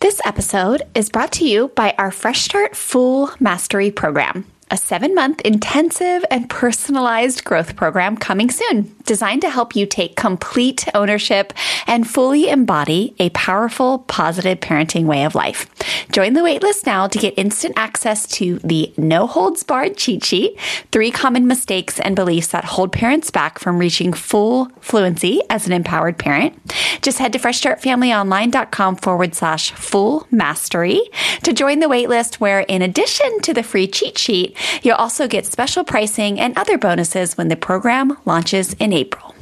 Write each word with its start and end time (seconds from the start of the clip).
This 0.00 0.20
episode 0.26 0.82
is 0.94 1.08
brought 1.08 1.32
to 1.32 1.46
you 1.46 1.68
by 1.68 1.94
our 1.96 2.10
Fresh 2.10 2.42
Start 2.42 2.76
Full 2.76 3.30
Mastery 3.40 3.90
Program 3.90 4.46
a 4.70 4.76
seven 4.76 5.14
month 5.14 5.40
intensive 5.42 6.24
and 6.30 6.50
personalized 6.50 7.44
growth 7.44 7.76
program 7.76 8.16
coming 8.16 8.50
soon, 8.50 8.94
designed 9.06 9.40
to 9.42 9.50
help 9.50 9.74
you 9.74 9.86
take 9.86 10.16
complete 10.16 10.86
ownership 10.94 11.52
and 11.86 12.08
fully 12.08 12.48
embody 12.48 13.14
a 13.18 13.30
powerful, 13.30 14.00
positive 14.00 14.60
parenting 14.60 15.06
way 15.06 15.24
of 15.24 15.34
life. 15.34 15.66
Join 16.12 16.34
the 16.34 16.40
waitlist 16.40 16.84
now 16.84 17.06
to 17.08 17.18
get 17.18 17.34
instant 17.38 17.74
access 17.76 18.26
to 18.28 18.58
the 18.58 18.92
no 18.96 19.26
holds 19.26 19.62
barred 19.62 19.96
cheat 19.96 20.24
sheet, 20.24 20.60
three 20.92 21.10
common 21.10 21.46
mistakes 21.46 21.98
and 22.00 22.14
beliefs 22.14 22.48
that 22.48 22.64
hold 22.64 22.92
parents 22.92 23.30
back 23.30 23.58
from 23.58 23.78
reaching 23.78 24.12
full 24.12 24.66
fluency 24.80 25.40
as 25.48 25.66
an 25.66 25.72
empowered 25.72 26.18
parent. 26.18 26.54
Just 27.00 27.18
head 27.18 27.32
to 27.32 27.38
freshstartfamilyonline.com 27.38 28.96
forward 28.96 29.34
slash 29.34 29.70
full 29.72 30.26
mastery 30.30 31.00
to 31.42 31.52
join 31.52 31.80
the 31.80 31.86
waitlist, 31.86 32.34
where 32.34 32.60
in 32.60 32.82
addition 32.82 33.40
to 33.40 33.54
the 33.54 33.62
free 33.62 33.86
cheat 33.86 34.18
sheet, 34.18 34.56
You'll 34.82 34.96
also 34.96 35.26
get 35.26 35.46
special 35.46 35.84
pricing 35.84 36.38
and 36.38 36.56
other 36.56 36.78
bonuses 36.78 37.36
when 37.36 37.48
the 37.48 37.56
program 37.56 38.16
launches 38.24 38.74
in 38.74 38.92
April. 38.96 39.35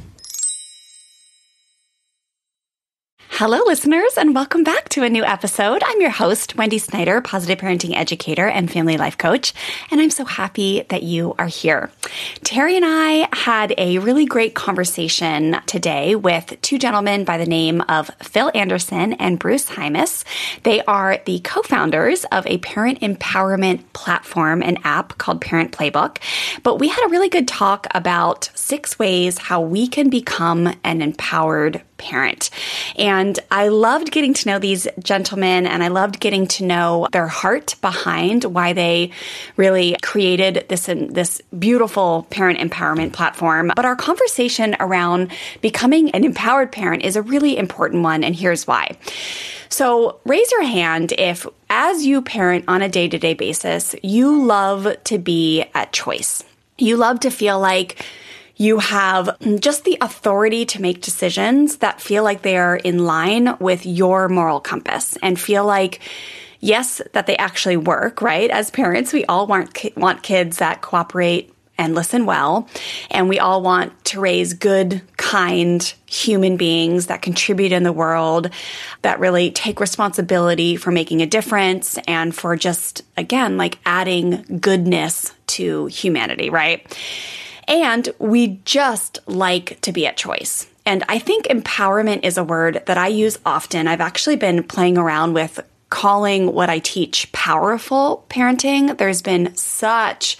Hello, 3.37 3.59
listeners, 3.65 4.17
and 4.17 4.33
welcome 4.33 4.63
back 4.63 4.87
to 4.87 5.03
a 5.03 5.09
new 5.09 5.25
episode. 5.25 5.83
I'm 5.85 5.99
your 5.99 6.09
host, 6.09 6.55
Wendy 6.55 6.77
Snyder, 6.77 7.19
positive 7.19 7.59
parenting 7.59 7.93
educator 7.93 8.47
and 8.47 8.71
family 8.71 8.95
life 8.95 9.17
coach, 9.17 9.53
and 9.91 9.99
I'm 9.99 10.09
so 10.09 10.23
happy 10.23 10.85
that 10.87 11.03
you 11.03 11.35
are 11.37 11.47
here. 11.47 11.91
Terry 12.45 12.77
and 12.77 12.85
I 12.87 13.27
had 13.33 13.73
a 13.77 13.97
really 13.97 14.25
great 14.25 14.55
conversation 14.55 15.57
today 15.65 16.15
with 16.15 16.57
two 16.61 16.77
gentlemen 16.77 17.25
by 17.25 17.37
the 17.37 17.45
name 17.45 17.81
of 17.89 18.09
Phil 18.23 18.51
Anderson 18.55 19.11
and 19.11 19.37
Bruce 19.37 19.65
Hymas. 19.65 20.23
They 20.63 20.81
are 20.85 21.19
the 21.25 21.41
co 21.41 21.61
founders 21.61 22.23
of 22.31 22.47
a 22.47 22.59
parent 22.59 23.01
empowerment 23.01 23.83
platform 23.91 24.63
and 24.63 24.79
app 24.85 25.17
called 25.17 25.41
Parent 25.41 25.73
Playbook. 25.73 26.19
But 26.63 26.79
we 26.79 26.87
had 26.87 27.05
a 27.05 27.09
really 27.09 27.27
good 27.27 27.49
talk 27.49 27.85
about 27.91 28.49
six 28.55 28.97
ways 28.97 29.37
how 29.37 29.59
we 29.59 29.89
can 29.89 30.09
become 30.09 30.73
an 30.85 31.01
empowered 31.01 31.81
parent. 31.97 32.49
And 32.97 33.39
I 33.51 33.69
loved 33.69 34.11
getting 34.11 34.33
to 34.33 34.49
know 34.49 34.59
these 34.59 34.87
gentlemen 34.99 35.65
and 35.65 35.83
I 35.83 35.87
loved 35.87 36.19
getting 36.19 36.47
to 36.47 36.65
know 36.65 37.07
their 37.11 37.27
heart 37.27 37.75
behind 37.81 38.43
why 38.45 38.73
they 38.73 39.11
really 39.57 39.95
created 40.01 40.65
this 40.69 40.89
um, 40.89 41.07
this 41.09 41.41
beautiful 41.57 42.27
parent 42.29 42.59
empowerment 42.59 43.13
platform. 43.13 43.71
But 43.75 43.85
our 43.85 43.95
conversation 43.95 44.75
around 44.79 45.31
becoming 45.61 46.11
an 46.11 46.23
empowered 46.23 46.71
parent 46.71 47.03
is 47.03 47.15
a 47.15 47.21
really 47.21 47.57
important 47.57 48.03
one 48.03 48.23
and 48.23 48.35
here's 48.35 48.67
why. 48.67 48.97
So, 49.69 50.19
raise 50.25 50.49
your 50.51 50.63
hand 50.63 51.11
if 51.17 51.45
as 51.69 52.05
you 52.05 52.21
parent 52.21 52.65
on 52.67 52.81
a 52.81 52.89
day-to-day 52.89 53.33
basis, 53.33 53.95
you 54.03 54.43
love 54.43 54.95
to 55.05 55.17
be 55.17 55.65
at 55.73 55.91
choice. 55.91 56.43
You 56.77 56.97
love 56.97 57.21
to 57.21 57.31
feel 57.31 57.59
like 57.59 58.05
you 58.57 58.79
have 58.79 59.37
just 59.59 59.83
the 59.83 59.97
authority 60.01 60.65
to 60.65 60.81
make 60.81 61.01
decisions 61.01 61.77
that 61.77 62.01
feel 62.01 62.23
like 62.23 62.41
they 62.41 62.57
are 62.57 62.77
in 62.77 63.05
line 63.05 63.57
with 63.59 63.85
your 63.85 64.29
moral 64.29 64.59
compass 64.59 65.17
and 65.21 65.39
feel 65.39 65.65
like 65.65 65.99
yes 66.59 67.01
that 67.13 67.27
they 67.27 67.37
actually 67.37 67.77
work 67.77 68.21
right? 68.21 68.49
As 68.49 68.71
parents 68.71 69.13
we 69.13 69.25
all 69.25 69.47
want 69.47 69.97
want 69.97 70.23
kids 70.23 70.57
that 70.57 70.81
cooperate 70.81 71.51
and 71.77 71.93
listen 71.93 72.25
well 72.25 72.69
and 73.11 73.27
we 73.27 73.39
all 73.39 73.61
want 73.61 74.05
to 74.05 74.19
raise 74.19 74.53
good 74.53 75.01
kind 75.17 75.93
human 76.05 76.55
beings 76.55 77.07
that 77.07 77.21
contribute 77.21 77.71
in 77.71 77.83
the 77.83 77.91
world 77.91 78.49
that 79.01 79.19
really 79.19 79.51
take 79.51 79.79
responsibility 79.79 80.77
for 80.77 80.91
making 80.91 81.21
a 81.21 81.25
difference 81.25 81.97
and 82.07 82.33
for 82.33 82.55
just 82.55 83.01
again 83.17 83.57
like 83.57 83.77
adding 83.85 84.59
goodness 84.61 85.33
to 85.47 85.87
humanity 85.87 86.49
right 86.49 86.97
and 87.67 88.09
we 88.19 88.59
just 88.65 89.19
like 89.27 89.79
to 89.81 89.91
be 89.91 90.07
at 90.07 90.17
choice. 90.17 90.67
And 90.85 91.03
I 91.09 91.19
think 91.19 91.45
empowerment 91.45 92.23
is 92.23 92.37
a 92.37 92.43
word 92.43 92.83
that 92.85 92.97
I 92.97 93.07
use 93.07 93.39
often. 93.45 93.87
I've 93.87 94.01
actually 94.01 94.35
been 94.35 94.63
playing 94.63 94.97
around 94.97 95.33
with 95.33 95.59
calling 95.89 96.53
what 96.53 96.69
I 96.69 96.79
teach 96.79 97.31
powerful 97.31 98.25
parenting. 98.29 98.97
There's 98.97 99.21
been 99.21 99.55
such 99.55 100.37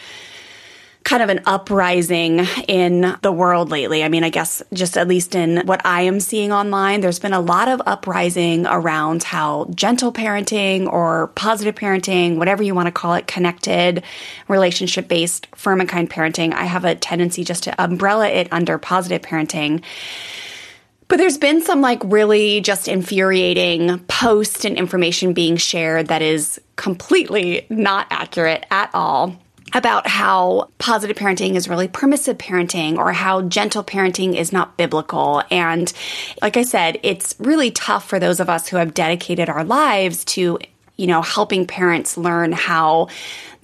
kind 1.05 1.21
of 1.21 1.29
an 1.29 1.39
uprising 1.45 2.39
in 2.67 3.15
the 3.21 3.31
world 3.31 3.69
lately. 3.69 4.03
I 4.03 4.09
mean, 4.09 4.23
I 4.23 4.29
guess 4.29 4.63
just 4.73 4.97
at 4.97 5.07
least 5.07 5.35
in 5.35 5.65
what 5.67 5.85
I 5.85 6.01
am 6.01 6.19
seeing 6.19 6.51
online, 6.51 7.01
there's 7.01 7.19
been 7.19 7.31
a 7.31 7.39
lot 7.39 7.67
of 7.67 7.79
uprising 7.85 8.65
around 8.65 9.21
how 9.21 9.69
gentle 9.75 10.11
parenting 10.11 10.91
or 10.91 11.27
positive 11.35 11.75
parenting, 11.75 12.37
whatever 12.37 12.63
you 12.63 12.73
want 12.73 12.87
to 12.87 12.91
call 12.91 13.13
it, 13.13 13.27
connected, 13.27 14.03
relationship 14.47 15.07
based, 15.07 15.47
firm 15.55 15.79
and 15.79 15.87
kind 15.87 16.09
parenting. 16.09 16.53
I 16.53 16.65
have 16.65 16.85
a 16.85 16.95
tendency 16.95 17.43
just 17.43 17.63
to 17.65 17.83
umbrella 17.83 18.27
it 18.27 18.47
under 18.51 18.79
positive 18.79 19.21
parenting. 19.21 19.83
But 21.07 21.17
there's 21.17 21.37
been 21.37 21.61
some 21.61 21.81
like 21.81 22.01
really 22.03 22.61
just 22.61 22.87
infuriating 22.87 23.99
post 24.07 24.65
and 24.65 24.75
information 24.75 25.33
being 25.33 25.57
shared 25.57 26.07
that 26.07 26.23
is 26.23 26.59
completely 26.77 27.67
not 27.69 28.07
accurate 28.09 28.65
at 28.71 28.89
all 28.95 29.39
about 29.75 30.07
how 30.07 30.69
positive 30.77 31.17
parenting 31.17 31.55
is 31.55 31.67
really 31.67 31.89
permissive 31.89 32.37
parenting 32.37 32.97
or 32.97 33.11
how 33.11 33.41
gentle 33.41 33.83
parenting 33.83 34.33
is 34.33 34.53
not 34.53 34.77
biblical. 34.77 35.43
And 35.51 35.91
like 36.41 36.55
I 36.55 36.63
said, 36.63 36.97
it's 37.03 37.35
really 37.39 37.71
tough 37.71 38.07
for 38.07 38.17
those 38.17 38.39
of 38.39 38.49
us 38.49 38.69
who 38.69 38.77
have 38.77 38.93
dedicated 38.93 39.49
our 39.49 39.65
lives 39.65 40.23
to, 40.25 40.57
you 40.95 41.07
know, 41.07 41.21
helping 41.21 41.67
parents 41.67 42.17
learn 42.17 42.53
how 42.53 43.09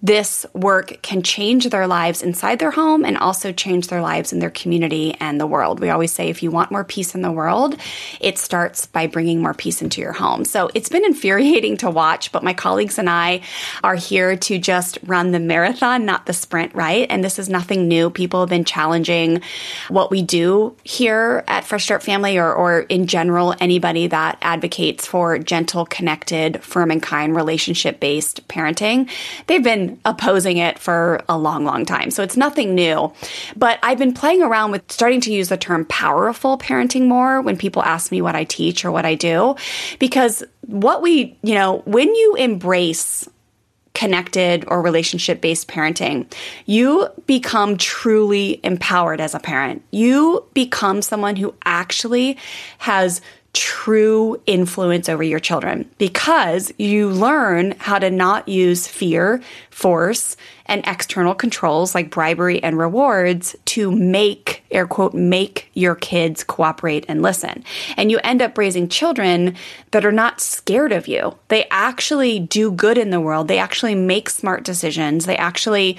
this 0.02 0.46
work 0.54 1.02
can 1.02 1.22
change 1.22 1.70
their 1.70 1.86
lives 1.86 2.24
inside 2.24 2.60
their 2.60 2.72
home 2.72 3.06
and 3.06 3.18
also 3.18 3.52
change 3.52 3.88
their 3.88 4.02
lives 4.02 4.34
in 4.34 4.40
their 4.40 4.50
community 4.50 5.16
and 5.20 5.40
the 5.40 5.46
world. 5.46 5.80
We 5.80 5.90
always 5.90 6.12
say 6.12 6.30
if 6.30 6.42
you 6.42 6.50
want 6.50 6.72
more 6.72 6.84
peace 6.84 7.14
in 7.14 7.22
the 7.22 7.32
world, 7.32 7.76
it 8.20 8.38
starts 8.40 8.88
by 8.88 9.06
bringing 9.06 9.42
more 9.42 9.54
peace 9.54 9.82
into 9.82 10.02
your 10.02 10.14
home. 10.14 10.44
So 10.44 10.70
it's 10.74 10.90
been 10.90 11.06
infuriating 11.06 11.78
to 11.78 11.90
watch, 11.90 12.32
but 12.32 12.44
my 12.44 12.54
colleagues 12.54 12.98
and 12.98 13.10
I 13.10 13.42
are 13.84 13.96
here 13.96 14.36
to 14.36 14.58
just 14.58 14.98
run 15.04 15.32
the 15.32 15.40
marathon, 15.40 16.06
not 16.06 16.26
the 16.26 16.34
sprint, 16.34 16.74
right? 16.74 17.06
And 17.10 17.24
this 17.24 17.38
is 17.38 17.48
nothing 17.48 17.88
new. 17.88 18.10
People 18.10 18.40
have 18.40 18.50
been 18.50 18.66
challenging 18.66 19.42
what 19.90 20.10
we 20.10 20.24
do 20.24 20.76
here 20.84 21.44
at 21.48 21.64
Fresh 21.64 21.86
Start 21.86 22.02
Family 22.02 22.40
or, 22.40 22.52
or 22.52 22.82
in 22.82 23.06
general, 23.06 23.54
anybody 23.60 24.08
that 24.08 24.40
advocates 24.42 25.06
for 25.06 25.38
gentle, 25.38 25.86
connected, 25.86 26.64
firm 26.64 26.90
and 26.90 27.04
kind, 27.04 27.36
relationship 27.36 28.00
based 28.00 28.48
parenting. 28.48 29.08
They've 29.46 29.64
been 29.64 29.91
opposing 30.06 30.58
it 30.58 30.80
for 30.80 31.24
a 31.28 31.38
long, 31.38 31.66
long 31.66 31.86
time. 31.86 32.12
So 32.12 32.24
it's 32.24 32.38
nothing 32.38 32.76
new. 32.76 33.12
But 33.56 33.80
I've 33.84 33.98
been 33.98 34.14
playing 34.14 34.42
around 34.42 34.72
with 34.72 34.92
starting 34.92 35.22
to 35.22 35.34
use 35.34 35.50
the 35.50 35.58
term 35.58 35.86
powerful 35.86 36.58
parenting 36.58 37.08
more 37.08 37.42
when 37.42 37.58
people 37.58 37.84
ask 37.84 38.12
me 38.12 38.22
what 38.22 38.36
I 38.36 38.44
teach 38.44 38.86
or 38.86 38.92
what 38.92 39.06
I 39.06 39.16
do. 39.16 39.56
Because 40.00 40.44
what 40.68 41.02
we, 41.02 41.38
you 41.44 41.54
know, 41.54 41.80
when 41.86 42.14
you 42.14 42.36
embrace 42.36 43.28
connected 43.94 44.64
or 44.68 44.82
relationship 44.82 45.42
based 45.42 45.68
parenting, 45.68 46.32
you 46.66 47.08
become 47.26 47.78
truly 47.78 48.60
empowered 48.64 49.20
as 49.20 49.36
a 49.36 49.40
parent. 49.40 49.84
You 49.92 50.46
become 50.54 51.02
someone 51.02 51.36
who 51.36 51.54
actually 51.66 52.38
has 52.80 53.22
true 53.54 54.42
influence 54.46 55.10
over 55.10 55.24
your 55.24 55.40
children 55.40 55.90
because 55.98 56.72
you 56.78 57.10
learn 57.10 57.76
how 57.80 58.00
to 58.00 58.10
not 58.10 58.48
use 58.48 58.88
fear, 58.88 59.42
force, 59.70 60.38
and 60.68 60.82
external 60.88 61.36
controls 61.36 61.94
like 61.94 62.10
bribery 62.10 62.64
and 62.64 62.78
rewards 62.78 63.56
to 63.66 63.92
make, 63.92 64.64
air 64.72 64.88
quote, 64.88 65.14
make 65.14 65.70
your 65.74 65.96
kids 65.96 66.46
cooperate 66.46 67.06
and 67.10 67.22
listen. 67.22 67.64
And 67.98 68.10
you 68.10 68.20
end 68.24 68.42
up 68.42 68.58
raising 68.58 68.88
children 68.88 69.56
that 69.92 70.06
are 70.06 70.14
not 70.14 70.40
scared 70.40 70.94
of 70.94 71.10
you. 71.10 71.38
They 71.50 71.68
actually 71.72 72.40
do 72.40 72.72
good 72.72 72.98
in 72.98 73.10
the 73.10 73.20
world. 73.20 73.50
They 73.50 73.60
actually 73.60 73.96
make 73.96 74.30
smart 74.30 74.64
decisions. 74.64 75.26
They 75.26 75.38
actually 75.38 75.98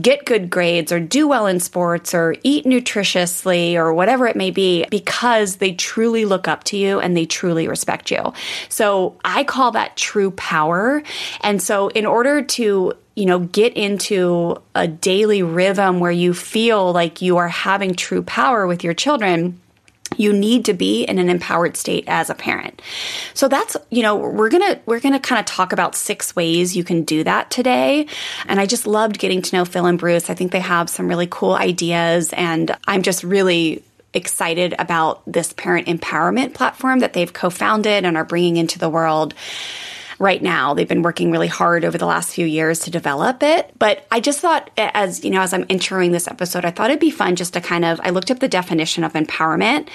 get 0.00 0.24
good 0.24 0.50
grades 0.50 0.92
or 0.92 1.00
do 1.00 1.26
well 1.26 1.46
in 1.46 1.60
sports 1.60 2.14
or 2.14 2.36
eat 2.42 2.64
nutritiously 2.64 3.74
or 3.74 3.92
whatever 3.92 4.26
it 4.26 4.36
may 4.36 4.50
be 4.50 4.86
because 4.90 5.56
they 5.56 5.72
truly 5.72 6.24
look 6.24 6.48
up 6.48 6.64
to 6.64 6.76
you 6.76 7.00
and 7.00 7.16
they 7.16 7.26
truly 7.26 7.68
respect 7.68 8.10
you. 8.10 8.32
So 8.68 9.16
I 9.24 9.44
call 9.44 9.72
that 9.72 9.96
true 9.96 10.30
power. 10.32 11.02
And 11.40 11.62
so 11.62 11.88
in 11.88 12.06
order 12.06 12.42
to 12.42 12.92
you 13.16 13.24
know, 13.24 13.38
get 13.38 13.72
into 13.72 14.62
a 14.74 14.86
daily 14.86 15.42
rhythm 15.42 16.00
where 16.00 16.10
you 16.10 16.34
feel 16.34 16.92
like 16.92 17.22
you 17.22 17.38
are 17.38 17.48
having 17.48 17.94
true 17.94 18.22
power 18.22 18.66
with 18.66 18.84
your 18.84 18.92
children, 18.92 19.58
you 20.16 20.32
need 20.32 20.64
to 20.66 20.74
be 20.74 21.04
in 21.04 21.18
an 21.18 21.28
empowered 21.28 21.76
state 21.76 22.04
as 22.06 22.30
a 22.30 22.34
parent. 22.34 22.80
So 23.34 23.48
that's, 23.48 23.76
you 23.90 24.02
know, 24.02 24.16
we're 24.16 24.50
going 24.50 24.74
to 24.74 24.80
we're 24.86 25.00
going 25.00 25.14
to 25.14 25.20
kind 25.20 25.38
of 25.38 25.46
talk 25.46 25.72
about 25.72 25.94
six 25.94 26.34
ways 26.36 26.76
you 26.76 26.84
can 26.84 27.02
do 27.02 27.24
that 27.24 27.50
today. 27.50 28.06
And 28.46 28.60
I 28.60 28.66
just 28.66 28.86
loved 28.86 29.18
getting 29.18 29.42
to 29.42 29.56
know 29.56 29.64
Phil 29.64 29.86
and 29.86 29.98
Bruce. 29.98 30.30
I 30.30 30.34
think 30.34 30.52
they 30.52 30.60
have 30.60 30.88
some 30.88 31.08
really 31.08 31.28
cool 31.28 31.54
ideas 31.54 32.32
and 32.32 32.76
I'm 32.86 33.02
just 33.02 33.24
really 33.24 33.82
excited 34.14 34.74
about 34.78 35.22
this 35.30 35.52
parent 35.52 35.86
empowerment 35.88 36.54
platform 36.54 37.00
that 37.00 37.12
they've 37.12 37.32
co 37.32 37.50
founded 37.50 38.04
and 38.04 38.16
are 38.16 38.24
bringing 38.24 38.56
into 38.56 38.78
the 38.78 38.88
world 38.88 39.34
right 40.18 40.42
now. 40.42 40.74
They've 40.74 40.88
been 40.88 41.02
working 41.02 41.30
really 41.30 41.48
hard 41.48 41.84
over 41.84 41.98
the 41.98 42.06
last 42.06 42.32
few 42.32 42.46
years 42.46 42.80
to 42.80 42.90
develop 42.90 43.42
it. 43.42 43.72
But 43.78 44.06
I 44.10 44.20
just 44.20 44.40
thought 44.40 44.70
as, 44.76 45.24
you 45.24 45.30
know, 45.30 45.40
as 45.40 45.52
I'm 45.52 45.66
entering 45.68 46.12
this 46.12 46.28
episode, 46.28 46.64
I 46.64 46.70
thought 46.70 46.90
it'd 46.90 47.00
be 47.00 47.10
fun 47.10 47.36
just 47.36 47.54
to 47.54 47.60
kind 47.60 47.84
of 47.84 48.00
I 48.02 48.10
looked 48.10 48.30
up 48.30 48.38
the 48.38 48.48
definition 48.48 49.04
of 49.04 49.12
empowerment. 49.12 49.88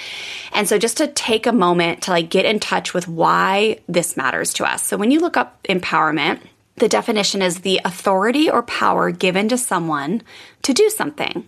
And 0.52 0.68
so 0.68 0.78
just 0.78 0.96
to 0.98 1.08
take 1.08 1.46
a 1.46 1.52
moment 1.52 2.02
to 2.02 2.10
like 2.10 2.30
get 2.30 2.44
in 2.44 2.60
touch 2.60 2.94
with 2.94 3.08
why 3.08 3.80
this 3.88 4.16
matters 4.16 4.52
to 4.54 4.64
us. 4.64 4.82
So 4.84 4.96
when 4.96 5.10
you 5.10 5.20
look 5.20 5.36
up 5.36 5.62
empowerment, 5.64 6.40
the 6.76 6.88
definition 6.88 7.42
is 7.42 7.60
the 7.60 7.80
authority 7.84 8.50
or 8.50 8.62
power 8.62 9.10
given 9.10 9.48
to 9.48 9.58
someone 9.58 10.22
to 10.62 10.72
do 10.72 10.88
something. 10.88 11.46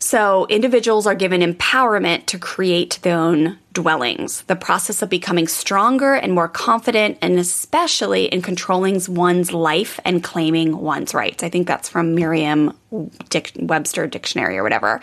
So 0.00 0.46
individuals 0.48 1.06
are 1.06 1.14
given 1.14 1.40
empowerment 1.40 2.26
to 2.26 2.38
create 2.38 3.00
their 3.02 3.18
own 3.18 3.58
dwellings, 3.72 4.42
the 4.42 4.56
process 4.56 5.02
of 5.02 5.10
becoming 5.10 5.48
stronger 5.48 6.14
and 6.14 6.32
more 6.32 6.48
confident, 6.48 7.18
and 7.20 7.38
especially 7.38 8.26
in 8.26 8.40
controlling 8.40 9.00
one's 9.08 9.52
life 9.52 9.98
and 10.04 10.22
claiming 10.22 10.78
one's 10.78 11.14
rights. 11.14 11.42
I 11.42 11.48
think 11.48 11.66
that's 11.66 11.88
from 11.88 12.14
Merriam 12.14 12.76
Webster 12.90 14.06
Dictionary 14.06 14.56
or 14.56 14.62
whatever. 14.62 15.00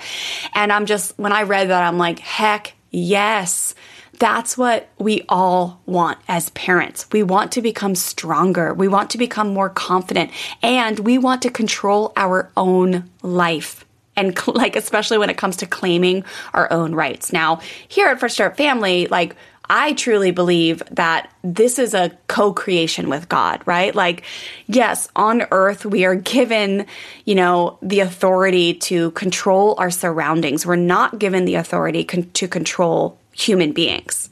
And 0.53 0.71
I'm 0.71 0.85
just, 0.85 1.17
when 1.19 1.33
I 1.33 1.43
read 1.43 1.69
that, 1.69 1.83
I'm 1.83 1.97
like, 1.97 2.19
heck 2.19 2.73
yes. 2.91 3.75
That's 4.19 4.57
what 4.57 4.89
we 4.97 5.23
all 5.27 5.81
want 5.85 6.19
as 6.29 6.49
parents. 6.51 7.05
We 7.11 7.21
want 7.21 7.51
to 7.53 7.61
become 7.61 7.95
stronger. 7.95 8.73
We 8.73 8.87
want 8.87 9.09
to 9.11 9.17
become 9.17 9.53
more 9.53 9.69
confident 9.69 10.31
and 10.63 10.99
we 10.99 11.17
want 11.17 11.41
to 11.41 11.49
control 11.49 12.13
our 12.15 12.49
own 12.55 13.09
life 13.21 13.84
and 14.15 14.35
like 14.47 14.75
especially 14.75 15.17
when 15.17 15.29
it 15.29 15.37
comes 15.37 15.57
to 15.57 15.65
claiming 15.65 16.23
our 16.53 16.71
own 16.71 16.95
rights. 16.95 17.33
Now, 17.33 17.59
here 17.87 18.07
at 18.07 18.19
Fresh 18.19 18.33
Start 18.33 18.57
Family, 18.57 19.07
like 19.07 19.35
I 19.69 19.93
truly 19.93 20.31
believe 20.31 20.83
that 20.91 21.31
this 21.43 21.79
is 21.79 21.93
a 21.93 22.11
co-creation 22.27 23.09
with 23.09 23.29
God, 23.29 23.61
right? 23.65 23.93
Like, 23.95 24.23
yes, 24.67 25.07
on 25.15 25.43
earth, 25.51 25.85
we 25.85 26.05
are 26.05 26.15
given, 26.15 26.85
you 27.25 27.35
know, 27.35 27.77
the 27.81 28.01
authority 28.01 28.75
to 28.75 29.11
control 29.11 29.75
our 29.77 29.89
surroundings. 29.89 30.65
We're 30.65 30.75
not 30.75 31.19
given 31.19 31.45
the 31.45 31.55
authority 31.55 32.03
con- 32.03 32.29
to 32.33 32.47
control 32.47 33.19
human 33.37 33.73
beings. 33.73 34.29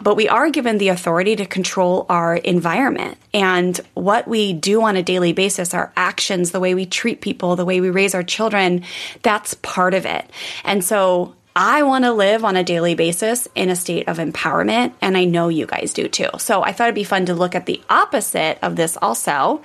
But 0.00 0.16
we 0.16 0.28
are 0.28 0.50
given 0.50 0.78
the 0.78 0.88
authority 0.88 1.36
to 1.36 1.46
control 1.46 2.06
our 2.08 2.36
environment 2.36 3.18
and 3.34 3.78
what 3.94 4.26
we 4.26 4.54
do 4.54 4.82
on 4.82 4.96
a 4.96 5.02
daily 5.02 5.32
basis, 5.32 5.74
our 5.74 5.92
actions, 5.96 6.50
the 6.50 6.60
way 6.60 6.74
we 6.74 6.86
treat 6.86 7.20
people, 7.20 7.54
the 7.54 7.64
way 7.64 7.80
we 7.80 7.90
raise 7.90 8.14
our 8.14 8.22
children, 8.22 8.82
that's 9.22 9.54
part 9.54 9.92
of 9.92 10.06
it. 10.06 10.28
And 10.64 10.82
so 10.82 11.34
I 11.54 11.82
want 11.82 12.04
to 12.04 12.12
live 12.12 12.44
on 12.44 12.56
a 12.56 12.64
daily 12.64 12.94
basis 12.94 13.46
in 13.54 13.70
a 13.70 13.76
state 13.76 14.08
of 14.08 14.18
empowerment, 14.18 14.92
and 15.00 15.16
I 15.16 15.24
know 15.24 15.48
you 15.48 15.66
guys 15.66 15.92
do 15.92 16.08
too. 16.08 16.28
So 16.38 16.62
I 16.62 16.72
thought 16.72 16.88
it'd 16.88 16.94
be 16.94 17.04
fun 17.04 17.26
to 17.26 17.34
look 17.34 17.54
at 17.54 17.66
the 17.66 17.82
opposite 17.88 18.58
of 18.62 18.76
this 18.76 18.96
also. 19.00 19.62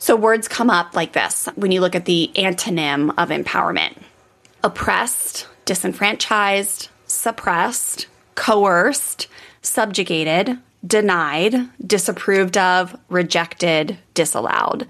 So 0.00 0.16
words 0.16 0.48
come 0.48 0.70
up 0.70 0.94
like 0.94 1.12
this 1.12 1.48
when 1.54 1.70
you 1.70 1.80
look 1.80 1.94
at 1.94 2.04
the 2.04 2.30
antonym 2.34 3.10
of 3.18 3.30
empowerment 3.30 3.96
oppressed, 4.62 5.46
disenfranchised, 5.64 6.88
suppressed, 7.08 8.06
coerced, 8.34 9.26
subjugated, 9.62 10.58
denied, 10.86 11.68
disapproved 11.84 12.56
of, 12.56 12.96
rejected, 13.08 13.98
disallowed. 14.14 14.86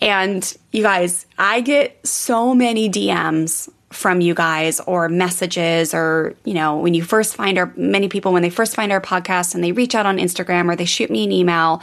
And 0.00 0.56
you 0.70 0.82
guys, 0.82 1.26
I 1.38 1.60
get 1.60 2.06
so 2.06 2.54
many 2.54 2.88
DMs 2.88 3.68
from 3.90 4.20
you 4.20 4.34
guys 4.34 4.80
or 4.80 5.08
messages 5.08 5.94
or 5.94 6.34
you 6.44 6.52
know 6.52 6.78
when 6.78 6.94
you 6.94 7.04
first 7.04 7.36
find 7.36 7.56
our 7.58 7.72
many 7.76 8.08
people 8.08 8.32
when 8.32 8.42
they 8.42 8.50
first 8.50 8.74
find 8.74 8.90
our 8.90 9.00
podcast 9.00 9.54
and 9.54 9.62
they 9.62 9.70
reach 9.70 9.94
out 9.94 10.04
on 10.04 10.18
Instagram 10.18 10.68
or 10.68 10.74
they 10.74 10.84
shoot 10.84 11.10
me 11.10 11.22
an 11.22 11.30
email 11.30 11.80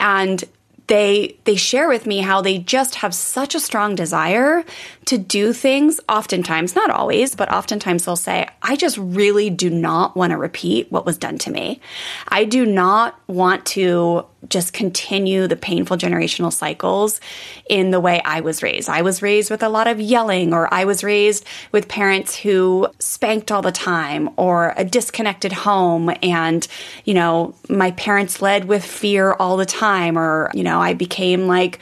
and 0.00 0.44
they 0.92 1.38
they 1.44 1.56
share 1.56 1.88
with 1.88 2.06
me 2.06 2.18
how 2.18 2.42
they 2.42 2.58
just 2.58 2.96
have 2.96 3.14
such 3.14 3.54
a 3.54 3.60
strong 3.60 3.94
desire 3.94 4.62
to 5.06 5.16
do 5.16 5.54
things. 5.54 5.98
Oftentimes 6.06 6.74
not 6.74 6.90
always 6.90 7.34
but 7.34 7.50
oftentimes 7.50 8.04
they'll 8.04 8.14
say 8.14 8.46
i 8.60 8.76
just 8.76 8.98
really 8.98 9.48
do 9.48 9.70
not 9.70 10.14
want 10.14 10.32
to 10.32 10.36
repeat 10.36 10.92
what 10.92 11.06
was 11.06 11.16
done 11.16 11.38
to 11.38 11.50
me. 11.50 11.80
I 12.28 12.44
do 12.44 12.66
not 12.66 13.18
want 13.26 13.64
to 13.66 14.26
just 14.48 14.72
continue 14.72 15.46
the 15.46 15.56
painful 15.56 15.96
generational 15.96 16.52
cycles 16.52 17.20
in 17.68 17.90
the 17.90 18.00
way 18.00 18.20
I 18.24 18.40
was 18.40 18.62
raised. 18.62 18.88
I 18.88 19.02
was 19.02 19.22
raised 19.22 19.50
with 19.50 19.62
a 19.62 19.68
lot 19.68 19.86
of 19.86 20.00
yelling, 20.00 20.52
or 20.52 20.72
I 20.72 20.84
was 20.84 21.04
raised 21.04 21.46
with 21.70 21.88
parents 21.88 22.36
who 22.36 22.88
spanked 22.98 23.52
all 23.52 23.62
the 23.62 23.72
time, 23.72 24.30
or 24.36 24.74
a 24.76 24.84
disconnected 24.84 25.52
home. 25.52 26.12
And, 26.22 26.66
you 27.04 27.14
know, 27.14 27.54
my 27.68 27.92
parents 27.92 28.42
led 28.42 28.64
with 28.66 28.84
fear 28.84 29.32
all 29.32 29.56
the 29.56 29.66
time, 29.66 30.18
or, 30.18 30.50
you 30.54 30.64
know, 30.64 30.80
I 30.80 30.94
became 30.94 31.46
like, 31.46 31.78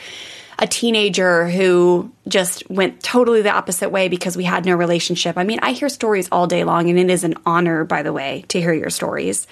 a 0.63 0.67
teenager 0.67 1.49
who 1.49 2.13
just 2.29 2.69
went 2.69 3.03
totally 3.03 3.41
the 3.41 3.51
opposite 3.51 3.89
way 3.89 4.09
because 4.09 4.37
we 4.37 4.45
had 4.45 4.67
no 4.67 4.77
relationship. 4.77 5.39
I 5.39 5.45
mean, 5.45 5.59
I 5.63 5.73
hear 5.73 5.89
stories 5.89 6.29
all 6.31 6.47
day 6.47 6.65
long, 6.65 6.91
and 6.91 6.99
it 6.99 7.09
is 7.09 7.25
an 7.25 7.35
honor, 7.47 7.85
by 7.85 8.03
the 8.03 8.13
way, 8.13 8.45
to 8.49 8.61
hear 8.61 8.75
your 8.75 8.91
stories. 8.91 9.47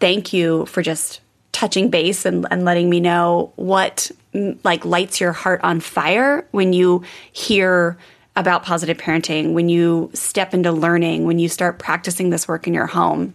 Thank 0.00 0.32
you 0.32 0.64
for 0.64 0.80
just 0.80 1.20
touching 1.54 1.88
base 1.88 2.26
and, 2.26 2.46
and 2.50 2.64
letting 2.64 2.90
me 2.90 3.00
know 3.00 3.52
what 3.56 4.10
mm, 4.34 4.58
like 4.64 4.84
lights 4.84 5.20
your 5.20 5.32
heart 5.32 5.60
on 5.62 5.80
fire 5.80 6.46
when 6.50 6.74
you 6.74 7.02
hear 7.32 7.96
about 8.36 8.64
positive 8.64 8.98
parenting, 8.98 9.52
when 9.52 9.68
you 9.68 10.10
step 10.12 10.52
into 10.52 10.72
learning, 10.72 11.24
when 11.24 11.38
you 11.38 11.48
start 11.48 11.78
practicing 11.78 12.30
this 12.30 12.48
work 12.48 12.66
in 12.66 12.74
your 12.74 12.86
home. 12.86 13.32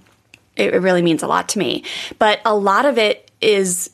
It, 0.55 0.73
it 0.73 0.79
really 0.79 1.01
means 1.01 1.23
a 1.23 1.27
lot 1.27 1.49
to 1.49 1.59
me. 1.59 1.85
But 2.19 2.41
a 2.45 2.53
lot 2.53 2.85
of 2.85 2.97
it 2.97 3.31
is 3.41 3.89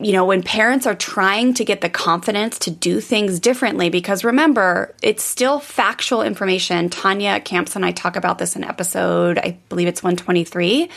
you 0.00 0.12
know, 0.12 0.24
when 0.24 0.44
parents 0.44 0.86
are 0.86 0.94
trying 0.94 1.54
to 1.54 1.64
get 1.64 1.80
the 1.80 1.88
confidence 1.88 2.60
to 2.60 2.70
do 2.70 3.00
things 3.00 3.40
differently, 3.40 3.90
because 3.90 4.22
remember, 4.22 4.94
it's 5.02 5.24
still 5.24 5.58
factual 5.58 6.22
information. 6.22 6.88
Tanya 6.88 7.40
Camps 7.40 7.74
and 7.74 7.84
I 7.84 7.90
talk 7.90 8.14
about 8.14 8.38
this 8.38 8.54
in 8.54 8.62
episode, 8.62 9.38
I 9.38 9.58
believe 9.68 9.88
it's 9.88 10.00
123. 10.00 10.88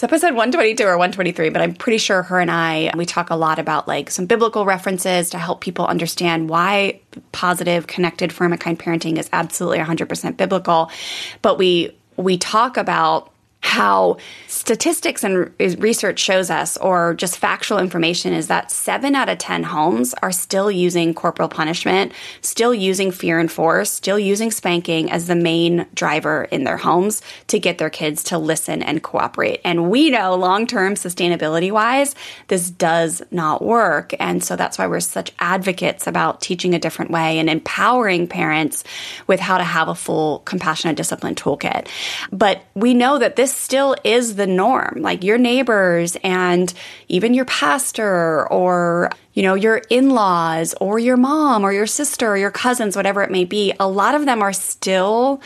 It's 0.00 0.04
episode 0.04 0.28
122 0.28 0.82
or 0.82 0.96
123, 0.96 1.50
but 1.50 1.60
I'm 1.60 1.74
pretty 1.74 1.98
sure 1.98 2.22
her 2.22 2.40
and 2.40 2.50
I, 2.50 2.90
we 2.96 3.04
talk 3.04 3.28
a 3.28 3.36
lot 3.36 3.58
about 3.58 3.86
like 3.86 4.10
some 4.10 4.24
biblical 4.24 4.64
references 4.64 5.28
to 5.28 5.38
help 5.38 5.60
people 5.60 5.84
understand 5.84 6.48
why 6.48 7.02
positive, 7.32 7.86
connected, 7.86 8.32
firm 8.32 8.52
and 8.52 8.58
kind 8.58 8.78
parenting 8.78 9.18
is 9.18 9.28
absolutely 9.30 9.78
100% 9.80 10.38
biblical. 10.38 10.90
But 11.42 11.58
we, 11.58 11.94
we 12.16 12.38
talk 12.38 12.78
about 12.78 13.30
how 13.62 14.16
statistics 14.46 15.22
and 15.22 15.52
research 15.58 16.18
shows 16.18 16.50
us, 16.50 16.76
or 16.78 17.14
just 17.14 17.38
factual 17.38 17.78
information, 17.78 18.32
is 18.32 18.48
that 18.48 18.70
seven 18.70 19.14
out 19.14 19.28
of 19.28 19.38
10 19.38 19.62
homes 19.62 20.14
are 20.22 20.32
still 20.32 20.70
using 20.70 21.14
corporal 21.14 21.48
punishment, 21.48 22.12
still 22.40 22.74
using 22.74 23.10
fear 23.10 23.38
and 23.38 23.52
force, 23.52 23.90
still 23.90 24.18
using 24.18 24.50
spanking 24.50 25.10
as 25.10 25.26
the 25.26 25.34
main 25.34 25.86
driver 25.94 26.44
in 26.44 26.64
their 26.64 26.78
homes 26.78 27.22
to 27.48 27.58
get 27.58 27.78
their 27.78 27.90
kids 27.90 28.22
to 28.24 28.38
listen 28.38 28.82
and 28.82 29.02
cooperate. 29.02 29.60
And 29.64 29.90
we 29.90 30.10
know 30.10 30.34
long 30.34 30.66
term 30.66 30.94
sustainability 30.94 31.70
wise, 31.70 32.14
this 32.48 32.70
does 32.70 33.22
not 33.30 33.62
work. 33.62 34.14
And 34.18 34.42
so 34.42 34.56
that's 34.56 34.78
why 34.78 34.86
we're 34.86 35.00
such 35.00 35.32
advocates 35.38 36.06
about 36.06 36.40
teaching 36.40 36.74
a 36.74 36.78
different 36.78 37.10
way 37.10 37.38
and 37.38 37.50
empowering 37.50 38.26
parents 38.26 38.84
with 39.26 39.38
how 39.38 39.58
to 39.58 39.64
have 39.64 39.88
a 39.88 39.94
full 39.94 40.40
compassionate 40.40 40.96
discipline 40.96 41.34
toolkit. 41.34 41.88
But 42.32 42.64
we 42.74 42.94
know 42.94 43.18
that 43.18 43.36
this 43.36 43.49
still 43.52 43.96
is 44.04 44.36
the 44.36 44.46
norm. 44.46 44.96
Like 44.98 45.24
your 45.24 45.38
neighbors 45.38 46.16
and 46.22 46.72
even 47.08 47.34
your 47.34 47.44
pastor 47.44 48.46
or, 48.50 49.10
you 49.34 49.42
know, 49.42 49.54
your 49.54 49.82
in 49.90 50.10
laws 50.10 50.74
or 50.80 50.98
your 50.98 51.16
mom 51.16 51.64
or 51.64 51.72
your 51.72 51.86
sister 51.86 52.28
or 52.28 52.36
your 52.36 52.50
cousins, 52.50 52.96
whatever 52.96 53.22
it 53.22 53.30
may 53.30 53.44
be, 53.44 53.72
a 53.80 53.88
lot 53.88 54.14
of 54.14 54.26
them 54.26 54.42
are 54.42 54.52
still 54.52 55.40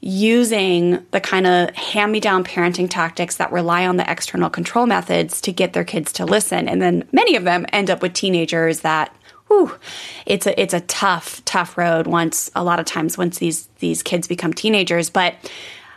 using 0.00 1.06
the 1.12 1.20
kind 1.20 1.46
of 1.46 1.70
hand 1.76 2.10
me 2.10 2.18
down 2.18 2.42
parenting 2.42 2.90
tactics 2.90 3.36
that 3.36 3.52
rely 3.52 3.86
on 3.86 3.96
the 3.96 4.10
external 4.10 4.50
control 4.50 4.84
methods 4.84 5.40
to 5.40 5.52
get 5.52 5.72
their 5.72 5.84
kids 5.84 6.12
to 6.12 6.26
listen. 6.26 6.68
And 6.68 6.82
then 6.82 7.08
many 7.12 7.36
of 7.36 7.44
them 7.44 7.64
end 7.72 7.88
up 7.88 8.02
with 8.02 8.12
teenagers 8.12 8.80
that 8.80 9.14
Whew, 9.48 9.78
it's 10.24 10.46
a 10.46 10.58
it's 10.58 10.72
a 10.72 10.80
tough 10.80 11.44
tough 11.44 11.76
road 11.76 12.06
once 12.06 12.50
a 12.56 12.64
lot 12.64 12.80
of 12.80 12.86
times 12.86 13.18
once 13.18 13.38
these 13.38 13.68
these 13.80 14.02
kids 14.02 14.26
become 14.26 14.54
teenagers 14.54 15.10
but 15.10 15.34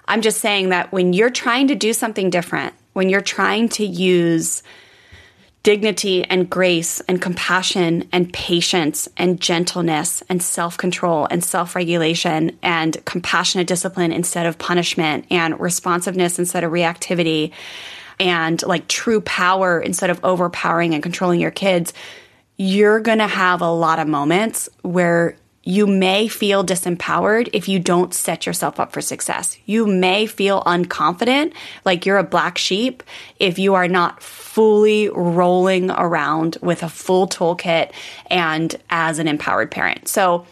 I'm 0.07 0.21
just 0.21 0.39
saying 0.39 0.69
that 0.69 0.91
when 0.91 1.13
you're 1.13 1.29
trying 1.29 1.67
to 1.67 1.75
do 1.75 1.93
something 1.93 2.29
different, 2.29 2.73
when 2.93 3.09
you're 3.09 3.21
trying 3.21 3.69
to 3.69 3.85
use 3.85 4.63
dignity 5.65 6.23
and 6.25 6.47
grace 6.47 7.01
and 7.01 7.19
compassion 7.19 8.07
and 8.11 8.31
patience 8.31 9.09
and 9.17 9.41
gentleness 9.41 10.21
and 10.29 10.41
self 10.43 10.77
control 10.77 11.27
and 11.31 11.43
self 11.43 11.75
regulation 11.75 12.55
and 12.61 13.03
compassionate 13.05 13.65
discipline 13.65 14.11
instead 14.11 14.45
of 14.45 14.59
punishment 14.59 15.25
and 15.31 15.59
responsiveness 15.59 16.37
instead 16.37 16.63
of 16.63 16.71
reactivity 16.71 17.51
and 18.19 18.61
like 18.63 18.87
true 18.87 19.21
power 19.21 19.79
instead 19.79 20.11
of 20.11 20.23
overpowering 20.23 20.93
and 20.93 21.01
controlling 21.01 21.39
your 21.39 21.51
kids, 21.51 21.93
you're 22.57 22.99
going 22.99 23.17
to 23.17 23.27
have 23.27 23.61
a 23.61 23.71
lot 23.71 23.97
of 23.97 24.07
moments 24.07 24.69
where 24.83 25.35
you 25.65 25.87
may 25.87 26.27
feel 26.27 26.63
disempowered 26.63 27.49
if 27.51 27.67
you 27.67 27.79
don't 27.79 28.13
set 28.13 28.45
yourself 28.45 28.79
up 28.79 28.93
for 28.93 29.01
success. 29.01 29.57
You 29.65 29.87
may 29.87 30.27
feel 30.27 30.61
unconfident, 30.63 31.53
like 31.83 32.05
you're 32.05 32.19
a 32.19 32.23
black 32.23 32.59
sheep, 32.59 33.01
if 33.39 33.57
you 33.57 33.73
are 33.73 33.87
not 33.87 34.21
fully 34.21 35.09
rolling 35.09 35.89
around 35.89 36.57
with 36.61 36.83
a 36.83 36.89
full 36.89 37.27
toolkit 37.27 37.91
and 38.27 38.75
as 38.91 39.17
an 39.17 39.27
empowered 39.27 39.71
parent. 39.71 40.07
So, 40.07 40.45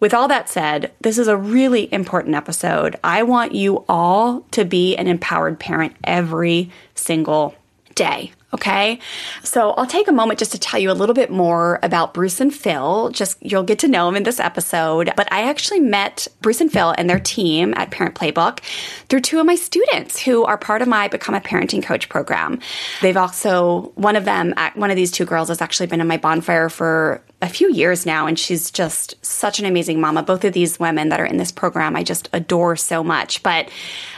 with 0.00 0.14
all 0.14 0.28
that 0.28 0.48
said, 0.48 0.92
this 1.00 1.18
is 1.18 1.26
a 1.26 1.36
really 1.36 1.92
important 1.92 2.36
episode. 2.36 2.96
I 3.02 3.24
want 3.24 3.54
you 3.54 3.84
all 3.88 4.42
to 4.52 4.64
be 4.64 4.96
an 4.96 5.08
empowered 5.08 5.58
parent 5.58 5.96
every 6.04 6.70
single 6.94 7.56
day. 7.96 8.32
Okay. 8.54 8.98
So 9.42 9.72
I'll 9.72 9.86
take 9.86 10.08
a 10.08 10.12
moment 10.12 10.38
just 10.38 10.52
to 10.52 10.58
tell 10.58 10.80
you 10.80 10.90
a 10.90 10.92
little 10.92 11.14
bit 11.14 11.30
more 11.30 11.78
about 11.82 12.14
Bruce 12.14 12.40
and 12.40 12.54
Phil. 12.54 13.10
Just 13.10 13.36
you'll 13.42 13.62
get 13.62 13.78
to 13.80 13.88
know 13.88 14.06
them 14.06 14.16
in 14.16 14.22
this 14.22 14.40
episode. 14.40 15.12
But 15.16 15.30
I 15.30 15.42
actually 15.42 15.80
met 15.80 16.26
Bruce 16.40 16.62
and 16.62 16.72
Phil 16.72 16.94
and 16.96 17.10
their 17.10 17.20
team 17.20 17.74
at 17.76 17.90
Parent 17.90 18.14
Playbook 18.14 18.60
through 19.08 19.20
two 19.20 19.38
of 19.38 19.44
my 19.44 19.54
students 19.54 20.18
who 20.18 20.44
are 20.44 20.56
part 20.56 20.80
of 20.80 20.88
my 20.88 21.08
Become 21.08 21.34
a 21.34 21.40
Parenting 21.40 21.82
Coach 21.82 22.08
program. 22.08 22.60
They've 23.02 23.16
also, 23.16 23.92
one 23.96 24.16
of 24.16 24.24
them, 24.24 24.54
one 24.74 24.90
of 24.90 24.96
these 24.96 25.10
two 25.10 25.26
girls 25.26 25.48
has 25.48 25.60
actually 25.60 25.88
been 25.88 26.00
in 26.00 26.06
my 26.06 26.16
bonfire 26.16 26.70
for 26.70 27.22
a 27.40 27.48
few 27.48 27.72
years 27.72 28.04
now, 28.04 28.26
and 28.26 28.36
she's 28.36 28.68
just 28.70 29.14
such 29.24 29.60
an 29.60 29.64
amazing 29.64 30.00
mama. 30.00 30.24
Both 30.24 30.44
of 30.44 30.52
these 30.52 30.80
women 30.80 31.08
that 31.10 31.20
are 31.20 31.24
in 31.24 31.36
this 31.36 31.52
program, 31.52 31.94
I 31.94 32.02
just 32.02 32.28
adore 32.32 32.74
so 32.74 33.04
much. 33.04 33.44
But 33.44 33.70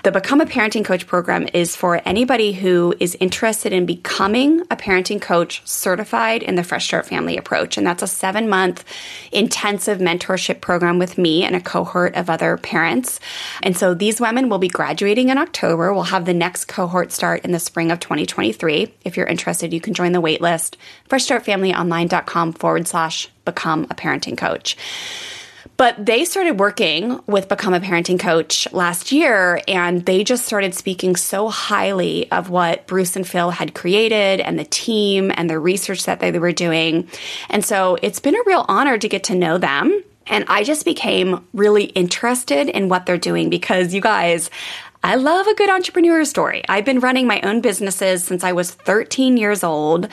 the 0.04 0.10
Become 0.10 0.40
a 0.40 0.46
Parenting 0.46 0.86
Coach 0.86 1.06
program 1.06 1.46
is 1.52 1.76
for 1.76 2.00
anybody 2.06 2.52
who 2.52 2.94
is 2.98 3.18
interested 3.20 3.74
in 3.74 3.84
becoming 3.84 4.62
a 4.70 4.76
parenting 4.76 5.20
coach 5.20 5.60
certified 5.66 6.42
in 6.42 6.54
the 6.54 6.64
Fresh 6.64 6.86
Start 6.86 7.06
Family 7.06 7.36
approach. 7.36 7.76
And 7.76 7.86
that's 7.86 8.02
a 8.02 8.06
seven 8.06 8.48
month 8.48 8.84
intensive 9.32 9.98
mentorship 9.98 10.62
program 10.62 10.98
with 10.98 11.18
me 11.18 11.44
and 11.44 11.54
a 11.54 11.60
cohort 11.60 12.14
of 12.14 12.30
other 12.30 12.56
parents. 12.56 13.20
And 13.62 13.76
so 13.76 13.92
these 13.92 14.18
women 14.18 14.48
will 14.48 14.58
be 14.58 14.68
graduating 14.68 15.28
in 15.28 15.36
October. 15.36 15.92
We'll 15.92 16.04
have 16.04 16.24
the 16.24 16.32
next 16.32 16.66
cohort 16.68 17.12
start 17.12 17.44
in 17.44 17.52
the 17.52 17.58
spring 17.58 17.90
of 17.90 18.00
2023. 18.00 18.94
If 19.04 19.18
you're 19.18 19.26
interested, 19.26 19.74
you 19.74 19.80
can 19.80 19.92
join 19.92 20.12
the 20.12 20.22
waitlist, 20.22 20.76
freshstartfamilyonline.com 21.10 22.54
forward 22.54 22.88
slash 22.88 23.09
slash 23.10 23.28
become 23.44 23.84
a 23.90 23.94
parenting 23.94 24.38
coach. 24.38 24.76
But 25.76 26.04
they 26.04 26.24
started 26.24 26.58
working 26.58 27.20
with 27.26 27.48
Become 27.48 27.74
a 27.74 27.80
Parenting 27.80 28.20
Coach 28.20 28.70
last 28.72 29.12
year, 29.12 29.62
and 29.66 30.04
they 30.04 30.24
just 30.24 30.44
started 30.44 30.74
speaking 30.74 31.16
so 31.16 31.48
highly 31.48 32.30
of 32.30 32.50
what 32.50 32.86
Bruce 32.86 33.16
and 33.16 33.26
Phil 33.26 33.50
had 33.50 33.74
created 33.74 34.40
and 34.40 34.58
the 34.58 34.64
team 34.64 35.32
and 35.34 35.48
the 35.48 35.58
research 35.58 36.04
that 36.04 36.20
they 36.20 36.38
were 36.38 36.52
doing. 36.52 37.08
And 37.48 37.64
so 37.64 37.96
it's 38.02 38.20
been 38.20 38.34
a 38.34 38.44
real 38.46 38.66
honor 38.68 38.98
to 38.98 39.08
get 39.08 39.24
to 39.24 39.34
know 39.34 39.56
them. 39.56 40.02
And 40.26 40.44
I 40.48 40.64
just 40.64 40.84
became 40.84 41.46
really 41.54 41.84
interested 41.84 42.68
in 42.68 42.88
what 42.88 43.06
they're 43.06 43.18
doing 43.18 43.48
because 43.48 43.94
you 43.94 44.02
guys, 44.02 44.50
I 45.02 45.14
love 45.14 45.46
a 45.46 45.54
good 45.54 45.70
entrepreneur 45.70 46.24
story. 46.26 46.62
I've 46.68 46.84
been 46.84 47.00
running 47.00 47.26
my 47.26 47.40
own 47.40 47.62
businesses 47.62 48.22
since 48.22 48.44
I 48.44 48.52
was 48.52 48.70
13 48.70 49.38
years 49.38 49.64
old. 49.64 50.08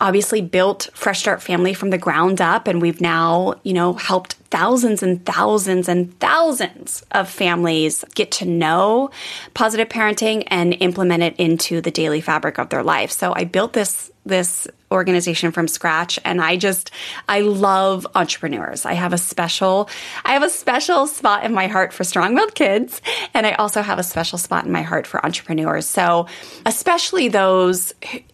Obviously 0.00 0.42
built 0.42 0.90
Fresh 0.92 1.20
Start 1.20 1.42
Family 1.42 1.72
from 1.72 1.90
the 1.90 1.98
ground 1.98 2.40
up 2.40 2.68
and 2.68 2.82
we've 2.82 3.00
now, 3.00 3.54
you 3.62 3.72
know, 3.72 3.94
helped 3.94 4.34
thousands 4.50 5.02
and 5.02 5.24
thousands 5.24 5.88
and 5.88 6.18
thousands 6.20 7.02
of 7.10 7.28
families 7.30 8.04
get 8.14 8.30
to 8.32 8.44
know 8.44 9.10
positive 9.54 9.88
parenting 9.88 10.44
and 10.48 10.76
implement 10.80 11.22
it 11.22 11.36
into 11.36 11.80
the 11.80 11.90
daily 11.90 12.20
fabric 12.20 12.58
of 12.58 12.68
their 12.68 12.82
life. 12.82 13.10
So 13.10 13.32
I 13.34 13.44
built 13.44 13.72
this 13.72 14.10
this 14.26 14.68
organization 14.90 15.52
from 15.52 15.68
scratch 15.68 16.18
and 16.24 16.40
I 16.40 16.56
just 16.56 16.90
I 17.28 17.40
love 17.40 18.06
entrepreneurs. 18.14 18.84
I 18.86 18.94
have 18.94 19.12
a 19.12 19.18
special 19.18 19.88
I 20.24 20.32
have 20.32 20.42
a 20.42 20.50
special 20.50 21.06
spot 21.06 21.44
in 21.44 21.52
my 21.52 21.66
heart 21.66 21.92
for 21.92 22.04
strong-willed 22.04 22.54
kids 22.54 23.02
and 23.34 23.46
I 23.46 23.52
also 23.52 23.82
have 23.82 23.98
a 23.98 24.02
special 24.02 24.38
spot 24.38 24.64
in 24.64 24.72
my 24.72 24.82
heart 24.82 25.06
for 25.06 25.24
entrepreneurs. 25.24 25.86
So, 25.86 26.26
especially 26.64 27.28
those 27.28 27.92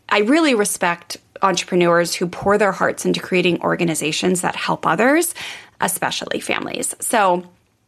I 0.08 0.20
really 0.20 0.54
respect 0.54 1.16
entrepreneurs 1.42 2.14
who 2.14 2.26
pour 2.26 2.58
their 2.58 2.72
hearts 2.72 3.04
into 3.04 3.20
creating 3.20 3.60
organizations 3.62 4.40
that 4.40 4.56
help 4.56 4.86
others, 4.86 5.34
especially 5.80 6.40
families. 6.40 6.94
So, 7.00 7.44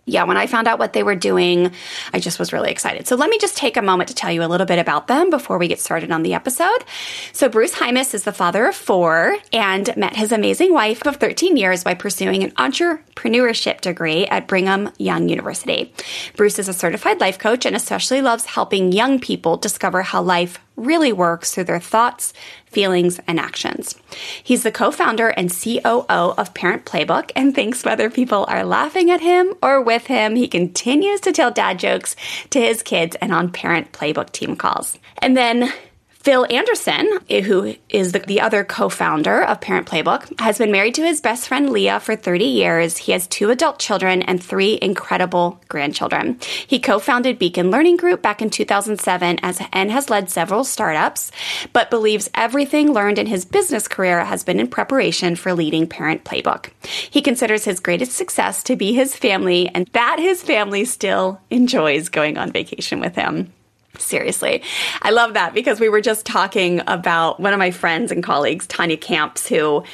yeah, 0.08 0.22
when 0.22 0.36
I 0.36 0.46
found 0.46 0.68
out 0.68 0.78
what 0.78 0.92
they 0.92 1.02
were 1.02 1.16
doing, 1.16 1.72
I 2.12 2.20
just 2.20 2.38
was 2.38 2.52
really 2.52 2.70
excited. 2.70 3.08
So 3.08 3.16
let 3.16 3.28
me 3.28 3.38
just 3.38 3.56
take 3.56 3.76
a 3.76 3.82
moment 3.82 4.08
to 4.08 4.14
tell 4.14 4.30
you 4.30 4.44
a 4.44 4.46
little 4.46 4.66
bit 4.66 4.78
about 4.78 5.08
them 5.08 5.30
before 5.30 5.58
we 5.58 5.66
get 5.66 5.80
started 5.80 6.12
on 6.12 6.22
the 6.22 6.32
episode. 6.32 6.84
So 7.32 7.48
Bruce 7.48 7.74
Hymas 7.74 8.14
is 8.14 8.22
the 8.22 8.32
father 8.32 8.66
of 8.66 8.76
four 8.76 9.36
and 9.52 9.94
met 9.96 10.14
his 10.14 10.30
amazing 10.30 10.72
wife 10.72 11.04
of 11.06 11.16
13 11.16 11.56
years 11.56 11.82
by 11.82 11.94
pursuing 11.94 12.44
an 12.44 12.52
entrepreneurship 12.52 13.80
degree 13.80 14.26
at 14.26 14.46
Brigham 14.46 14.92
Young 14.96 15.28
University. 15.28 15.92
Bruce 16.36 16.60
is 16.60 16.68
a 16.68 16.72
certified 16.72 17.20
life 17.20 17.40
coach 17.40 17.66
and 17.66 17.74
especially 17.74 18.22
loves 18.22 18.46
helping 18.46 18.92
young 18.92 19.18
people 19.18 19.56
discover 19.56 20.02
how 20.02 20.22
life 20.22 20.60
really 20.76 21.12
works 21.12 21.52
through 21.52 21.64
their 21.64 21.80
thoughts, 21.80 22.32
feelings, 22.66 23.18
and 23.26 23.40
actions. 23.40 23.94
He's 24.42 24.62
the 24.62 24.70
co 24.70 24.90
founder 24.90 25.28
and 25.28 25.50
COO 25.50 26.04
of 26.06 26.54
Parent 26.54 26.84
Playbook 26.84 27.30
and 27.34 27.54
thinks 27.54 27.84
whether 27.84 28.10
people 28.10 28.44
are 28.48 28.64
laughing 28.64 29.10
at 29.10 29.20
him 29.20 29.54
or 29.62 29.80
with 29.80 30.06
him, 30.06 30.36
he 30.36 30.48
continues 30.48 31.20
to 31.22 31.32
tell 31.32 31.50
dad 31.50 31.78
jokes 31.78 32.14
to 32.50 32.60
his 32.60 32.82
kids 32.82 33.16
and 33.20 33.32
on 33.32 33.50
Parent 33.50 33.92
Playbook 33.92 34.30
team 34.30 34.56
calls. 34.56 34.98
And 35.18 35.36
then 35.36 35.72
Phil 36.26 36.44
Anderson, 36.50 37.20
who 37.44 37.76
is 37.88 38.10
the, 38.10 38.18
the 38.18 38.40
other 38.40 38.64
co 38.64 38.88
founder 38.88 39.44
of 39.44 39.60
Parent 39.60 39.86
Playbook, 39.86 40.40
has 40.40 40.58
been 40.58 40.72
married 40.72 40.96
to 40.96 41.06
his 41.06 41.20
best 41.20 41.46
friend 41.46 41.70
Leah 41.70 42.00
for 42.00 42.16
30 42.16 42.44
years. 42.46 42.96
He 42.96 43.12
has 43.12 43.28
two 43.28 43.50
adult 43.50 43.78
children 43.78 44.22
and 44.22 44.42
three 44.42 44.76
incredible 44.82 45.60
grandchildren. 45.68 46.40
He 46.66 46.80
co 46.80 46.98
founded 46.98 47.38
Beacon 47.38 47.70
Learning 47.70 47.96
Group 47.96 48.22
back 48.22 48.42
in 48.42 48.50
2007 48.50 49.38
as, 49.40 49.62
and 49.72 49.92
has 49.92 50.10
led 50.10 50.28
several 50.28 50.64
startups, 50.64 51.30
but 51.72 51.90
believes 51.90 52.28
everything 52.34 52.92
learned 52.92 53.20
in 53.20 53.26
his 53.26 53.44
business 53.44 53.86
career 53.86 54.24
has 54.24 54.42
been 54.42 54.58
in 54.58 54.66
preparation 54.66 55.36
for 55.36 55.54
leading 55.54 55.86
Parent 55.86 56.24
Playbook. 56.24 56.70
He 56.82 57.22
considers 57.22 57.64
his 57.64 57.78
greatest 57.78 58.16
success 58.16 58.64
to 58.64 58.74
be 58.74 58.92
his 58.92 59.14
family 59.14 59.70
and 59.72 59.86
that 59.92 60.18
his 60.18 60.42
family 60.42 60.86
still 60.86 61.40
enjoys 61.50 62.08
going 62.08 62.36
on 62.36 62.50
vacation 62.50 62.98
with 62.98 63.14
him. 63.14 63.52
Seriously. 63.98 64.62
I 65.02 65.10
love 65.10 65.34
that 65.34 65.54
because 65.54 65.80
we 65.80 65.88
were 65.88 66.00
just 66.00 66.26
talking 66.26 66.82
about 66.86 67.40
one 67.40 67.52
of 67.52 67.58
my 67.58 67.70
friends 67.70 68.12
and 68.12 68.22
colleagues, 68.22 68.66
Tanya 68.66 68.96
Camps, 68.96 69.46
who 69.46 69.84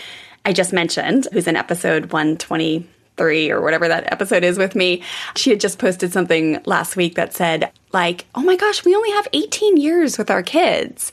I 0.45 0.53
just 0.53 0.73
mentioned, 0.73 1.29
who's 1.33 1.47
in 1.47 1.57
episode 1.57 2.13
123 2.13 3.51
or 3.51 3.61
whatever 3.61 3.89
that 3.89 4.13
episode 4.13 4.43
is 4.43 4.59
with 4.59 4.75
me. 4.75 5.03
She 5.37 5.51
had 5.51 5.61
just 5.61 5.79
posted 5.79 6.13
something 6.13 6.61
last 6.67 6.97
week 6.97 7.15
that 7.15 7.33
said, 7.33 7.71
like, 7.93 8.27
oh 8.35 8.43
my 8.43 8.57
gosh, 8.57 8.85
we 8.85 8.95
only 8.95 9.11
have 9.13 9.29
18 9.33 9.77
years 9.77 10.19
with 10.19 10.31
our 10.31 10.43
kids 10.43 11.13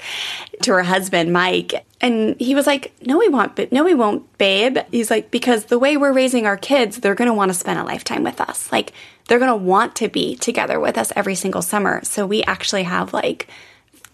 to 0.64 0.74
her 0.74 0.84
husband, 0.84 1.32
Mike. 1.32 1.86
And 2.02 2.40
he 2.40 2.56
was 2.56 2.66
like, 2.66 2.94
no, 3.06 3.18
we 3.18 3.28
won't, 3.28 3.56
but 3.56 3.72
no, 3.72 3.84
we 3.84 3.94
won't, 3.94 4.38
babe. 4.38 4.78
He's 4.90 5.12
like, 5.12 5.30
because 5.30 5.66
the 5.66 5.78
way 5.78 5.98
we're 5.98 6.14
raising 6.14 6.46
our 6.46 6.58
kids, 6.58 6.98
they're 6.98 7.16
going 7.16 7.30
to 7.30 7.34
want 7.34 7.50
to 7.50 7.58
spend 7.58 7.80
a 7.80 7.84
lifetime 7.84 8.24
with 8.24 8.40
us. 8.40 8.72
Like, 8.72 8.94
they're 9.30 9.40
going 9.40 9.48
to 9.52 9.56
want 9.56 9.96
to 9.98 10.10
be 10.10 10.36
together 10.36 10.80
with 10.80 10.98
us 10.98 11.14
every 11.16 11.36
single 11.36 11.62
summer. 11.62 12.04
So 12.04 12.26
we 12.26 12.44
actually 12.44 12.84
have 12.84 13.14
like 13.14 13.48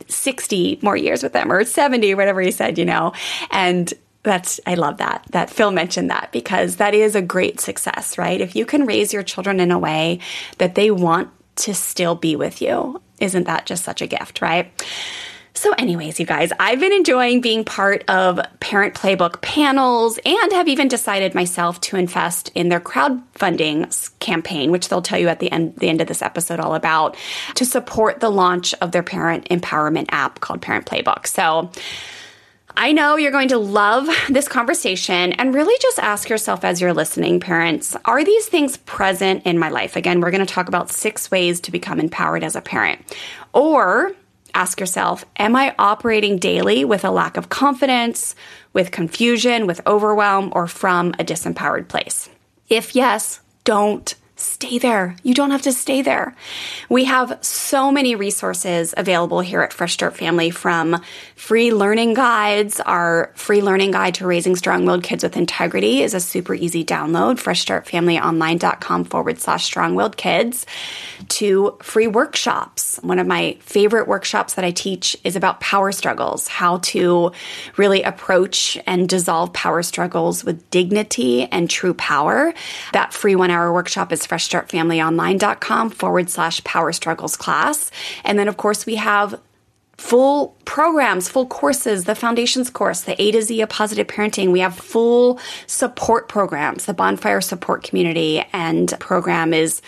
60 0.08 0.80
more 0.82 0.98
years 0.98 1.24
with 1.24 1.34
them 1.34 1.52
or 1.52 1.64
70, 1.64 2.14
whatever 2.16 2.42
he 2.42 2.52
said, 2.52 2.78
you 2.78 2.86
know. 2.86 3.14
And 3.50 3.92
that's, 4.24 4.60
I 4.66 4.76
love 4.76 4.98
that, 4.98 5.26
that 5.32 5.50
Phil 5.50 5.72
mentioned 5.72 6.10
that 6.10 6.32
because 6.32 6.76
that 6.76 6.94
is 6.94 7.16
a 7.16 7.22
great 7.22 7.60
success, 7.60 8.18
right? 8.18 8.42
If 8.42 8.56
you 8.56 8.66
can 8.66 8.86
raise 8.86 9.14
your 9.14 9.24
children 9.24 9.60
in 9.60 9.72
a 9.72 9.80
way 9.80 10.20
that 10.58 10.76
they 10.76 10.92
want 10.92 11.30
to 11.58 11.74
still 11.74 12.16
be 12.16 12.36
with 12.36 12.62
you, 12.62 13.02
isn't 13.20 13.46
that 13.46 13.66
just 13.66 13.84
such 13.84 14.02
a 14.02 14.08
gift, 14.08 14.42
right? 14.42 14.72
So, 15.58 15.72
anyways, 15.78 16.20
you 16.20 16.26
guys, 16.26 16.52
I've 16.60 16.82
been 16.82 16.92
enjoying 16.92 17.40
being 17.40 17.64
part 17.64 18.04
of 18.10 18.42
Parent 18.60 18.94
Playbook 18.94 19.42
panels 19.42 20.20
and 20.26 20.52
have 20.52 20.68
even 20.68 20.90
decided 20.90 21.34
myself 21.34 21.80
to 21.82 21.96
invest 21.96 22.52
in 22.56 22.68
their 22.68 22.82
crowdfunding 22.82 24.20
campaign, 24.20 24.72
which 24.72 24.90
they'll 24.90 25.02
tell 25.02 25.18
you 25.18 25.30
at 25.30 25.40
the 25.40 25.50
end, 25.50 25.78
the 25.78 25.88
end 25.88 26.02
of 26.02 26.08
this 26.08 26.22
episode 26.22 26.60
all 26.60 26.76
about, 26.76 27.16
to 27.56 27.66
support 27.66 28.20
the 28.20 28.30
launch 28.30 28.74
of 28.76 28.92
their 28.92 29.02
parent 29.02 29.48
empowerment 29.48 30.08
app 30.10 30.42
called 30.42 30.62
Parent 30.62 30.86
Playbook. 30.86 31.26
So, 31.26 31.72
I 32.76 32.92
know 32.92 33.16
you're 33.16 33.32
going 33.32 33.48
to 33.48 33.58
love 33.58 34.10
this 34.28 34.50
conversation 34.50 35.32
and 35.32 35.56
really 35.56 35.78
just 35.82 36.00
ask 36.00 36.28
yourself 36.28 36.66
as 36.66 36.82
you're 36.82 36.94
listening, 36.94 37.40
parents, 37.40 37.96
are 38.04 38.26
these 38.26 38.48
things 38.48 38.76
present 38.76 39.44
in 39.46 39.58
my 39.58 39.70
life? 39.70 39.96
Again, 39.96 40.20
we're 40.20 40.32
going 40.32 40.46
to 40.46 40.54
talk 40.54 40.68
about 40.68 40.90
six 40.90 41.32
ways 41.32 41.62
to 41.62 41.72
become 41.72 42.02
empowered 42.02 42.44
as 42.44 42.58
a 42.58 42.62
parent. 42.62 43.00
Or 43.54 44.12
ask 44.56 44.80
yourself 44.80 45.26
Am 45.38 45.56
I 45.56 45.76
operating 45.78 46.38
daily 46.38 46.84
with 46.84 47.06
a 47.06 47.12
lack 47.12 47.38
of 47.38 47.50
confidence, 47.50 48.34
with 48.74 48.92
confusion, 48.92 49.68
with 49.68 49.86
overwhelm, 49.86 50.52
or 50.56 50.66
from 50.66 51.10
a 51.20 51.24
disempowered 51.24 51.88
place? 51.88 52.30
If 52.70 52.96
yes, 52.96 53.42
don't 53.64 54.16
stay 54.66 54.80
there. 54.80 55.16
You 55.22 55.36
don't 55.36 55.52
have 55.52 55.62
to 55.64 55.72
stay 55.72 56.02
there. 56.02 56.36
We 56.90 57.06
have 57.06 57.38
so 57.42 57.92
many 57.92 58.16
resources 58.16 58.96
available 58.98 59.42
here 59.42 59.62
at 59.62 59.72
Fresh 59.72 59.94
Start 59.94 60.18
Family 60.18 60.50
from 60.50 61.02
free 61.36 61.72
learning 61.72 62.16
guides. 62.16 62.80
Our 62.80 63.32
free 63.36 63.62
learning 63.62 63.92
guide 63.92 64.16
to 64.16 64.26
raising 64.26 64.56
strong 64.56 64.86
willed 64.86 65.04
kids 65.04 65.24
with 65.24 65.38
integrity 65.38 66.02
is 66.02 66.16
a 66.16 66.20
super 66.20 66.56
easy 66.56 66.84
download. 66.84 67.36
FreshStartFamilyOnline.com 67.38 69.06
forward 69.06 69.40
slash 69.40 69.66
strong 69.66 69.94
willed 69.94 70.18
kids 70.18 70.66
to 71.28 71.78
free 71.82 72.08
workshops. 72.08 73.00
One 73.04 73.20
of 73.20 73.28
my 73.28 73.58
favorite 73.60 74.08
workshops 74.08 74.56
that 74.56 74.66
I 74.66 74.72
teach 74.72 75.16
is 75.24 75.36
about 75.36 75.60
power 75.60 75.92
struggles, 75.92 76.48
how 76.48 76.80
to 76.80 77.32
really 77.78 78.02
approach 78.02 78.80
and 78.88 79.08
dissolve 79.08 79.54
power 79.54 79.84
struggles 79.84 80.44
with 80.44 80.68
dignity 80.72 81.44
and 81.44 81.70
true 81.70 81.94
power. 81.94 82.54
That 82.94 83.14
free 83.14 83.36
one 83.36 83.52
hour 83.52 83.72
workshop 83.72 84.12
is 84.12 84.26
freshstartfamilyonline.com 84.56 85.90
forward 85.92 86.30
slash 86.30 86.64
power 86.64 86.92
struggles 86.92 87.36
class. 87.36 87.92
And 88.24 88.38
then, 88.40 88.48
of 88.48 88.58
course, 88.58 88.86
we 88.86 88.96
have 88.96 89.40
full 89.98 90.58
programs, 90.66 91.30
full 91.30 91.46
courses, 91.46 92.04
the 92.04 92.16
foundations 92.16 92.70
course, 92.70 93.02
the 93.02 93.20
A 93.22 93.32
to 93.32 93.42
Z 93.42 93.62
of 93.62 93.70
positive 93.70 94.08
parenting. 94.08 94.52
We 94.52 94.60
have 94.60 94.76
full 94.76 95.40
support 95.68 96.28
programs. 96.28 96.86
The 96.86 96.94
bonfire 96.94 97.42
support 97.42 97.84
community 97.84 98.44
and 98.52 98.94
program 99.00 99.54
is 99.54 99.82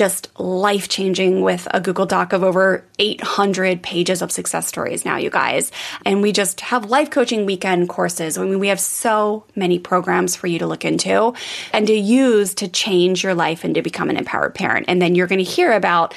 just 0.00 0.30
life 0.40 0.88
changing 0.88 1.42
with 1.42 1.68
a 1.72 1.78
Google 1.78 2.06
Doc 2.06 2.32
of 2.32 2.42
over 2.42 2.82
800 2.98 3.82
pages 3.82 4.22
of 4.22 4.32
success 4.32 4.66
stories 4.66 5.04
now, 5.04 5.18
you 5.18 5.28
guys. 5.28 5.70
And 6.06 6.22
we 6.22 6.32
just 6.32 6.62
have 6.62 6.86
life 6.86 7.10
coaching 7.10 7.44
weekend 7.44 7.90
courses. 7.90 8.38
I 8.38 8.44
mean, 8.44 8.60
we 8.60 8.68
have 8.68 8.80
so 8.80 9.44
many 9.54 9.78
programs 9.78 10.34
for 10.34 10.46
you 10.46 10.58
to 10.60 10.66
look 10.66 10.86
into 10.86 11.34
and 11.74 11.86
to 11.86 11.92
use 11.92 12.54
to 12.54 12.68
change 12.68 13.22
your 13.22 13.34
life 13.34 13.62
and 13.62 13.74
to 13.74 13.82
become 13.82 14.08
an 14.08 14.16
empowered 14.16 14.54
parent. 14.54 14.86
And 14.88 15.02
then 15.02 15.14
you're 15.14 15.26
going 15.26 15.44
to 15.44 15.44
hear 15.44 15.70
about 15.70 16.14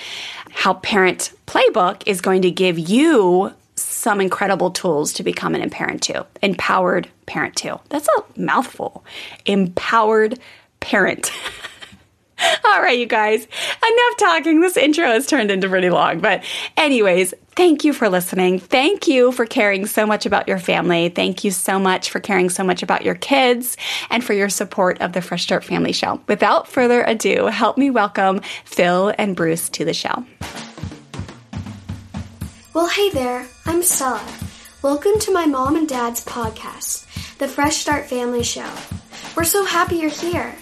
how 0.49 0.75
Parent 0.75 1.33
Playbook 1.45 2.03
is 2.05 2.21
going 2.21 2.43
to 2.43 2.51
give 2.51 2.79
you 2.79 3.51
some 3.75 4.21
incredible 4.21 4.71
tools 4.71 5.11
to 5.13 5.23
become 5.23 5.55
an 5.55 5.69
parent 5.69 6.01
too. 6.01 6.25
Empowered 6.41 7.09
parent 7.25 7.57
too. 7.57 7.81
That's 7.89 8.07
a 8.07 8.39
mouthful. 8.39 9.03
Empowered 9.45 10.39
parent. 10.79 11.33
All 12.65 12.81
right, 12.81 12.97
you 12.97 13.05
guys, 13.05 13.45
enough 13.45 14.17
talking. 14.17 14.61
This 14.61 14.77
intro 14.77 15.05
has 15.05 15.27
turned 15.27 15.51
into 15.51 15.69
pretty 15.69 15.89
long. 15.89 16.19
But, 16.19 16.43
anyways, 16.77 17.33
thank 17.55 17.83
you 17.83 17.93
for 17.93 18.09
listening. 18.09 18.59
Thank 18.59 19.07
you 19.07 19.31
for 19.31 19.45
caring 19.45 19.85
so 19.85 20.05
much 20.05 20.25
about 20.25 20.47
your 20.47 20.59
family. 20.59 21.09
Thank 21.09 21.43
you 21.43 21.51
so 21.51 21.79
much 21.79 22.09
for 22.09 22.19
caring 22.19 22.49
so 22.49 22.63
much 22.63 22.83
about 22.83 23.03
your 23.03 23.15
kids 23.15 23.77
and 24.09 24.23
for 24.23 24.33
your 24.33 24.49
support 24.49 25.01
of 25.01 25.13
the 25.13 25.21
Fresh 25.21 25.43
Start 25.43 25.63
Family 25.63 25.93
Show. 25.93 26.21
Without 26.27 26.67
further 26.67 27.03
ado, 27.03 27.45
help 27.47 27.77
me 27.77 27.89
welcome 27.89 28.41
Phil 28.65 29.13
and 29.17 29.35
Bruce 29.35 29.69
to 29.69 29.85
the 29.85 29.93
show. 29.93 30.25
Well, 32.73 32.87
hey 32.87 33.09
there, 33.11 33.45
I'm 33.65 33.83
Stella. 33.83 34.25
Welcome 34.81 35.19
to 35.19 35.31
my 35.31 35.45
mom 35.45 35.75
and 35.75 35.87
dad's 35.87 36.25
podcast, 36.25 37.37
the 37.37 37.47
Fresh 37.47 37.77
Start 37.77 38.05
Family 38.05 38.43
Show. 38.43 38.69
We're 39.37 39.43
so 39.43 39.63
happy 39.63 39.97
you're 39.97 40.09
here. 40.09 40.55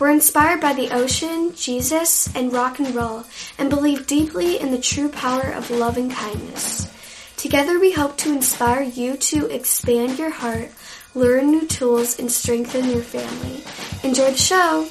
We're 0.00 0.10
inspired 0.10 0.62
by 0.62 0.72
the 0.72 0.94
ocean, 0.94 1.54
Jesus, 1.54 2.34
and 2.34 2.50
rock 2.54 2.78
and 2.78 2.94
roll, 2.94 3.24
and 3.58 3.68
believe 3.68 4.06
deeply 4.06 4.58
in 4.58 4.70
the 4.70 4.80
true 4.80 5.10
power 5.10 5.52
of 5.52 5.70
love 5.70 5.98
and 5.98 6.10
kindness. 6.10 6.90
Together, 7.36 7.78
we 7.78 7.92
hope 7.92 8.16
to 8.16 8.32
inspire 8.32 8.80
you 8.80 9.18
to 9.18 9.54
expand 9.54 10.18
your 10.18 10.30
heart, 10.30 10.70
learn 11.14 11.50
new 11.50 11.66
tools, 11.66 12.18
and 12.18 12.32
strengthen 12.32 12.88
your 12.88 13.02
family. 13.02 13.62
Enjoy 14.02 14.30
the 14.30 14.38
show! 14.38 14.88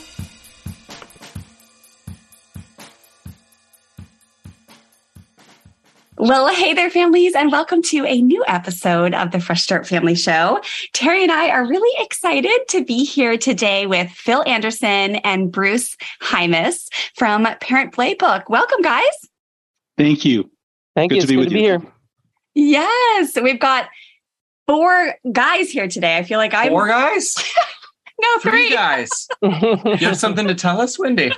Well, 6.22 6.54
hey 6.54 6.74
there, 6.74 6.90
families, 6.90 7.34
and 7.34 7.50
welcome 7.50 7.82
to 7.84 8.06
a 8.06 8.22
new 8.22 8.44
episode 8.46 9.14
of 9.14 9.32
the 9.32 9.40
Fresh 9.40 9.62
Start 9.64 9.88
Family 9.88 10.16
Show. 10.16 10.62
Terry 10.92 11.24
and 11.24 11.32
I 11.32 11.48
are 11.50 11.66
really 11.66 12.04
excited 12.04 12.60
to 12.70 12.84
be 12.84 13.06
here 13.06 13.38
today 13.38 13.86
with 13.88 14.12
Phil 14.12 14.44
Anderson 14.46 15.16
and 15.18 15.50
Bruce 15.50 15.96
Hymas 16.22 16.90
from 17.16 17.48
Parent 17.62 17.94
Playbook. 17.94 18.50
Welcome, 18.50 18.82
guys. 18.82 19.06
Thank 19.98 20.26
you. 20.26 20.52
Thank 20.94 21.12
Good 21.12 21.16
you. 21.16 21.22
to 21.22 21.24
It's 21.24 21.30
be 21.30 21.36
good 21.36 21.40
with 21.40 21.50
to 21.50 21.54
be 21.54 21.62
you. 21.62 21.66
here. 21.68 21.82
Yes, 22.54 23.38
we've 23.42 23.60
got 23.60 23.88
four 24.68 25.16
guys 25.32 25.70
here 25.70 25.88
today. 25.88 26.18
I 26.18 26.24
feel 26.24 26.38
like 26.38 26.54
I'm 26.54 26.68
Four 26.70 26.88
guys? 26.90 27.36
no 28.22 28.28
Three 28.40 28.68
three. 28.68 28.70
guys. 28.72 29.10
You 29.42 30.08
have 30.08 30.18
something 30.18 30.48
to 30.48 30.56
tell 30.56 30.82
us, 30.82 31.00
Wendy? 31.00 31.32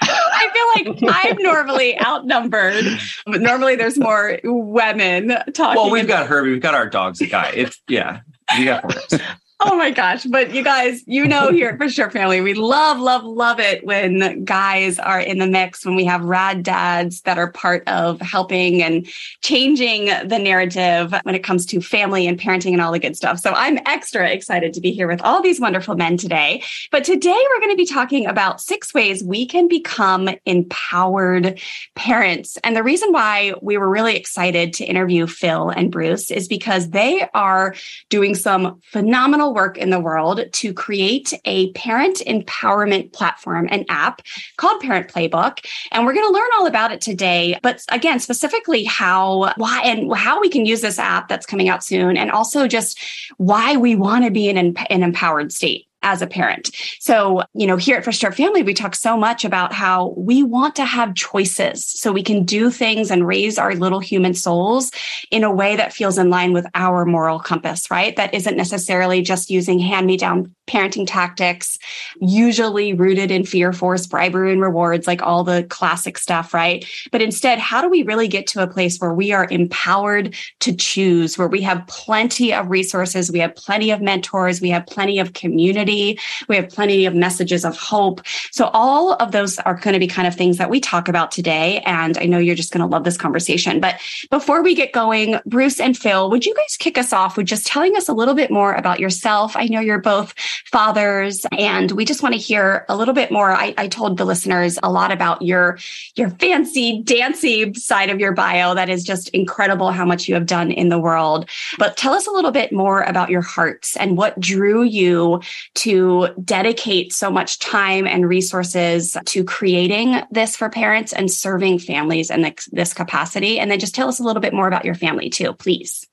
I 0.00 0.84
feel 0.84 0.92
like 1.02 1.14
I'm 1.14 1.36
normally 1.42 2.00
outnumbered, 2.00 2.84
but 3.26 3.40
normally 3.40 3.76
there's 3.76 3.98
more 3.98 4.38
women 4.44 5.28
talking. 5.54 5.76
Well, 5.82 5.90
we've 5.90 6.04
about- 6.04 6.20
got 6.20 6.26
Herbie. 6.28 6.50
We've 6.52 6.62
got 6.62 6.74
our 6.74 6.88
dogs. 6.88 7.20
A 7.20 7.26
guy. 7.26 7.50
It's 7.54 7.80
yeah. 7.88 8.20
We 8.56 8.64
got 8.64 8.82
guys. 8.88 9.20
Oh 9.60 9.76
my 9.76 9.90
gosh. 9.90 10.24
But 10.24 10.54
you 10.54 10.62
guys, 10.62 11.02
you 11.06 11.26
know, 11.26 11.50
here 11.50 11.70
at 11.70 11.78
Fresh 11.78 11.94
Start 11.94 12.12
Family, 12.12 12.40
we 12.40 12.54
love, 12.54 13.00
love, 13.00 13.24
love 13.24 13.58
it 13.58 13.84
when 13.84 14.44
guys 14.44 15.00
are 15.00 15.18
in 15.18 15.38
the 15.38 15.48
mix, 15.48 15.84
when 15.84 15.96
we 15.96 16.04
have 16.04 16.22
rad 16.22 16.62
dads 16.62 17.22
that 17.22 17.38
are 17.38 17.50
part 17.50 17.82
of 17.88 18.20
helping 18.20 18.84
and 18.84 19.08
changing 19.42 20.06
the 20.28 20.38
narrative 20.38 21.12
when 21.24 21.34
it 21.34 21.42
comes 21.42 21.66
to 21.66 21.80
family 21.80 22.28
and 22.28 22.38
parenting 22.38 22.70
and 22.70 22.80
all 22.80 22.92
the 22.92 23.00
good 23.00 23.16
stuff. 23.16 23.40
So 23.40 23.52
I'm 23.52 23.80
extra 23.84 24.30
excited 24.30 24.72
to 24.74 24.80
be 24.80 24.92
here 24.92 25.08
with 25.08 25.20
all 25.22 25.42
these 25.42 25.58
wonderful 25.58 25.96
men 25.96 26.16
today. 26.16 26.62
But 26.92 27.02
today 27.02 27.44
we're 27.50 27.60
going 27.60 27.72
to 27.72 27.76
be 27.76 27.84
talking 27.84 28.26
about 28.26 28.60
six 28.60 28.94
ways 28.94 29.24
we 29.24 29.44
can 29.44 29.66
become 29.66 30.30
empowered 30.46 31.60
parents. 31.96 32.58
And 32.62 32.76
the 32.76 32.84
reason 32.84 33.10
why 33.10 33.54
we 33.60 33.76
were 33.76 33.88
really 33.88 34.14
excited 34.14 34.72
to 34.74 34.84
interview 34.84 35.26
Phil 35.26 35.70
and 35.70 35.90
Bruce 35.90 36.30
is 36.30 36.46
because 36.46 36.90
they 36.90 37.28
are 37.34 37.74
doing 38.08 38.36
some 38.36 38.80
phenomenal 38.92 39.47
work 39.52 39.76
in 39.76 39.90
the 39.90 40.00
world 40.00 40.40
to 40.52 40.72
create 40.72 41.32
a 41.44 41.72
parent 41.72 42.18
empowerment 42.26 43.12
platform, 43.12 43.68
an 43.70 43.84
app 43.88 44.22
called 44.56 44.80
Parent 44.80 45.08
Playbook. 45.08 45.64
And 45.90 46.04
we're 46.04 46.14
going 46.14 46.26
to 46.26 46.32
learn 46.32 46.48
all 46.58 46.66
about 46.66 46.92
it 46.92 47.00
today. 47.00 47.58
But 47.62 47.84
again, 47.90 48.20
specifically 48.20 48.84
how, 48.84 49.52
why, 49.56 49.82
and 49.82 50.14
how 50.14 50.40
we 50.40 50.48
can 50.48 50.66
use 50.66 50.80
this 50.80 50.98
app 50.98 51.28
that's 51.28 51.46
coming 51.46 51.68
out 51.68 51.82
soon, 51.82 52.16
and 52.16 52.30
also 52.30 52.68
just 52.68 53.00
why 53.36 53.76
we 53.76 53.96
want 53.96 54.24
to 54.24 54.30
be 54.30 54.48
in 54.48 54.56
an, 54.56 54.76
an 54.90 55.02
empowered 55.02 55.52
state 55.52 55.87
as 56.02 56.22
a 56.22 56.26
parent. 56.26 56.70
So, 57.00 57.42
you 57.54 57.66
know, 57.66 57.76
here 57.76 57.96
at 57.96 58.04
Fresh 58.04 58.18
Start 58.18 58.34
Family, 58.34 58.62
we 58.62 58.74
talk 58.74 58.94
so 58.94 59.16
much 59.16 59.44
about 59.44 59.72
how 59.72 60.14
we 60.16 60.42
want 60.42 60.76
to 60.76 60.84
have 60.84 61.14
choices 61.14 61.84
so 61.84 62.12
we 62.12 62.22
can 62.22 62.44
do 62.44 62.70
things 62.70 63.10
and 63.10 63.26
raise 63.26 63.58
our 63.58 63.74
little 63.74 64.00
human 64.00 64.34
souls 64.34 64.90
in 65.30 65.44
a 65.44 65.52
way 65.52 65.76
that 65.76 65.92
feels 65.92 66.18
in 66.18 66.30
line 66.30 66.52
with 66.52 66.66
our 66.74 67.04
moral 67.04 67.40
compass, 67.40 67.90
right? 67.90 68.14
That 68.16 68.32
isn't 68.32 68.56
necessarily 68.56 69.22
just 69.22 69.50
using 69.50 69.78
hand 69.78 70.06
me 70.06 70.16
down 70.16 70.54
parenting 70.68 71.06
tactics, 71.06 71.78
usually 72.20 72.92
rooted 72.92 73.30
in 73.30 73.44
fear, 73.44 73.72
force, 73.72 74.06
bribery, 74.06 74.52
and 74.52 74.60
rewards, 74.60 75.06
like 75.06 75.22
all 75.22 75.42
the 75.42 75.64
classic 75.64 76.18
stuff, 76.18 76.52
right? 76.52 76.86
But 77.10 77.22
instead, 77.22 77.58
how 77.58 77.80
do 77.80 77.88
we 77.88 78.02
really 78.02 78.28
get 78.28 78.46
to 78.48 78.62
a 78.62 78.66
place 78.66 78.98
where 78.98 79.14
we 79.14 79.32
are 79.32 79.48
empowered 79.50 80.36
to 80.60 80.76
choose, 80.76 81.38
where 81.38 81.48
we 81.48 81.62
have 81.62 81.86
plenty 81.86 82.52
of 82.52 82.68
resources, 82.68 83.32
we 83.32 83.38
have 83.38 83.56
plenty 83.56 83.90
of 83.90 84.02
mentors, 84.02 84.60
we 84.60 84.68
have 84.68 84.86
plenty 84.86 85.18
of 85.18 85.32
community, 85.32 85.87
we 85.88 86.56
have 86.56 86.68
plenty 86.68 87.06
of 87.06 87.14
messages 87.14 87.64
of 87.64 87.76
hope. 87.76 88.20
So 88.50 88.70
all 88.72 89.14
of 89.14 89.32
those 89.32 89.58
are 89.60 89.74
going 89.74 89.94
to 89.94 90.00
be 90.00 90.06
kind 90.06 90.28
of 90.28 90.34
things 90.34 90.58
that 90.58 90.70
we 90.70 90.80
talk 90.80 91.08
about 91.08 91.30
today. 91.30 91.80
And 91.86 92.16
I 92.18 92.26
know 92.26 92.38
you're 92.38 92.54
just 92.54 92.72
going 92.72 92.80
to 92.80 92.86
love 92.86 93.04
this 93.04 93.16
conversation. 93.16 93.80
But 93.80 94.00
before 94.30 94.62
we 94.62 94.74
get 94.74 94.92
going, 94.92 95.40
Bruce 95.46 95.80
and 95.80 95.96
Phil, 95.96 96.30
would 96.30 96.44
you 96.44 96.54
guys 96.54 96.76
kick 96.78 96.98
us 96.98 97.12
off 97.12 97.36
with 97.36 97.46
just 97.46 97.66
telling 97.66 97.96
us 97.96 98.08
a 98.08 98.12
little 98.12 98.34
bit 98.34 98.50
more 98.50 98.74
about 98.74 99.00
yourself? 99.00 99.56
I 99.56 99.66
know 99.66 99.80
you're 99.80 99.98
both 99.98 100.34
fathers 100.66 101.46
and 101.56 101.90
we 101.92 102.04
just 102.04 102.22
want 102.22 102.34
to 102.34 102.40
hear 102.40 102.84
a 102.88 102.96
little 102.96 103.14
bit 103.14 103.30
more. 103.30 103.52
I, 103.52 103.74
I 103.78 103.88
told 103.88 104.16
the 104.16 104.24
listeners 104.24 104.78
a 104.82 104.90
lot 104.90 105.10
about 105.10 105.42
your, 105.42 105.78
your 106.16 106.30
fancy 106.30 107.02
dancy 107.02 107.72
side 107.74 108.10
of 108.10 108.20
your 108.20 108.32
bio. 108.32 108.74
That 108.74 108.88
is 108.88 109.04
just 109.04 109.28
incredible 109.30 109.90
how 109.90 110.04
much 110.04 110.28
you 110.28 110.34
have 110.34 110.46
done 110.46 110.70
in 110.70 110.88
the 110.88 110.98
world. 110.98 111.48
But 111.78 111.96
tell 111.96 112.12
us 112.12 112.26
a 112.26 112.30
little 112.30 112.50
bit 112.50 112.72
more 112.72 113.02
about 113.02 113.30
your 113.30 113.42
hearts 113.42 113.96
and 113.96 114.16
what 114.16 114.38
drew 114.38 114.82
you 114.82 115.40
to 115.78 116.28
dedicate 116.44 117.12
so 117.12 117.30
much 117.30 117.60
time 117.60 118.06
and 118.06 118.28
resources 118.28 119.16
to 119.26 119.44
creating 119.44 120.20
this 120.32 120.56
for 120.56 120.68
parents 120.68 121.12
and 121.12 121.30
serving 121.30 121.78
families 121.78 122.30
in 122.30 122.52
this, 122.72 122.92
capacity. 122.94 123.60
And 123.60 123.70
then 123.70 123.78
just 123.78 123.94
tell 123.94 124.08
us 124.08 124.18
a 124.18 124.24
little 124.24 124.42
bit 124.42 124.52
more 124.52 124.66
about 124.66 124.84
your 124.84 124.96
family 124.96 125.30
too, 125.30 125.52
please. 125.52 126.04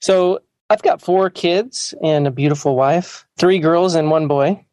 So 0.00 0.40
I've 0.68 0.82
got 0.82 1.00
four 1.00 1.30
kids 1.30 1.94
and 2.02 2.26
a 2.26 2.32
beautiful 2.32 2.74
wife, 2.74 3.24
three 3.38 3.60
girls 3.60 3.94
and 3.94 4.10
one 4.10 4.26
boy. 4.26 4.64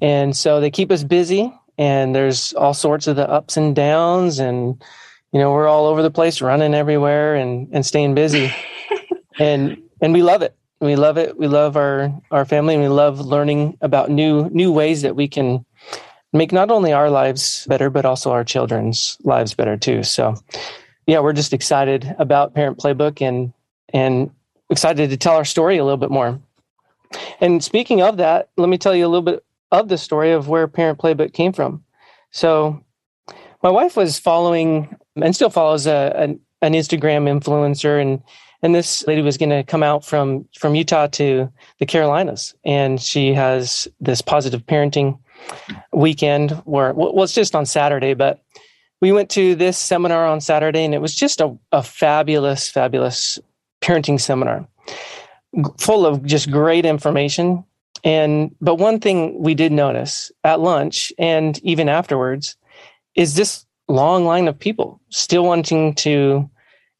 And 0.00 0.36
so 0.36 0.60
they 0.60 0.70
keep 0.70 0.92
us 0.92 1.02
busy 1.02 1.52
and 1.76 2.14
there's 2.14 2.52
all 2.52 2.74
sorts 2.74 3.08
of 3.08 3.16
the 3.16 3.28
ups 3.28 3.56
and 3.56 3.74
downs 3.74 4.38
and 4.38 4.80
you 5.32 5.40
know, 5.40 5.50
we're 5.50 5.66
all 5.66 5.86
over 5.86 6.02
the 6.02 6.10
place 6.10 6.40
running 6.40 6.74
everywhere 6.74 7.34
and, 7.34 7.68
and 7.72 7.84
staying 7.84 8.14
busy. 8.14 8.54
and 9.40 9.82
and 10.00 10.12
we 10.12 10.22
love 10.22 10.42
it. 10.42 10.54
We 10.82 10.96
love 10.96 11.16
it. 11.16 11.38
We 11.38 11.46
love 11.46 11.76
our 11.76 12.12
our 12.32 12.44
family 12.44 12.74
and 12.74 12.82
we 12.82 12.88
love 12.88 13.20
learning 13.20 13.78
about 13.82 14.10
new 14.10 14.50
new 14.50 14.72
ways 14.72 15.02
that 15.02 15.14
we 15.14 15.28
can 15.28 15.64
make 16.32 16.50
not 16.50 16.72
only 16.72 16.92
our 16.92 17.08
lives 17.08 17.64
better, 17.68 17.88
but 17.88 18.04
also 18.04 18.32
our 18.32 18.42
children's 18.42 19.16
lives 19.22 19.54
better 19.54 19.76
too. 19.76 20.02
So, 20.02 20.34
yeah, 21.06 21.20
we're 21.20 21.34
just 21.34 21.52
excited 21.52 22.12
about 22.18 22.54
Parent 22.54 22.78
Playbook 22.78 23.22
and 23.22 23.52
and 23.92 24.32
excited 24.70 25.08
to 25.10 25.16
tell 25.16 25.36
our 25.36 25.44
story 25.44 25.78
a 25.78 25.84
little 25.84 25.98
bit 25.98 26.10
more. 26.10 26.40
And 27.40 27.62
speaking 27.62 28.02
of 28.02 28.16
that, 28.16 28.48
let 28.56 28.68
me 28.68 28.76
tell 28.76 28.96
you 28.96 29.06
a 29.06 29.08
little 29.08 29.22
bit 29.22 29.44
of 29.70 29.88
the 29.88 29.98
story 29.98 30.32
of 30.32 30.48
where 30.48 30.66
Parent 30.66 30.98
Playbook 30.98 31.32
came 31.32 31.52
from. 31.52 31.84
So, 32.32 32.82
my 33.62 33.70
wife 33.70 33.96
was 33.96 34.18
following 34.18 34.96
and 35.14 35.32
still 35.32 35.50
follows 35.50 35.86
a, 35.86 36.12
an, 36.16 36.40
an 36.60 36.72
Instagram 36.72 37.30
influencer, 37.30 38.02
and 38.02 38.20
and 38.62 38.74
this 38.74 39.04
lady 39.06 39.22
was 39.22 39.36
going 39.36 39.50
to 39.50 39.64
come 39.64 39.82
out 39.82 40.04
from 40.04 40.48
from 40.56 40.74
Utah 40.74 41.08
to 41.08 41.50
the 41.78 41.86
Carolinas, 41.86 42.54
and 42.64 43.00
she 43.00 43.34
has 43.34 43.88
this 44.00 44.22
positive 44.22 44.64
parenting 44.66 45.18
weekend 45.92 46.52
where 46.64 46.92
well, 46.92 47.24
it's 47.24 47.34
just 47.34 47.54
on 47.54 47.66
Saturday, 47.66 48.14
but 48.14 48.42
we 49.00 49.10
went 49.10 49.30
to 49.30 49.56
this 49.56 49.76
seminar 49.76 50.26
on 50.26 50.40
Saturday, 50.40 50.84
and 50.84 50.94
it 50.94 51.00
was 51.00 51.14
just 51.14 51.40
a, 51.40 51.56
a 51.72 51.82
fabulous, 51.82 52.68
fabulous 52.68 53.38
parenting 53.80 54.20
seminar, 54.20 54.66
full 55.78 56.06
of 56.06 56.24
just 56.24 56.50
great 56.50 56.86
information. 56.86 57.64
And 58.04 58.54
but 58.60 58.76
one 58.76 59.00
thing 59.00 59.40
we 59.42 59.54
did 59.54 59.72
notice 59.72 60.30
at 60.44 60.60
lunch 60.60 61.12
and 61.18 61.58
even 61.64 61.88
afterwards 61.88 62.56
is 63.14 63.34
this 63.34 63.66
long 63.88 64.24
line 64.24 64.48
of 64.48 64.58
people 64.58 65.00
still 65.10 65.44
wanting 65.44 65.94
to 65.94 66.48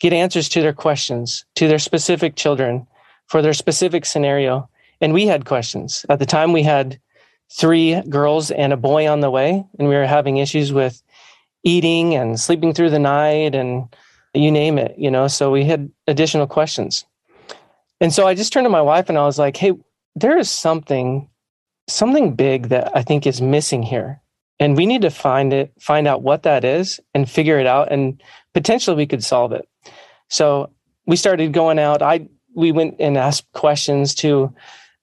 get 0.02 0.12
answers 0.12 0.48
to 0.48 0.60
their 0.60 0.72
questions, 0.72 1.44
to 1.54 1.68
their 1.68 1.78
specific 1.78 2.34
children, 2.34 2.84
for 3.28 3.40
their 3.40 3.54
specific 3.54 4.04
scenario. 4.04 4.68
And 5.00 5.12
we 5.14 5.26
had 5.26 5.44
questions. 5.44 6.04
At 6.08 6.18
the 6.18 6.26
time, 6.26 6.52
we 6.52 6.64
had 6.64 7.00
three 7.52 8.00
girls 8.02 8.50
and 8.50 8.72
a 8.72 8.76
boy 8.76 9.08
on 9.08 9.20
the 9.20 9.30
way, 9.30 9.64
and 9.78 9.88
we 9.88 9.94
were 9.94 10.06
having 10.06 10.38
issues 10.38 10.72
with 10.72 11.00
eating 11.62 12.16
and 12.16 12.40
sleeping 12.40 12.74
through 12.74 12.90
the 12.90 12.98
night 12.98 13.54
and 13.54 13.94
you 14.34 14.50
name 14.50 14.76
it, 14.76 14.94
you 14.98 15.08
know. 15.08 15.28
So 15.28 15.52
we 15.52 15.64
had 15.64 15.88
additional 16.08 16.48
questions. 16.48 17.04
And 18.00 18.12
so 18.12 18.26
I 18.26 18.34
just 18.34 18.52
turned 18.52 18.64
to 18.64 18.70
my 18.70 18.82
wife 18.82 19.08
and 19.08 19.16
I 19.16 19.24
was 19.24 19.38
like, 19.38 19.56
hey, 19.56 19.72
there 20.16 20.36
is 20.36 20.50
something, 20.50 21.28
something 21.88 22.34
big 22.34 22.70
that 22.70 22.90
I 22.96 23.02
think 23.02 23.24
is 23.24 23.40
missing 23.40 23.84
here. 23.84 24.20
And 24.58 24.76
we 24.76 24.86
need 24.86 25.02
to 25.02 25.10
find 25.10 25.52
it, 25.52 25.72
find 25.78 26.08
out 26.08 26.22
what 26.22 26.42
that 26.42 26.64
is 26.64 26.98
and 27.14 27.30
figure 27.30 27.60
it 27.60 27.66
out. 27.66 27.92
And 27.92 28.20
potentially 28.54 28.96
we 28.96 29.06
could 29.06 29.22
solve 29.22 29.52
it. 29.52 29.68
So 30.32 30.70
we 31.06 31.16
started 31.16 31.52
going 31.52 31.78
out. 31.78 32.00
I 32.00 32.26
we 32.54 32.72
went 32.72 32.96
and 32.98 33.18
asked 33.18 33.52
questions 33.52 34.14
to 34.16 34.52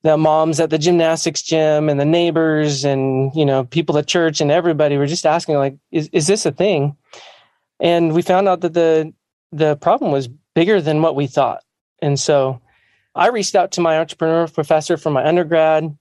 the 0.02 0.18
moms 0.18 0.60
at 0.60 0.72
the 0.72 0.80
gymnastics 0.80 1.44
gym 1.44 1.88
and 1.88 2.00
the 2.00 2.06
neighbors 2.06 2.84
and 2.84 3.32
you 3.36 3.46
know 3.46 3.64
people 3.66 3.98
at 4.00 4.08
church 4.08 4.42
and 4.42 4.50
everybody 4.50 4.98
were 4.98 5.06
just 5.06 5.28
asking 5.28 5.56
like 5.56 5.78
is, 5.92 6.10
is 6.14 6.26
this 6.26 6.48
a 6.48 6.52
thing? 6.52 6.98
And 7.80 8.14
we 8.14 8.24
found 8.24 8.48
out 8.48 8.62
that 8.62 8.74
the 8.74 9.14
the 9.52 9.76
problem 9.76 10.12
was 10.12 10.28
bigger 10.56 10.82
than 10.82 11.04
what 11.04 11.16
we 11.16 11.28
thought. 11.28 11.64
And 12.02 12.20
so 12.20 12.60
i 13.14 13.28
reached 13.28 13.56
out 13.56 13.72
to 13.74 13.82
my 13.82 14.00
entrepreneur 14.00 14.48
professor 14.48 14.98
from 14.98 15.14
my 15.14 15.26
undergrad 15.26 15.96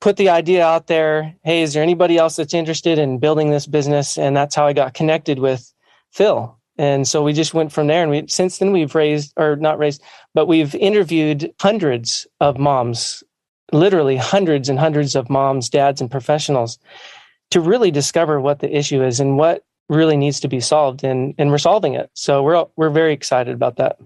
put 0.00 0.16
the 0.16 0.30
idea 0.30 0.66
out 0.66 0.86
there 0.88 1.34
hey 1.44 1.62
is 1.62 1.72
there 1.72 1.82
anybody 1.82 2.16
else 2.18 2.36
that's 2.36 2.54
interested 2.54 2.98
in 2.98 3.18
building 3.18 3.50
this 3.50 3.66
business? 3.66 4.18
And 4.18 4.36
that's 4.36 4.54
how 4.54 4.66
i 4.66 4.74
got 4.74 4.92
connected 4.92 5.38
with 5.38 5.72
phil 6.10 6.58
and 6.76 7.06
so 7.06 7.22
we 7.22 7.32
just 7.32 7.54
went 7.54 7.72
from 7.72 7.86
there. 7.86 8.02
And 8.02 8.10
we, 8.10 8.26
since 8.28 8.58
then, 8.58 8.72
we've 8.72 8.94
raised, 8.94 9.32
or 9.36 9.56
not 9.56 9.78
raised, 9.78 10.02
but 10.34 10.46
we've 10.46 10.74
interviewed 10.74 11.52
hundreds 11.60 12.26
of 12.40 12.58
moms, 12.58 13.22
literally 13.72 14.16
hundreds 14.16 14.68
and 14.68 14.78
hundreds 14.78 15.14
of 15.14 15.30
moms, 15.30 15.68
dads, 15.68 16.00
and 16.00 16.10
professionals 16.10 16.78
to 17.50 17.60
really 17.60 17.90
discover 17.90 18.40
what 18.40 18.58
the 18.58 18.76
issue 18.76 19.02
is 19.02 19.20
and 19.20 19.36
what 19.36 19.64
really 19.88 20.16
needs 20.16 20.40
to 20.40 20.48
be 20.48 20.60
solved. 20.60 21.04
And, 21.04 21.34
and 21.38 21.50
we're 21.50 21.58
solving 21.58 21.94
it. 21.94 22.10
So 22.14 22.42
we're, 22.42 22.64
we're 22.76 22.90
very 22.90 23.12
excited 23.12 23.54
about 23.54 23.76
that. 23.76 23.98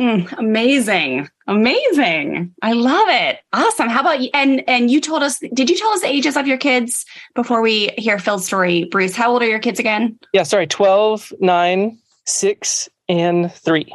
Mm, 0.00 0.32
amazing. 0.38 1.28
Amazing. 1.46 2.54
I 2.62 2.72
love 2.72 3.06
it. 3.10 3.40
Awesome. 3.52 3.90
How 3.90 4.00
about 4.00 4.22
you? 4.22 4.30
And 4.32 4.66
and 4.66 4.90
you 4.90 4.98
told 4.98 5.22
us, 5.22 5.38
did 5.52 5.68
you 5.68 5.76
tell 5.76 5.90
us 5.90 6.00
the 6.00 6.08
ages 6.08 6.38
of 6.38 6.46
your 6.46 6.56
kids 6.56 7.04
before 7.34 7.60
we 7.60 7.88
hear 7.98 8.18
Phil's 8.18 8.46
story? 8.46 8.84
Bruce, 8.84 9.14
how 9.14 9.30
old 9.30 9.42
are 9.42 9.48
your 9.48 9.58
kids 9.58 9.78
again? 9.78 10.18
Yeah, 10.32 10.44
sorry, 10.44 10.66
12, 10.66 11.34
9, 11.40 11.98
6, 12.24 12.88
and 13.10 13.52
3. 13.52 13.94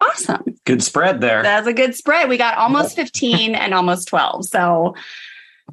Awesome. 0.00 0.44
Good 0.64 0.82
spread 0.82 1.20
there. 1.20 1.42
That's 1.42 1.66
a 1.66 1.74
good 1.74 1.94
spread. 1.94 2.30
We 2.30 2.38
got 2.38 2.56
almost 2.56 2.96
15 2.96 3.54
and 3.54 3.74
almost 3.74 4.08
12. 4.08 4.46
So 4.46 4.94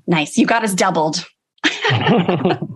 nice. 0.05 0.37
You 0.37 0.45
got 0.45 0.65
us 0.65 0.73
doubled. 0.73 1.25
awesome. 1.63 2.67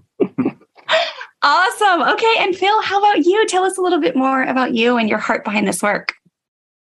Okay. 1.43 2.36
And 2.39 2.56
Phil, 2.56 2.82
how 2.84 2.99
about 2.99 3.26
you? 3.26 3.45
Tell 3.47 3.65
us 3.65 3.78
a 3.78 3.82
little 3.82 3.99
bit 3.99 4.15
more 4.15 4.43
about 4.43 4.73
you 4.73 4.95
and 4.95 5.10
your 5.10 5.19
heart 5.19 5.43
behind 5.43 5.67
this 5.67 5.84
work. 5.84 6.13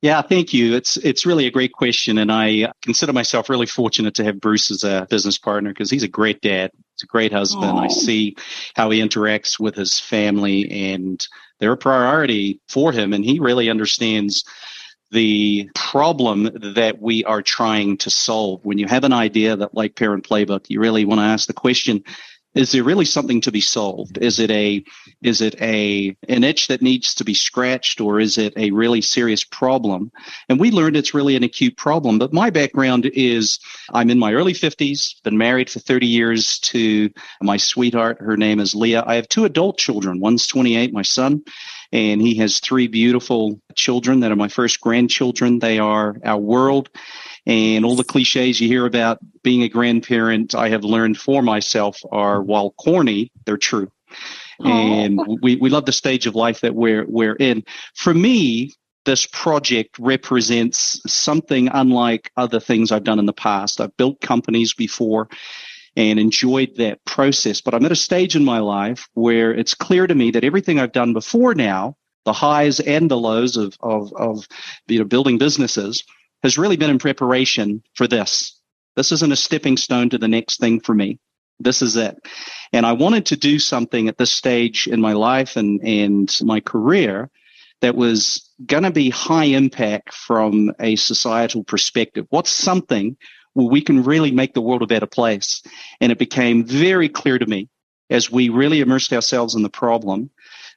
Yeah, 0.01 0.21
thank 0.21 0.53
you. 0.53 0.75
It's 0.75 0.95
it's 0.97 1.25
really 1.25 1.47
a 1.47 1.51
great 1.51 1.73
question, 1.73 2.19
and 2.19 2.31
I 2.31 2.71
consider 2.83 3.13
myself 3.13 3.49
really 3.49 3.65
fortunate 3.65 4.13
to 4.15 4.23
have 4.25 4.39
Bruce 4.39 4.69
as 4.69 4.83
a 4.83 5.07
business 5.09 5.39
partner 5.39 5.71
because 5.71 5.89
he's 5.89 6.03
a 6.03 6.07
great 6.07 6.39
dad. 6.41 6.69
He's 6.73 7.03
a 7.03 7.07
great 7.07 7.33
husband. 7.33 7.73
Aww. 7.73 7.85
I 7.85 7.87
see 7.87 8.35
how 8.75 8.91
he 8.91 9.01
interacts 9.01 9.59
with 9.59 9.73
his 9.73 9.99
family, 9.99 10.93
and 10.93 11.27
they're 11.59 11.71
a 11.71 11.77
priority 11.77 12.61
for 12.67 12.91
him, 12.91 13.11
and 13.11 13.25
he 13.25 13.39
really 13.39 13.71
understands 13.71 14.43
the 15.09 15.67
problem 15.73 16.49
that 16.75 17.01
we 17.01 17.23
are 17.23 17.41
trying 17.41 17.97
to 17.97 18.11
solve. 18.11 18.63
When 18.63 18.77
you 18.77 18.85
have 18.85 19.03
an 19.03 19.13
idea 19.13 19.55
that, 19.55 19.73
like 19.73 19.95
Parent 19.95 20.27
Playbook, 20.27 20.65
you 20.67 20.79
really 20.79 21.05
want 21.05 21.19
to 21.19 21.25
ask 21.25 21.47
the 21.47 21.53
question: 21.53 22.03
is 22.57 22.71
there 22.71 22.83
really 22.83 23.05
something 23.05 23.41
to 23.41 23.51
be 23.51 23.61
solved? 23.61 24.17
Is 24.17 24.39
it 24.39 24.51
a 24.51 24.83
is 25.21 25.41
it 25.41 25.59
a 25.61 26.15
an 26.27 26.43
itch 26.43 26.67
that 26.67 26.81
needs 26.81 27.13
to 27.15 27.23
be 27.23 27.33
scratched, 27.33 28.01
or 28.01 28.19
is 28.19 28.37
it 28.37 28.53
a 28.57 28.71
really 28.71 29.01
serious 29.01 29.43
problem? 29.43 30.11
And 30.49 30.59
we 30.59 30.71
learned 30.71 30.95
it's 30.95 31.13
really 31.13 31.35
an 31.35 31.43
acute 31.43 31.77
problem. 31.77 32.19
But 32.19 32.33
my 32.33 32.49
background 32.49 33.05
is 33.13 33.59
I'm 33.93 34.09
in 34.09 34.19
my 34.19 34.33
early 34.33 34.53
50s, 34.53 35.21
been 35.23 35.37
married 35.37 35.69
for 35.69 35.79
30 35.79 36.07
years 36.07 36.59
to 36.59 37.09
my 37.41 37.57
sweetheart. 37.57 38.17
Her 38.19 38.37
name 38.37 38.59
is 38.59 38.75
Leah. 38.75 39.03
I 39.05 39.15
have 39.15 39.29
two 39.29 39.45
adult 39.45 39.77
children. 39.77 40.19
One's 40.19 40.47
28, 40.47 40.93
my 40.93 41.01
son, 41.01 41.43
and 41.91 42.21
he 42.21 42.35
has 42.35 42.59
three 42.59 42.87
beautiful 42.87 43.59
children 43.75 44.19
that 44.21 44.31
are 44.31 44.35
my 44.35 44.47
first 44.47 44.81
grandchildren. 44.81 45.59
They 45.59 45.79
are 45.79 46.17
our 46.23 46.37
world. 46.37 46.89
And 47.47 47.85
all 47.85 47.95
the 47.95 48.03
cliches 48.03 48.59
you 48.59 48.67
hear 48.67 48.85
about 48.85 49.19
being 49.41 49.63
a 49.63 49.69
grandparent, 49.69 50.53
I 50.53 50.67
have 50.67 50.83
learned 50.83 51.17
for 51.17 51.41
myself 51.41 52.01
are, 52.11 52.43
while 52.43 52.71
corny, 52.71 53.31
they're 53.45 53.57
true. 53.57 53.89
Aww. 54.61 54.69
And 54.69 55.39
we, 55.41 55.55
we 55.55 55.69
love 55.69 55.85
the 55.85 55.93
stage 55.93 56.27
of 56.27 56.35
life 56.35 56.59
that 56.59 56.75
we're, 56.75 57.05
we're 57.07 57.35
in. 57.35 57.63
For 57.95 58.13
me, 58.13 58.73
this 59.05 59.25
project 59.27 59.97
represents 59.97 61.01
something 61.07 61.69
unlike 61.69 62.31
other 62.35 62.59
things 62.59 62.91
I've 62.91 63.05
done 63.05 63.19
in 63.19 63.27
the 63.27 63.33
past. 63.33 63.79
I've 63.79 63.95
built 63.95 64.19
companies 64.19 64.73
before 64.73 65.29
and 65.95 66.19
enjoyed 66.19 66.75
that 66.75 67.03
process. 67.05 67.61
But 67.61 67.73
I'm 67.73 67.85
at 67.85 67.93
a 67.93 67.95
stage 67.95 68.35
in 68.35 68.43
my 68.43 68.59
life 68.59 69.07
where 69.13 69.53
it's 69.53 69.73
clear 69.73 70.05
to 70.05 70.15
me 70.15 70.31
that 70.31 70.43
everything 70.43 70.79
I've 70.79 70.91
done 70.91 71.13
before 71.13 71.55
now, 71.55 71.95
the 72.25 72.33
highs 72.33 72.81
and 72.81 73.09
the 73.09 73.17
lows 73.17 73.55
of, 73.55 73.77
of, 73.79 74.11
of 74.17 74.45
you 74.87 74.99
know, 74.99 75.05
building 75.05 75.37
businesses, 75.37 76.03
has 76.43 76.57
really 76.57 76.77
been 76.77 76.89
in 76.89 76.99
preparation 76.99 77.83
for 77.95 78.07
this. 78.07 78.59
This 78.95 79.11
isn't 79.11 79.31
a 79.31 79.35
stepping 79.35 79.77
stone 79.77 80.09
to 80.09 80.17
the 80.17 80.27
next 80.27 80.59
thing 80.59 80.79
for 80.79 80.93
me. 80.93 81.19
This 81.59 81.81
is 81.81 81.95
it. 81.95 82.17
And 82.73 82.85
I 82.85 82.93
wanted 82.93 83.25
to 83.27 83.35
do 83.35 83.59
something 83.59 84.07
at 84.07 84.17
this 84.17 84.31
stage 84.31 84.87
in 84.87 85.01
my 85.01 85.13
life 85.13 85.55
and, 85.55 85.81
and 85.83 86.35
my 86.43 86.59
career 86.59 87.29
that 87.81 87.95
was 87.95 88.49
going 88.65 88.83
to 88.83 88.91
be 88.91 89.09
high 89.09 89.45
impact 89.45 90.13
from 90.13 90.73
a 90.79 90.95
societal 90.95 91.63
perspective. 91.63 92.25
What's 92.29 92.51
something 92.51 93.17
where 93.53 93.67
we 93.67 93.81
can 93.81 94.03
really 94.03 94.31
make 94.31 94.53
the 94.53 94.61
world 94.61 94.81
a 94.81 94.87
better 94.87 95.07
place? 95.07 95.61
And 96.01 96.11
it 96.11 96.19
became 96.19 96.63
very 96.63 97.09
clear 97.09 97.37
to 97.37 97.45
me 97.45 97.69
as 98.09 98.31
we 98.31 98.49
really 98.49 98.79
immersed 98.79 99.13
ourselves 99.13 99.55
in 99.55 99.63
the 99.63 99.69
problem 99.69 100.29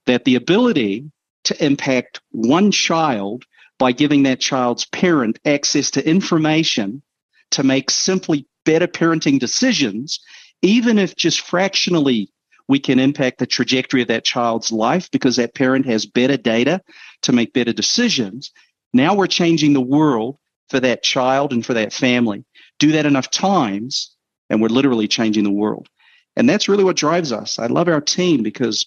that 0.07 0.25
the 0.25 0.35
ability 0.35 1.11
to 1.45 1.65
impact 1.65 2.21
one 2.31 2.71
child 2.71 3.45
by 3.81 3.93
giving 3.93 4.25
that 4.25 4.39
child's 4.41 4.85
parent 4.85 5.39
access 5.47 5.91
to 5.91 6.07
information 6.07 7.03
to 7.51 7.65
make 7.65 7.91
simply 7.91 8.47
better 8.67 8.87
parenting 8.87 9.41
decisions, 9.41 10.21
even 10.61 10.99
if 10.99 11.17
just 11.17 11.41
fractionally 11.41 12.31
we 12.69 12.79
can 12.79 13.01
impact 13.01 13.39
the 13.39 13.47
trajectory 13.47 14.03
of 14.03 14.09
that 14.09 14.23
child's 14.23 14.71
life 14.71 15.11
because 15.11 15.37
that 15.37 15.55
parent 15.55 15.87
has 15.87 16.05
better 16.05 16.37
data 16.37 16.83
to 17.23 17.33
make 17.33 17.55
better 17.55 17.73
decisions. 17.73 18.53
Now 18.93 19.15
we're 19.15 19.27
changing 19.27 19.73
the 19.73 19.81
world 19.81 20.37
for 20.69 20.79
that 20.79 21.03
child 21.03 21.53
and 21.53 21.65
for 21.65 21.73
that 21.73 21.93
family. 21.93 22.45
Do 22.79 22.93
that 22.93 23.07
enough 23.07 23.31
times, 23.31 24.15
and 24.51 24.61
we're 24.61 24.69
literally 24.69 25.09
changing 25.09 25.45
the 25.45 25.51
world. 25.51 25.89
And 26.37 26.49
that's 26.49 26.69
really 26.69 26.85
what 26.85 26.97
drives 26.97 27.33
us. 27.33 27.59
I 27.59 27.67
love 27.67 27.89
our 27.89 28.01
team 28.01 28.43
because 28.43 28.87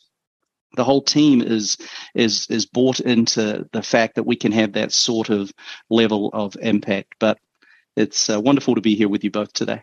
the 0.76 0.84
whole 0.84 1.02
team 1.02 1.42
is 1.42 1.78
is 2.16 2.48
is 2.50 2.66
bought 2.66 3.00
into 3.00 3.68
the 3.72 3.84
fact 3.84 4.16
that 4.16 4.24
we 4.24 4.36
can 4.36 4.52
have 4.52 4.74
that 4.74 4.92
sort 4.92 5.30
of 5.30 5.52
level 5.90 6.30
of 6.34 6.56
impact. 6.62 7.16
But 7.20 7.38
it's 7.96 8.30
uh, 8.30 8.42
wonderful 8.42 8.76
to 8.76 8.82
be 8.82 8.96
here 8.96 9.10
with 9.10 9.24
you 9.24 9.32
both 9.32 9.54
today. 9.54 9.82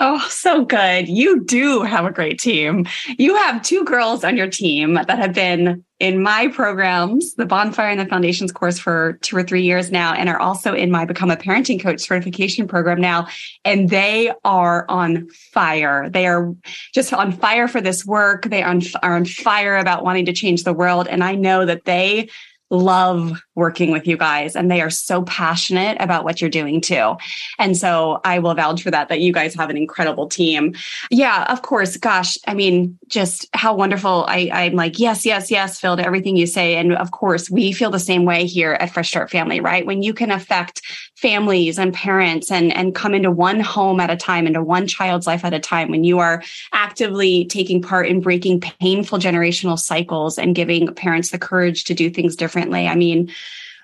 Oh, 0.00 0.24
so 0.28 0.64
good. 0.64 1.08
You 1.08 1.44
do 1.44 1.82
have 1.82 2.04
a 2.04 2.12
great 2.12 2.38
team. 2.38 2.86
You 3.18 3.34
have 3.36 3.62
two 3.62 3.84
girls 3.84 4.22
on 4.22 4.36
your 4.36 4.48
team 4.48 4.94
that 4.94 5.18
have 5.18 5.34
been 5.34 5.84
in 6.00 6.22
my 6.22 6.46
programs, 6.48 7.34
the 7.34 7.44
Bonfire 7.44 7.90
and 7.90 7.98
the 7.98 8.06
Foundations 8.06 8.52
course 8.52 8.78
for 8.78 9.14
two 9.14 9.36
or 9.36 9.42
three 9.42 9.62
years 9.62 9.90
now, 9.90 10.14
and 10.14 10.28
are 10.28 10.38
also 10.38 10.72
in 10.72 10.92
my 10.92 11.04
Become 11.04 11.30
a 11.30 11.36
Parenting 11.36 11.80
Coach 11.80 12.00
certification 12.00 12.68
program 12.68 13.00
now. 13.00 13.26
And 13.64 13.90
they 13.90 14.32
are 14.44 14.86
on 14.88 15.28
fire. 15.30 16.08
They 16.08 16.28
are 16.28 16.54
just 16.94 17.12
on 17.12 17.32
fire 17.32 17.66
for 17.66 17.80
this 17.80 18.06
work. 18.06 18.44
They 18.44 18.62
are 18.62 18.70
on, 18.70 18.82
are 19.02 19.16
on 19.16 19.24
fire 19.24 19.76
about 19.76 20.04
wanting 20.04 20.26
to 20.26 20.32
change 20.32 20.62
the 20.62 20.72
world. 20.72 21.08
And 21.08 21.24
I 21.24 21.34
know 21.34 21.66
that 21.66 21.84
they 21.84 22.28
love 22.70 23.40
working 23.54 23.90
with 23.90 24.06
you 24.06 24.16
guys 24.16 24.54
and 24.54 24.70
they 24.70 24.80
are 24.80 24.90
so 24.90 25.22
passionate 25.22 25.96
about 26.00 26.24
what 26.24 26.40
you're 26.40 26.50
doing 26.50 26.80
too. 26.80 27.16
And 27.58 27.76
so 27.76 28.20
I 28.24 28.38
will 28.38 28.54
vouch 28.54 28.82
for 28.82 28.90
that, 28.90 29.08
that 29.08 29.20
you 29.20 29.32
guys 29.32 29.54
have 29.54 29.70
an 29.70 29.76
incredible 29.76 30.28
team. 30.28 30.74
Yeah, 31.10 31.44
of 31.50 31.62
course. 31.62 31.96
Gosh, 31.96 32.36
I 32.46 32.54
mean, 32.54 32.98
just 33.08 33.46
how 33.54 33.74
wonderful. 33.74 34.26
I, 34.28 34.50
I'm 34.52 34.74
like, 34.74 34.98
yes, 34.98 35.24
yes, 35.24 35.50
yes, 35.50 35.80
Phil, 35.80 35.96
to 35.96 36.04
everything 36.04 36.36
you 36.36 36.46
say. 36.46 36.76
And 36.76 36.94
of 36.94 37.10
course, 37.10 37.50
we 37.50 37.72
feel 37.72 37.90
the 37.90 37.98
same 37.98 38.24
way 38.24 38.46
here 38.46 38.72
at 38.74 38.90
Fresh 38.90 39.08
Start 39.08 39.30
Family, 39.30 39.60
right? 39.60 39.86
When 39.86 40.02
you 40.02 40.12
can 40.12 40.30
affect 40.30 40.82
families 41.18 41.80
and 41.80 41.92
parents 41.92 42.48
and, 42.48 42.72
and 42.76 42.94
come 42.94 43.12
into 43.12 43.28
one 43.28 43.58
home 43.58 43.98
at 43.98 44.08
a 44.08 44.16
time, 44.16 44.46
into 44.46 44.62
one 44.62 44.86
child's 44.86 45.26
life 45.26 45.44
at 45.44 45.52
a 45.52 45.58
time, 45.58 45.90
when 45.90 46.04
you 46.04 46.20
are 46.20 46.44
actively 46.72 47.44
taking 47.46 47.82
part 47.82 48.06
in 48.06 48.20
breaking 48.20 48.60
painful 48.60 49.18
generational 49.18 49.76
cycles 49.76 50.38
and 50.38 50.54
giving 50.54 50.94
parents 50.94 51.30
the 51.30 51.38
courage 51.38 51.82
to 51.82 51.92
do 51.92 52.08
things 52.08 52.36
differently. 52.36 52.86
I 52.86 52.94
mean, 52.94 53.32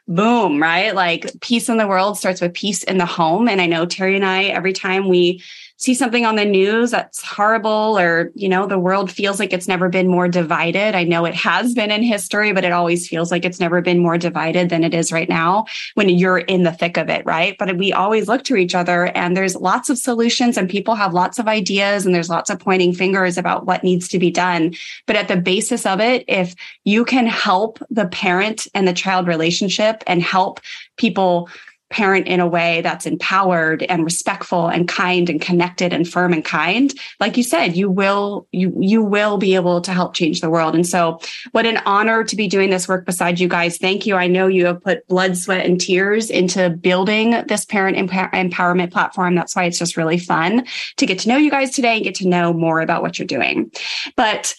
boom, 0.07 0.63
right? 0.63 0.95
Like 0.95 1.41
peace 1.41 1.69
in 1.69 1.77
the 1.77 1.89
world 1.89 2.17
starts 2.17 2.41
with 2.41 2.55
peace 2.55 2.85
in 2.85 2.99
the 2.99 3.07
home. 3.07 3.49
And 3.49 3.61
I 3.61 3.67
know 3.67 3.85
Terry 3.85 4.15
and 4.15 4.25
I, 4.25 4.45
every 4.45 4.73
time 4.73 5.09
we 5.09 5.43
see 5.85 5.93
something 5.93 6.25
on 6.25 6.37
the 6.37 6.47
news 6.47 6.93
that's 6.93 7.23
horrible 7.23 7.99
or, 7.99 8.33
you 8.35 8.49
know, 8.49 8.67
the 8.67 8.79
world 8.79 9.13
feels 9.13 9.39
like 9.39 9.53
it's 9.53 9.69
never 9.69 9.91
been 9.91 10.09
more 10.09 10.29
divided. 10.29 10.95
I 10.95 11.05
know 11.05 11.27
it 11.27 11.35
has 11.35 11.75
been 11.75 11.91
in 11.91 12.03
history, 12.03 12.55
but 12.55 12.65
it 12.65 12.73
always 12.73 13.07
feels 13.07 13.31
like 13.31 13.45
it's 13.45 13.61
never 13.61 13.83
been 13.83 13.99
more 13.99 14.17
divided 14.17 14.71
than 14.71 14.83
it 14.83 14.95
is 14.95 15.13
right 15.13 15.29
now 15.29 15.67
when 15.93 16.09
you're 16.09 16.39
in 16.39 16.63
the 16.63 16.73
thick 16.73 16.97
of 16.97 17.11
it, 17.11 17.27
right? 17.27 17.55
But 17.59 17.77
we 17.77 17.93
always 17.93 18.29
look 18.29 18.45
to 18.45 18.57
each 18.57 18.75
other 18.75 19.15
and 19.15 19.37
there's 19.37 19.57
lots 19.57 19.91
of 19.91 19.99
solutions 19.99 20.57
and 20.57 20.71
people 20.71 20.95
have 20.95 21.13
lots 21.13 21.39
of 21.39 21.49
ideas 21.49 22.07
and 22.07 22.15
there's 22.15 22.31
lots 22.31 22.49
of 22.49 22.59
pointing 22.59 22.95
fingers 22.95 23.37
about 23.37 23.67
what 23.67 23.85
needs 23.85 24.09
to 24.09 24.19
be 24.19 24.31
done. 24.31 24.73
But 25.05 25.17
at 25.17 25.29
the 25.29 25.37
basis 25.37 25.85
of 25.85 26.01
it, 26.01 26.25
if 26.29 26.55
you 26.85 27.05
can 27.05 27.27
help 27.27 27.79
the 27.91 28.07
parent 28.07 28.67
and 28.73 28.89
the 28.89 28.95
child 28.95 29.29
relationship 29.29 30.03
and 30.07 30.23
help 30.23 30.61
people 30.97 31.51
parent 31.95 32.27
in 32.27 32.41
a 32.41 32.47
way 32.47 32.81
that's 32.81 33.07
empowered 33.07 33.85
and 33.85 34.05
respectful 34.05 34.67
and 34.67 34.89
kind 34.89 35.31
and 35.31 35.41
connected 35.41 35.93
and 35.93 36.09
firm 36.09 36.33
and 36.33 36.45
kind 36.45 36.93
like 37.21 37.37
you 37.37 37.45
said 37.45 37.77
you 37.77 37.89
will 37.89 38.49
you 38.51 38.75
you 38.81 39.01
will 39.01 39.39
be 39.39 39.55
able 39.55 39.81
to 39.81 39.93
help 39.93 40.15
change 40.15 40.41
the 40.41 40.51
world. 40.51 40.75
And 40.75 40.87
so 40.87 41.21
what 41.53 41.67
an 41.67 41.81
honor 41.87 42.25
to 42.25 42.37
be 42.37 42.49
doing 42.49 42.71
this 42.71 42.89
work 42.89 43.07
beside 43.07 43.39
you 43.39 43.49
guys. 43.49 43.79
Thank 43.79 44.07
you. 44.07 44.17
I 44.17 44.27
know 44.27 44.49
you 44.49 44.67
have 44.67 44.83
put 44.83 45.07
blood 45.07 45.37
sweat 45.37 45.65
and 45.65 45.81
tears 45.81 46.31
into 46.31 46.71
building 46.71 47.43
this 47.47 47.65
parent 47.65 47.97
empower- 47.97 48.31
empowerment 48.31 48.93
platform. 48.93 49.35
That's 49.35 49.55
why 49.55 49.65
it's 49.65 49.79
just 49.79 49.97
really 49.97 50.19
fun 50.19 50.67
to 50.97 51.07
get 51.07 51.21
to 51.21 51.29
know 51.29 51.37
you 51.37 51.51
guys 51.51 51.75
today 51.75 51.97
and 51.97 52.05
get 52.05 52.17
to 52.17 52.29
know 52.29 52.53
more 52.53 52.81
about 52.81 53.03
what 53.03 53.19
you're 53.19 53.27
doing. 53.27 53.71
But 54.17 54.55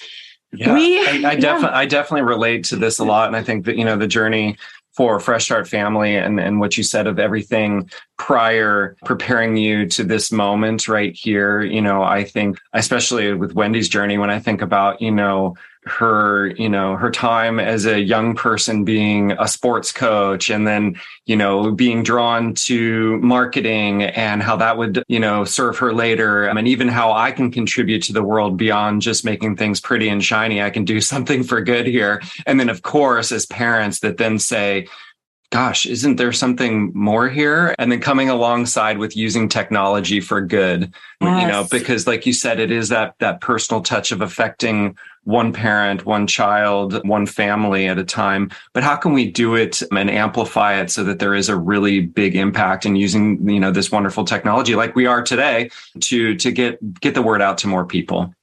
yeah, 0.53 0.73
we, 0.73 0.99
I, 0.99 1.31
I 1.31 1.35
definitely, 1.39 1.77
I 1.77 1.85
definitely 1.85 2.21
relate 2.21 2.63
to 2.65 2.75
this 2.75 2.99
a 2.99 3.03
lot, 3.03 3.27
and 3.27 3.35
I 3.35 3.43
think 3.43 3.65
that 3.65 3.75
you 3.75 3.83
know 3.83 3.97
the 3.97 4.07
journey 4.07 4.57
for 4.95 5.19
Fresh 5.19 5.45
Start 5.45 5.67
Family 5.67 6.15
and, 6.15 6.39
and 6.39 6.59
what 6.59 6.77
you 6.77 6.83
said 6.83 7.05
of 7.05 7.19
everything 7.19 7.89
prior 8.17 8.95
preparing 9.03 9.57
you 9.57 9.87
to 9.89 10.03
this 10.03 10.31
moment 10.31 10.87
right 10.87 11.13
here. 11.13 11.61
You 11.61 11.81
know, 11.81 12.01
I 12.01 12.23
think, 12.23 12.57
especially 12.73 13.33
with 13.33 13.53
Wendy's 13.53 13.89
journey, 13.89 14.17
when 14.17 14.29
I 14.29 14.39
think 14.39 14.61
about, 14.61 15.01
you 15.01 15.11
know, 15.11 15.55
her 15.87 16.47
you 16.57 16.67
know 16.67 16.95
her 16.95 17.11
time 17.11 17.59
as 17.59 17.85
a 17.85 17.99
young 17.99 18.35
person 18.35 18.83
being 18.83 19.31
a 19.33 19.47
sports 19.47 19.91
coach 19.91 20.49
and 20.49 20.67
then 20.67 20.99
you 21.25 21.35
know 21.35 21.71
being 21.71 22.01
drawn 22.01 22.53
to 22.55 23.19
marketing 23.19 24.01
and 24.03 24.41
how 24.41 24.55
that 24.55 24.77
would 24.77 25.03
you 25.07 25.19
know 25.19 25.43
serve 25.45 25.77
her 25.77 25.93
later 25.93 26.45
and 26.45 26.67
even 26.67 26.87
how 26.87 27.11
i 27.11 27.31
can 27.31 27.51
contribute 27.51 28.01
to 28.01 28.13
the 28.13 28.23
world 28.23 28.57
beyond 28.57 29.01
just 29.01 29.23
making 29.23 29.55
things 29.55 29.79
pretty 29.79 30.09
and 30.09 30.23
shiny 30.23 30.61
i 30.61 30.71
can 30.71 30.85
do 30.85 30.99
something 31.15 31.43
for 31.43 31.61
good 31.61 31.85
here 31.85 32.21
and 32.47 32.59
then 32.59 32.69
of 32.69 32.81
course 32.81 33.31
as 33.31 33.45
parents 33.45 33.99
that 33.99 34.17
then 34.17 34.39
say 34.39 34.87
gosh, 35.51 35.85
isn't 35.85 36.17
there 36.17 36.33
something 36.33 36.91
more 36.93 37.29
here? 37.29 37.73
And 37.79 37.89
then 37.89 38.01
coming 38.01 38.29
alongside 38.29 38.97
with 38.97 39.15
using 39.15 39.47
technology 39.47 40.19
for 40.19 40.41
good, 40.41 40.93
yes. 41.21 41.41
you 41.41 41.47
know, 41.47 41.65
because 41.71 42.05
like 42.07 42.25
you 42.25 42.33
said, 42.33 42.59
it 42.59 42.71
is 42.71 42.89
that 42.89 43.15
that 43.19 43.39
personal 43.39 43.81
touch 43.81 44.11
of 44.11 44.21
affecting 44.21 44.97
one 45.25 45.51
parent, 45.51 46.05
one 46.05 46.27
child, 46.27 47.05
one 47.05 47.25
family 47.25 47.87
at 47.87 47.97
a 47.97 48.03
time. 48.03 48.49
But 48.73 48.83
how 48.83 48.95
can 48.95 49.11
we 49.11 49.29
do 49.29 49.55
it 49.55 49.81
and 49.91 50.09
amplify 50.09 50.79
it 50.79 50.91
so 50.91 51.03
that 51.03 51.19
there 51.19 51.35
is 51.35 51.49
a 51.49 51.57
really 51.57 51.99
big 52.01 52.35
impact 52.35 52.85
and 52.85 52.97
using, 52.97 53.47
you 53.49 53.59
know, 53.59 53.71
this 53.71 53.91
wonderful 53.91 54.23
technology 54.23 54.75
like 54.75 54.95
we 54.95 55.05
are 55.05 55.21
today 55.21 55.69
to 55.99 56.35
to 56.35 56.51
get 56.51 57.01
get 57.01 57.13
the 57.13 57.21
word 57.21 57.41
out 57.41 57.57
to 57.59 57.67
more 57.67 57.85
people? 57.85 58.33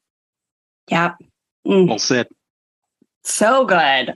Yeah. 0.88 1.14
Mm. 1.66 1.88
Well 1.88 1.99
said. 1.99 2.29
So 3.25 3.64
good. 3.64 4.14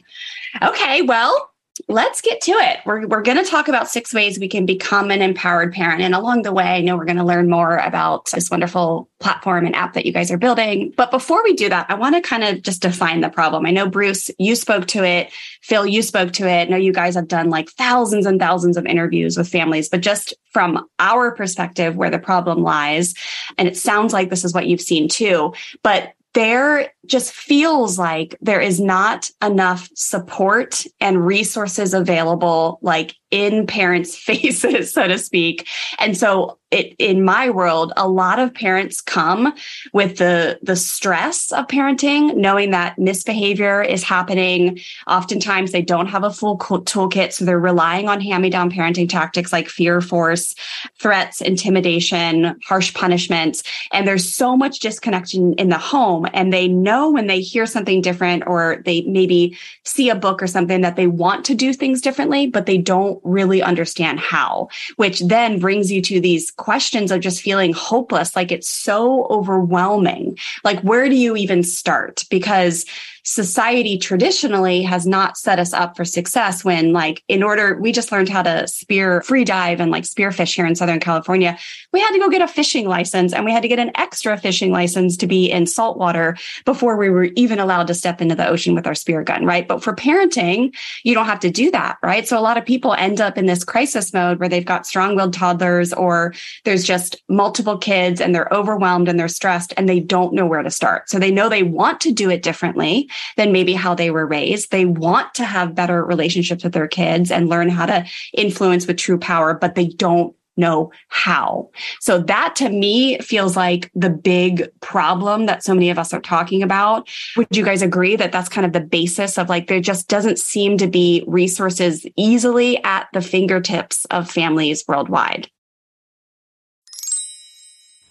Okay, 0.63 1.03
well, 1.03 1.53
let's 1.89 2.21
get 2.21 2.41
to 2.43 2.53
it. 2.53 2.81
We're, 2.85 3.07
we're 3.07 3.23
going 3.23 3.43
to 3.43 3.49
talk 3.49 3.69
about 3.69 3.89
six 3.89 4.13
ways 4.15 4.39
we 4.39 4.49
can 4.49 4.67
become 4.67 5.11
an 5.11 5.23
empowered 5.23 5.73
parent. 5.73 6.03
And 6.03 6.15
along 6.15 6.43
the 6.43 6.53
way, 6.53 6.65
I 6.65 6.81
know 6.81 6.97
we're 6.97 7.05
going 7.05 7.17
to 7.17 7.25
learn 7.25 7.51
more 7.51 7.77
about 7.77 8.31
this 8.33 8.51
wonderful 8.51 9.09
platform 9.21 9.67
and 9.67 9.75
app 9.75 9.95
that 9.95 10.07
you 10.07 10.13
guys 10.13 10.31
are 10.31 10.39
building. 10.39 10.93
But 10.97 11.11
before 11.11 11.43
we 11.43 11.55
do 11.55 11.69
that, 11.69 11.87
I 11.89 11.95
want 11.95 12.15
to 12.15 12.21
kind 12.21 12.45
of 12.45 12.63
just 12.63 12.83
define 12.83 13.21
the 13.21 13.29
problem. 13.29 13.67
I 13.67 13.71
know, 13.71 13.89
Bruce, 13.89 14.31
you 14.39 14.55
spoke 14.57 14.87
to 14.89 15.05
it. 15.05 15.33
Phil, 15.63 15.87
you 15.87 16.03
spoke 16.03 16.33
to 16.35 16.49
it. 16.49 16.63
I 16.63 16.65
know 16.65 16.77
you 16.77 16.93
guys 16.93 17.15
have 17.15 17.29
done 17.29 17.51
like 17.51 17.71
thousands 17.71 18.27
and 18.27 18.41
thousands 18.41 18.77
of 18.77 18.87
interviews 18.87 19.37
with 19.37 19.49
families, 19.49 19.89
but 19.89 20.01
just 20.01 20.35
from 20.53 20.87
our 20.99 21.33
perspective, 21.33 21.97
where 21.97 22.11
the 22.11 22.19
problem 22.19 22.63
lies, 22.63 23.15
and 23.59 23.69
it 23.69 23.77
sounds 23.77 24.13
like 24.13 24.31
this 24.31 24.45
is 24.45 24.55
what 24.55 24.67
you've 24.67 24.81
seen 24.81 25.09
too, 25.09 25.53
but 25.83 26.13
there 26.37 26.93
just 27.09 27.33
feels 27.33 27.99
like 27.99 28.37
there 28.41 28.61
is 28.61 28.81
not 28.81 29.31
enough 29.43 29.89
support 29.95 30.85
and 31.01 31.27
resources 31.27 31.95
available, 31.95 32.79
like 32.83 33.15
in 33.31 33.67
parents' 33.67 34.17
faces, 34.27 34.93
so 34.93 35.09
to 35.09 35.19
speak. 35.19 35.67
And 35.99 36.17
so 36.17 36.59
it, 36.73 36.97
in 36.99 37.25
my 37.25 37.49
world, 37.49 37.93
a 37.97 38.09
lot 38.09 38.41
of 38.41 38.53
parents 38.53 39.01
come 39.01 39.55
with 39.93 40.19
the, 40.19 40.59
the 40.63 40.75
stress 40.75 41.53
of 41.53 41.69
parenting, 41.69 42.35
knowing 42.37 42.73
that 42.73 42.99
misbehavior 42.99 43.83
is 43.83 44.03
happening. 44.03 44.81
Oftentimes 45.07 45.71
they 45.71 45.83
don't 45.83 46.09
have 46.09 46.25
a 46.25 46.33
full 46.33 46.59
toolkit. 46.59 47.33
So 47.33 47.45
they're 47.45 47.61
relying 47.61 48.09
on 48.09 48.21
hand-me-down 48.21 48.73
parenting 48.73 49.09
tactics 49.09 49.53
like 49.53 49.69
fear, 49.69 50.01
force, 50.01 50.55
threats, 50.99 51.41
intimidation, 51.41 52.59
harsh 52.67 52.93
punishments. 52.95 53.63
And 53.93 54.07
there's 54.07 54.35
so 54.35 54.57
much 54.57 54.81
disconnection 54.81 55.55
in 55.55 55.69
the 55.69 55.79
home. 55.79 56.27
And 56.35 56.53
they 56.53 56.67
know 56.67 56.96
when 57.05 57.27
they 57.27 57.41
hear 57.41 57.67
something 57.67 58.01
different 58.01 58.45
or 58.47 58.83
they 58.85 59.03
maybe 59.03 59.57
see 59.85 60.09
a 60.09 60.15
book 60.15 60.43
or 60.43 60.47
something 60.47 60.81
that 60.81 60.97
they 60.97 61.07
want 61.07 61.45
to 61.47 61.55
do 61.55 61.73
things 61.73 62.01
differently, 62.01 62.47
but 62.47 62.67
they 62.67 62.79
don't 62.79 63.21
really 63.25 63.63
understand 63.63 64.21
how, 64.21 64.69
which 64.97 65.21
then 65.21 65.59
brings 65.59 65.91
you 65.93 66.01
to 66.03 66.21
these 66.21 66.51
questions 66.51 67.11
of 67.11 67.21
just 67.21 67.43
feeling 67.43 67.73
hopeless. 67.73 68.35
Like 68.35 68.53
it's 68.53 68.69
so 68.69 69.27
overwhelming. 69.27 70.39
Like, 70.65 70.81
where 70.81 71.09
do 71.09 71.17
you 71.17 71.37
even 71.37 71.63
start? 71.63 72.25
Because 72.31 72.85
society 73.27 73.99
traditionally 73.99 74.83
has 74.83 75.05
not 75.05 75.37
set 75.37 75.59
us 75.59 75.73
up 75.73 75.97
for 75.97 76.05
success 76.05 76.65
when 76.65 76.93
like 76.93 77.25
in 77.27 77.43
order 77.43 77.77
we 77.81 77.91
just 77.91 78.13
learned 78.13 78.29
how 78.29 78.41
to 78.41 78.69
spear 78.69 79.21
free 79.23 79.45
dive 79.45 79.81
and 79.81 79.91
like 79.91 80.05
spearfish 80.05 80.55
here 80.55 80.65
in 80.65 80.77
southern 80.77 81.01
california 81.01 81.59
we 81.97 82.03
had 82.03 82.11
to 82.11 82.19
go 82.19 82.29
get 82.29 82.43
a 82.43 82.47
fishing 82.47 82.87
license 82.87 83.33
and 83.33 83.43
we 83.43 83.51
had 83.51 83.63
to 83.63 83.69
get 83.69 83.79
an 83.79 83.91
extra 83.95 84.37
fishing 84.37 84.71
license 84.71 85.17
to 85.17 85.27
be 85.27 85.51
in 85.51 85.65
saltwater 85.65 86.37
before 86.67 86.95
we 86.95 87.09
were 87.09 87.31
even 87.37 87.59
allowed 87.59 87.87
to 87.87 87.95
step 87.95 88.21
into 88.21 88.35
the 88.35 88.47
ocean 88.47 88.75
with 88.75 88.87
our 88.87 88.95
spear 88.95 89.23
gun 89.23 89.47
right? 89.47 89.67
But 89.67 89.83
for 89.83 89.95
parenting 89.95 90.77
you 91.05 91.15
don't 91.15 91.25
have 91.25 91.41
to 91.41 91.51
do 91.51 91.71
that 91.71 91.97
right? 92.03 92.29
So 92.29 92.39
a 92.39 92.41
lot 92.41 92.59
of 92.59 92.67
people 92.67 92.93
end 92.93 93.23
up 93.23 93.39
in 93.39 93.47
this 93.47 93.65
crisis 93.65 94.13
mode 94.13 94.39
where 94.39 94.49
they've 94.51 94.63
got 94.63 94.87
strong-willed 94.87 95.33
toddlers 95.33 95.95
or 95.95 96.35
there's 96.65 96.85
just 96.85 97.17
multiple 97.31 97.79
kids 97.79 98.21
and 98.21 98.35
they're 98.35 98.53
overwhelmed 98.53 99.09
and 99.09 99.19
they're 99.19 99.27
stressed 99.27 99.73
and 99.79 99.89
they 99.89 99.99
don't 99.99 100.35
know 100.35 100.45
where 100.45 100.63
to 100.63 100.71
start. 100.71 101.09
So 101.09 101.19
they 101.19 101.31
know 101.31 101.49
they 101.49 101.63
want 101.63 102.03
to 102.03 102.13
do 102.13 102.29
it 102.29 102.43
differently 102.43 103.09
than 103.39 103.53
maybe 103.53 103.73
how 103.73 103.95
they 103.95 104.11
were 104.11 104.27
raised. 104.27 104.71
They 104.71 104.85
want 104.85 105.33
to 105.37 105.47
have 105.47 105.75
better 105.75 106.05
relationships 106.05 106.63
with 106.63 106.75
their 106.75 106.89
kids 106.89 107.31
and 107.31 107.49
learn 107.49 107.71
how 107.71 107.87
to 107.87 108.05
influence 108.35 108.87
with 108.87 108.99
true 108.99 109.19
power, 109.19 109.55
but 109.55 109.77
they 109.77 109.87
don't 109.87 110.36
know 110.57 110.91
how. 111.09 111.71
So 112.01 112.19
that 112.19 112.57
to 112.57 112.69
me 112.69 113.19
feels 113.19 113.57
like 113.57 113.91
the 113.95 114.11
big 114.11 114.69
problem 114.81 115.47
that 115.47 115.63
so 115.63 115.75
many 115.75 115.91
of 115.91 115.99
us 115.99 116.13
are 116.13 116.21
talking 116.21 116.63
about. 116.63 117.09
Would 117.37 117.57
you 117.57 117.65
guys 117.65 117.83
agree 117.83 118.17
that 118.17 118.33
that's 118.33 118.49
kind 118.49 118.67
of 118.67 118.73
the 118.73 118.81
basis 118.81 119.39
of 119.39 119.49
like 119.49 119.69
there 119.69 119.81
just 119.81 120.09
doesn't 120.09 120.39
seem 120.39 120.79
to 120.79 120.87
be 120.87 121.25
resources 121.27 122.07
easily 122.17 122.83
at 122.85 123.09
the 123.13 123.21
fingertips 123.21 124.05
of 124.07 124.31
families 124.31 124.85
worldwide? 124.89 125.51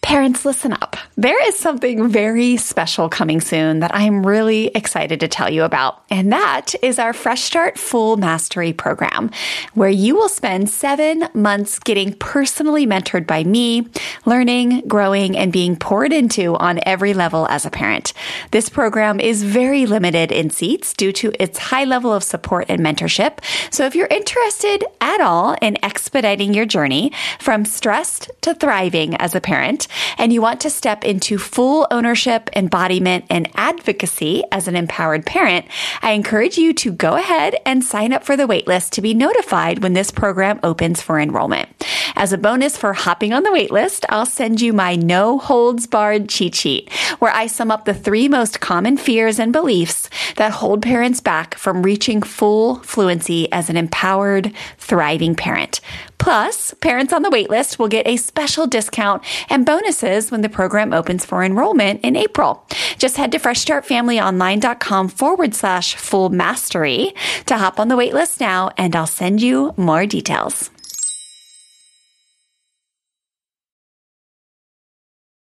Parents, 0.06 0.46
listen 0.46 0.72
up. 0.72 0.98
There 1.16 1.48
is 1.48 1.58
something 1.58 2.10
very 2.10 2.58
special 2.58 3.10
coming 3.10 3.42
soon 3.42 3.80
that 3.80 3.90
I'm 3.96 4.24
really 4.24 4.68
excited 4.68 5.20
to 5.22 5.28
tell 5.28 5.50
you 5.50 5.64
about, 5.64 6.04
and 6.12 6.32
that 6.32 6.76
is 6.84 7.00
our 7.00 7.12
Fresh 7.12 7.42
Start 7.42 7.80
Full 7.80 8.16
Mastery 8.16 8.72
program, 8.72 9.32
where 9.74 9.90
you 9.90 10.16
will 10.16 10.30
spend 10.30 10.70
seven 10.70 11.28
months 11.34 11.80
getting 11.80 12.14
personally 12.14 12.86
mentored 12.86 13.26
by 13.26 13.44
me, 13.46 13.88
learning, 14.28 14.82
growing, 14.88 15.36
and 15.36 15.52
being 15.52 15.76
poured 15.76 16.14
into 16.14 16.56
on 16.58 16.80
every 16.86 17.16
level 17.16 17.48
as 17.48 17.66
a 17.66 17.72
parent. 17.72 18.14
This 18.52 18.70
program 18.70 19.20
is 19.20 19.42
very 19.42 19.88
limited 19.88 20.32
in 20.32 20.52
seats 20.52 20.94
due 20.94 21.14
to 21.14 21.34
its 21.42 21.58
high 21.58 21.86
level 21.86 22.14
of 22.14 22.24
support 22.24 22.68
and 22.70 22.80
mentorship. 22.80 23.40
So 23.72 23.88
if 23.88 23.96
you're 23.96 24.06
interested 24.06 24.86
at 25.02 25.20
all 25.20 25.58
in 25.64 25.84
expediting 25.84 26.54
your 26.54 26.68
journey 26.68 27.12
from 27.40 27.66
stressed 27.66 28.30
to 28.42 28.54
thriving 28.54 29.16
as 29.16 29.34
a 29.34 29.42
parent, 29.42 29.88
and 30.18 30.34
you 30.34 30.42
want 30.42 30.62
to 30.62 30.70
step 30.70 31.04
into 31.04 31.38
full 31.38 31.88
ownership, 31.92 32.50
embodiment, 32.56 33.26
and 33.30 33.50
advocacy 33.56 34.44
as 34.52 34.68
an 34.68 34.76
empowered 34.76 35.26
parent, 35.26 35.66
I 36.02 36.12
encourage 36.12 36.58
you 36.58 36.74
to 36.74 36.92
go 36.92 37.16
ahead 37.16 37.56
and 37.66 37.84
sign 37.84 38.14
up 38.14 38.24
for 38.24 38.38
the 38.38 38.48
waitlist 38.48 38.92
to 38.92 39.02
be 39.02 39.14
notified 39.14 39.84
when 39.84 39.94
this 39.94 40.12
program 40.12 40.60
opens 40.64 41.02
for 41.02 41.20
enrollment. 41.20 41.70
As 42.16 42.32
a 42.32 42.38
bonus 42.38 42.78
for 42.78 42.94
hopping 42.94 43.34
on 43.34 43.44
the 43.44 43.50
waitlist, 43.50 44.06
I'll 44.10 44.26
send 44.26 44.62
you 44.62 44.72
my 44.72 44.96
no 44.96 45.38
holds 45.38 45.88
barred 45.88 46.30
cheat 46.30 46.56
sheet, 46.56 46.92
where 47.20 47.32
I 47.32 47.48
sum 47.48 47.72
up 47.72 47.86
the 47.86 47.94
three 47.94 48.30
most 48.30 48.60
common 48.60 48.98
fears 48.98 49.40
and 49.40 49.52
beliefs 49.52 50.10
that 50.38 50.52
hold 50.52 50.82
parents 50.82 51.20
back 51.20 51.56
from 51.56 51.84
reaching 51.84 52.22
full 52.22 52.76
fluency 52.84 53.52
as 53.52 53.70
an 53.70 53.78
empowered, 53.78 54.54
thriving 54.78 55.36
parent. 55.36 55.82
Plus, 56.18 56.74
parents 56.76 57.14
on 57.14 57.22
the 57.22 57.30
waitlist 57.30 57.78
will 57.78 57.88
get 57.88 58.08
a 58.08 58.18
special 58.18 58.66
discount 58.66 59.24
and 59.50 59.66
bonuses 59.86 60.32
when 60.32 60.42
the 60.42 60.50
program 60.50 60.94
opens 60.94 61.26
for 61.26 61.44
enrollment 61.44 62.02
in 62.04 62.16
April. 62.16 62.66
Just 62.98 63.18
head 63.18 63.32
to 63.32 63.40
freshstartfamilyonline.com 63.40 65.10
forward 65.10 65.54
slash 65.54 65.96
full 65.96 66.30
mastery 66.30 67.14
to 67.46 67.58
hop 67.58 67.80
on 67.80 67.88
the 67.88 67.96
waitlist 67.96 68.40
now, 68.40 68.72
and 68.78 68.96
I'll 68.96 69.06
send 69.06 69.42
you 69.42 69.74
more 69.78 70.08
details. 70.08 70.72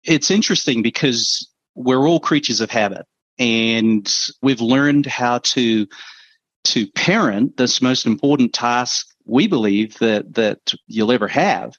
It's 0.02 0.30
interesting 0.30 0.82
because 0.82 1.48
we're 1.74 2.06
all 2.06 2.20
creatures 2.20 2.60
of 2.60 2.70
habit 2.70 3.06
and 3.38 4.14
we've 4.42 4.60
learned 4.60 5.06
how 5.06 5.38
to 5.38 5.86
to 6.64 6.86
parent 6.92 7.56
this 7.56 7.82
most 7.82 8.06
important 8.06 8.52
task 8.52 9.06
we 9.26 9.46
believe 9.46 9.98
that 9.98 10.34
that 10.34 10.74
you'll 10.86 11.12
ever 11.12 11.26
have 11.26 11.74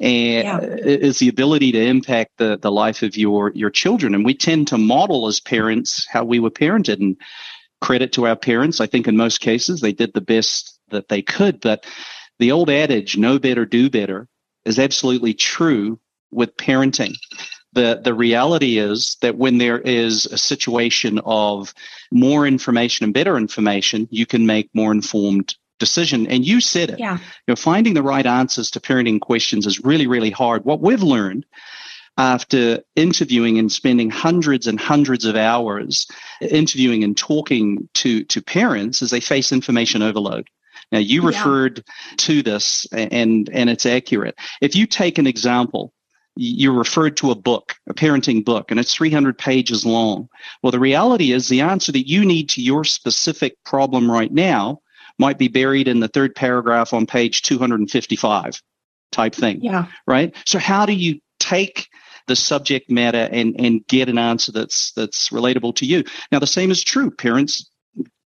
and 0.00 0.46
yeah. 0.46 0.60
is 0.60 1.18
the 1.18 1.28
ability 1.28 1.72
to 1.72 1.82
impact 1.82 2.38
the 2.38 2.58
the 2.58 2.72
life 2.72 3.02
of 3.02 3.16
your 3.16 3.52
your 3.54 3.70
children. 3.70 4.14
And 4.14 4.24
we 4.24 4.34
tend 4.34 4.68
to 4.68 4.78
model 4.78 5.26
as 5.26 5.40
parents 5.40 6.06
how 6.10 6.24
we 6.24 6.40
were 6.40 6.50
parented. 6.50 7.00
And 7.00 7.16
credit 7.80 8.12
to 8.12 8.26
our 8.26 8.36
parents 8.36 8.78
i 8.78 8.86
think 8.86 9.08
in 9.08 9.16
most 9.16 9.40
cases 9.40 9.80
they 9.80 9.90
did 9.90 10.12
the 10.12 10.20
best 10.20 10.78
that 10.90 11.08
they 11.08 11.22
could. 11.22 11.60
But 11.60 11.86
the 12.38 12.52
old 12.52 12.70
adage 12.70 13.16
know 13.16 13.38
better 13.38 13.64
do 13.64 13.90
better 13.90 14.28
is 14.64 14.78
absolutely 14.78 15.34
true 15.34 15.98
with 16.30 16.56
parenting. 16.56 17.14
The 17.72 18.00
the 18.02 18.14
reality 18.14 18.78
is 18.78 19.16
that 19.20 19.36
when 19.36 19.58
there 19.58 19.78
is 19.78 20.26
a 20.26 20.38
situation 20.38 21.20
of 21.24 21.72
more 22.10 22.46
information 22.46 23.04
and 23.04 23.14
better 23.14 23.36
information 23.36 24.08
you 24.10 24.26
can 24.26 24.46
make 24.46 24.68
more 24.74 24.92
informed 24.92 25.54
decision. 25.80 26.28
And 26.28 26.46
you 26.46 26.60
said 26.60 26.90
it. 26.90 27.00
Yeah. 27.00 27.14
You 27.14 27.24
know, 27.48 27.56
finding 27.56 27.94
the 27.94 28.02
right 28.02 28.24
answers 28.24 28.70
to 28.70 28.80
parenting 28.80 29.20
questions 29.20 29.66
is 29.66 29.82
really, 29.84 30.06
really 30.06 30.30
hard. 30.30 30.64
What 30.64 30.80
we've 30.80 31.02
learned 31.02 31.44
after 32.16 32.80
interviewing 32.94 33.58
and 33.58 33.72
spending 33.72 34.10
hundreds 34.10 34.66
and 34.66 34.78
hundreds 34.78 35.24
of 35.24 35.34
hours 35.34 36.06
interviewing 36.40 37.02
and 37.02 37.16
talking 37.16 37.88
to, 37.94 38.22
to 38.24 38.42
parents 38.42 39.02
is 39.02 39.10
they 39.10 39.20
face 39.20 39.50
information 39.50 40.02
overload. 40.02 40.48
Now 40.92 40.98
you 40.98 41.22
referred 41.22 41.78
yeah. 41.78 42.14
to 42.18 42.42
this 42.42 42.86
and, 42.92 43.48
and 43.52 43.70
it's 43.70 43.86
accurate. 43.86 44.36
If 44.60 44.76
you 44.76 44.86
take 44.86 45.18
an 45.18 45.26
example, 45.26 45.92
you 46.36 46.72
referred 46.72 47.16
to 47.18 47.30
a 47.30 47.34
book, 47.34 47.74
a 47.88 47.94
parenting 47.94 48.44
book, 48.44 48.70
and 48.70 48.78
it's 48.78 48.94
300 48.94 49.36
pages 49.36 49.84
long. 49.84 50.28
Well, 50.62 50.70
the 50.72 50.78
reality 50.78 51.32
is 51.32 51.48
the 51.48 51.60
answer 51.60 51.92
that 51.92 52.08
you 52.08 52.24
need 52.24 52.48
to 52.50 52.62
your 52.62 52.84
specific 52.84 53.56
problem 53.64 54.10
right 54.10 54.32
now 54.32 54.80
might 55.20 55.38
be 55.38 55.48
buried 55.48 55.86
in 55.86 56.00
the 56.00 56.08
third 56.08 56.34
paragraph 56.34 56.94
on 56.94 57.06
page 57.06 57.42
255 57.42 58.62
type 59.12 59.34
thing. 59.34 59.60
Yeah. 59.60 59.88
Right. 60.06 60.34
So 60.46 60.58
how 60.58 60.86
do 60.86 60.94
you 60.94 61.20
take 61.38 61.88
the 62.26 62.34
subject 62.34 62.90
matter 62.90 63.28
and, 63.30 63.54
and 63.58 63.86
get 63.86 64.08
an 64.08 64.16
answer 64.16 64.50
that's, 64.50 64.92
that's 64.92 65.28
relatable 65.28 65.76
to 65.76 65.84
you? 65.86 66.04
Now, 66.32 66.38
the 66.38 66.46
same 66.46 66.70
is 66.70 66.82
true. 66.82 67.10
Parents 67.10 67.68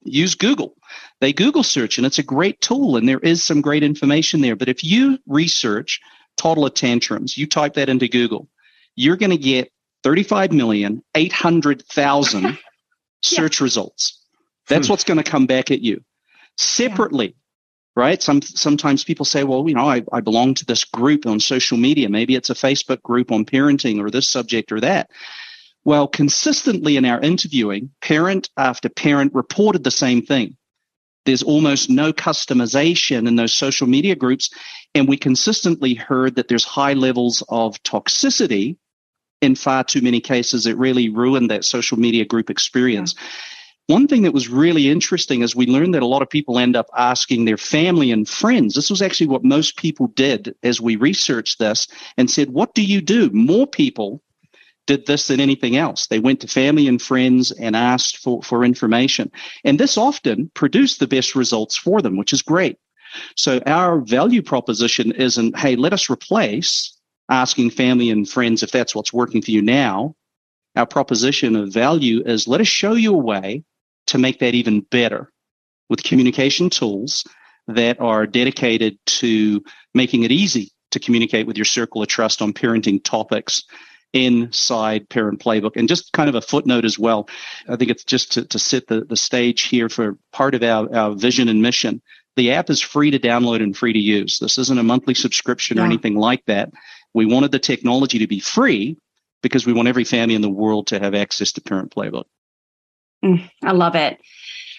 use 0.04 0.36
Google. 0.36 0.76
They 1.20 1.34
Google 1.34 1.64
search 1.64 1.98
and 1.98 2.06
it's 2.06 2.20
a 2.20 2.24
great 2.24 2.62
tool 2.62 2.96
and 2.96 3.10
there 3.10 3.18
is 3.20 3.44
some 3.44 3.62
great 3.62 3.82
information 3.82 4.42
there. 4.42 4.56
But 4.56 4.70
if 4.70 4.84
you 4.84 5.18
research 5.26 6.00
toddler 6.38 6.70
tantrums, 6.70 7.36
you 7.38 7.48
type 7.48 7.74
that 7.74 7.90
into 7.90 8.08
Google, 8.08 8.48
you're 8.96 9.18
going 9.18 9.32
to 9.32 9.38
get 9.38 9.72
35,800,000 10.04 12.60
search 13.24 13.60
yeah. 13.60 13.64
results. 13.64 14.20
That's 14.68 14.86
hmm. 14.88 14.94
what's 14.94 15.06
going 15.06 15.18
to 15.18 15.24
come 15.24 15.48
back 15.48 15.72
at 15.72 15.82
you 15.82 16.04
separately. 16.58 17.28
Yeah. 17.28 17.34
Right. 17.96 18.24
Some 18.24 18.42
sometimes 18.42 19.04
people 19.04 19.24
say, 19.24 19.44
well, 19.44 19.68
you 19.68 19.76
know, 19.76 19.88
I, 19.88 20.02
I 20.12 20.20
belong 20.20 20.56
to 20.56 20.66
this 20.66 20.84
group 20.84 21.28
on 21.28 21.39
social 21.39 21.78
media. 21.78 22.10
Maybe 22.10 22.34
it's 22.34 22.50
a 22.50 22.56
Facebook 22.56 23.04
group 23.04 23.32
on 23.32 23.46
parenting 23.46 24.00
or 24.00 24.10
this 24.10 24.28
subject 24.28 24.72
or 24.72 24.80
that. 24.80 25.12
Well, 25.86 26.08
consistently 26.08 26.98
in 26.98 27.06
our 27.06 27.22
interviewing, 27.22 27.92
parent 28.02 28.50
after 28.58 28.89
parent 28.89 29.36
reported 29.36 29.84
the 29.84 29.92
same 29.92 30.24
thing. 30.24 30.58
There's 31.26 31.44
almost 31.44 31.89
no 31.89 32.12
customization 32.12 33.28
in 33.28 33.36
those 33.36 33.54
social 33.54 33.86
media 33.86 34.16
groups. 34.16 34.50
And 34.96 35.08
we 35.08 35.16
consistently 35.16 35.94
heard 35.94 36.36
that 36.36 36.48
there's 36.48 36.66
high 36.66 36.94
levels 36.94 37.44
of 37.50 37.82
toxicity. 37.84 38.78
In 39.42 39.56
far 39.56 39.84
too 39.84 40.02
many 40.02 40.20
cases, 40.20 40.66
it 40.66 40.78
really 40.78 41.10
ruined 41.10 41.52
that 41.52 41.66
social 41.66 42.00
media 42.00 42.26
group 42.26 42.50
experience. 42.50 43.13
Yeah. 43.18 43.28
One 43.88 44.08
thing 44.08 44.22
that 44.22 44.34
was 44.34 44.48
really 44.48 44.89
interesting 44.89 45.41
is 45.41 45.58
we 45.58 45.67
learned 45.67 45.93
that 45.93 46.04
a 46.04 46.08
lot 46.08 46.22
of 46.22 46.30
people 46.30 46.58
end 46.58 46.78
up 46.78 46.88
asking 46.96 47.43
their 47.43 47.58
family 47.58 48.12
and 48.12 48.28
friends. 48.28 48.76
This 48.76 48.89
was 48.89 49.02
actually 49.02 49.28
what 49.28 49.43
most 49.43 49.76
people 49.76 50.08
did 50.08 50.56
as 50.63 50.80
we 50.80 50.96
researched 50.96 51.60
this 51.60 51.89
and 52.15 52.32
said, 52.32 52.52
What 52.52 52.74
do 52.76 52.82
you 52.82 53.02
do? 53.02 53.30
More 53.32 53.67
people 53.67 54.22
did 54.88 55.06
this 55.06 55.28
than 55.28 55.41
anything 55.41 55.76
else. 55.76 56.08
They 56.08 56.19
went 56.19 56.39
to 56.41 56.48
family 56.48 56.88
and 56.88 57.02
friends 57.02 57.52
and 57.52 57.76
asked 57.76 58.17
for, 58.17 58.41
for 58.41 58.63
information. 58.63 59.30
And 59.65 59.78
this 59.78 59.98
often 59.98 60.50
produced 60.54 61.00
the 61.00 61.08
best 61.08 61.36
results 61.36 61.76
for 61.76 62.02
them, 62.02 62.15
which 62.15 62.32
is 62.32 62.41
great. 62.41 62.78
So 63.36 63.62
our 63.65 64.00
value 64.00 64.41
proposition 64.41 65.12
isn't, 65.12 65.58
hey, 65.58 65.76
let 65.76 65.93
us 65.93 66.10
replace 66.10 66.98
asking 67.30 67.72
family 67.72 68.10
and 68.10 68.28
friends 68.28 68.63
if 68.63 68.72
that's 68.72 68.96
what's 68.96 69.13
working 69.13 69.41
for 69.41 69.52
you 69.52 69.62
now. 69.62 70.15
Our 70.78 70.86
proposition 70.86 71.56
of 71.58 71.72
value 71.74 72.24
is 72.26 72.48
let 72.48 72.62
us 72.62 72.67
show 72.67 72.93
you 72.93 73.13
a 73.13 73.17
way 73.17 73.63
to 74.08 74.18
make 74.18 74.39
that 74.39 74.54
even 74.54 74.82
better 74.82 75.32
with 75.89 76.04
communication 76.04 76.70
tools 76.70 77.24
that 77.68 78.00
are 78.02 78.26
dedicated 78.26 78.98
to 79.06 79.63
making 79.94 80.24
it 80.24 80.32
easy 80.32 80.72
to 80.92 81.00
communicate 81.00 81.48
with 81.48 81.58
your 81.58 81.66
circle 81.66 82.02
of 82.02 82.08
trust 82.08 82.42
on 82.42 82.54
parenting 82.54 83.04
topics 83.04 83.63
inside 84.13 85.10
Parent 85.10 85.39
Playbook. 85.39 85.76
And 85.76 85.89
just 85.89 86.13
kind 86.13 86.30
of 86.30 86.36
a 86.36 86.42
footnote 86.42 86.86
as 86.86 87.00
well. 87.00 87.28
I 87.68 87.76
think 87.76 87.89
it's 87.89 88.04
just 88.04 88.32
to, 88.34 88.46
to 88.46 88.60
set 88.60 88.88
the, 88.88 89.02
the 89.02 89.18
stage 89.18 89.63
here 89.63 89.89
for 89.89 90.18
part 90.32 90.56
of 90.56 90.63
our, 90.63 90.94
our 90.96 91.12
vision 91.16 91.50
and 91.50 91.62
mission. 91.62 92.02
The 92.36 92.52
app 92.52 92.70
is 92.70 92.82
free 92.82 93.12
to 93.12 93.20
download 93.20 93.62
and 93.62 93.76
free 93.76 93.94
to 93.94 94.00
use. 94.00 94.39
This 94.39 94.58
isn't 94.58 94.80
a 94.80 94.84
monthly 94.84 95.13
subscription 95.13 95.78
yeah. 95.78 95.84
or 95.84 95.86
anything 95.86 96.16
like 96.16 96.46
that. 96.46 96.72
We 97.13 97.26
wanted 97.26 97.52
the 97.52 97.60
technology 97.60 98.20
to 98.20 98.28
be 98.28 98.39
free 98.39 98.98
because 99.42 99.66
we 99.66 99.74
want 99.74 99.88
every 99.88 100.04
family 100.04 100.36
in 100.36 100.42
the 100.42 100.50
world 100.50 100.88
to 100.88 101.00
have 101.00 101.13
access 101.13 101.52
to 101.54 101.62
Parent 101.62 101.94
Playbook. 101.94 102.26
Mm, 103.24 103.50
I 103.64 103.72
love 103.72 103.96
it. 103.96 104.20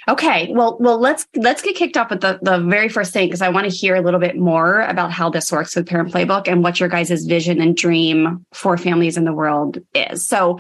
Okay, 0.07 0.51
well, 0.53 0.77
well, 0.81 0.99
let's 0.99 1.27
let's 1.35 1.63
get 1.63 1.77
kicked 1.77 1.97
off 1.97 2.11
with 2.11 2.21
the 2.21 2.39
the 2.43 2.59
very 2.59 2.91
first 2.91 3.13
thing 3.13 3.27
because 3.27 3.41
I 3.41 3.49
want 3.49 3.71
to 3.71 3.75
hear 3.75 3.95
a 3.95 4.03
little 4.03 4.21
bit 4.21 4.37
more 4.37 4.83
about 4.83 5.11
how 5.11 5.31
this 5.31 5.51
works 5.51 5.75
with 5.75 5.87
Parent 5.87 6.13
Playbook 6.13 6.47
and 6.47 6.63
what 6.63 6.79
your 6.79 6.91
guys' 6.91 7.25
vision 7.25 7.59
and 7.61 7.75
dream 7.75 8.45
for 8.53 8.77
families 8.77 9.17
in 9.17 9.25
the 9.25 9.33
world 9.33 9.79
is. 9.95 10.27
So, 10.27 10.59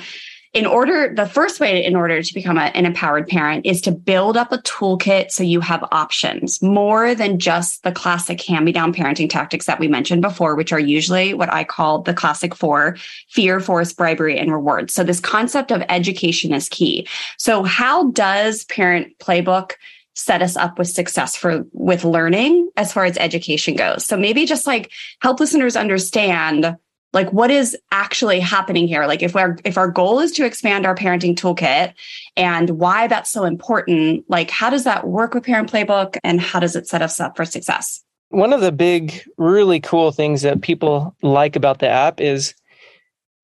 in 0.54 0.66
order, 0.66 1.12
the 1.12 1.26
first 1.26 1.58
way 1.58 1.84
in 1.84 1.96
order 1.96 2.22
to 2.22 2.34
become 2.34 2.56
a, 2.56 2.62
an 2.62 2.86
empowered 2.86 3.26
parent 3.26 3.66
is 3.66 3.80
to 3.82 3.90
build 3.90 4.36
up 4.36 4.52
a 4.52 4.58
toolkit 4.58 5.32
so 5.32 5.42
you 5.42 5.60
have 5.60 5.84
options 5.90 6.62
more 6.62 7.12
than 7.12 7.40
just 7.40 7.82
the 7.82 7.90
classic 7.90 8.40
hand 8.40 8.64
me 8.64 8.70
down 8.70 8.94
parenting 8.94 9.28
tactics 9.28 9.66
that 9.66 9.80
we 9.80 9.88
mentioned 9.88 10.22
before, 10.22 10.54
which 10.54 10.72
are 10.72 10.78
usually 10.78 11.34
what 11.34 11.52
I 11.52 11.64
call 11.64 12.02
the 12.02 12.14
classic 12.14 12.54
four 12.54 12.96
fear, 13.28 13.58
force, 13.58 13.92
bribery, 13.92 14.38
and 14.38 14.52
reward. 14.52 14.92
So 14.92 15.02
this 15.02 15.18
concept 15.18 15.72
of 15.72 15.82
education 15.88 16.54
is 16.54 16.68
key. 16.68 17.08
So 17.36 17.64
how 17.64 18.12
does 18.12 18.64
parent 18.66 19.18
playbook 19.18 19.72
set 20.14 20.40
us 20.40 20.56
up 20.56 20.78
with 20.78 20.88
success 20.88 21.34
for 21.34 21.64
with 21.72 22.04
learning 22.04 22.70
as 22.76 22.92
far 22.92 23.04
as 23.04 23.18
education 23.18 23.74
goes? 23.74 24.04
So 24.04 24.16
maybe 24.16 24.46
just 24.46 24.68
like 24.68 24.92
help 25.20 25.40
listeners 25.40 25.74
understand 25.74 26.76
like 27.14 27.32
what 27.32 27.50
is 27.50 27.76
actually 27.92 28.40
happening 28.40 28.88
here? 28.88 29.06
Like 29.06 29.22
if 29.22 29.36
our 29.36 29.56
if 29.64 29.78
our 29.78 29.88
goal 29.88 30.18
is 30.18 30.32
to 30.32 30.44
expand 30.44 30.84
our 30.84 30.94
parenting 30.94 31.34
toolkit 31.34 31.94
and 32.36 32.70
why 32.70 33.06
that's 33.06 33.30
so 33.30 33.44
important 33.44 34.24
like 34.28 34.50
how 34.50 34.68
does 34.68 34.84
that 34.84 35.06
work 35.06 35.32
with 35.32 35.44
parent 35.44 35.70
playbook 35.70 36.18
and 36.24 36.40
how 36.40 36.60
does 36.60 36.76
it 36.76 36.88
set 36.88 37.00
us 37.00 37.20
up 37.20 37.36
for 37.36 37.44
success? 37.44 38.02
One 38.30 38.52
of 38.52 38.60
the 38.60 38.72
big 38.72 39.22
really 39.38 39.78
cool 39.80 40.10
things 40.10 40.42
that 40.42 40.60
people 40.60 41.14
like 41.22 41.54
about 41.54 41.78
the 41.78 41.88
app 41.88 42.20
is 42.20 42.52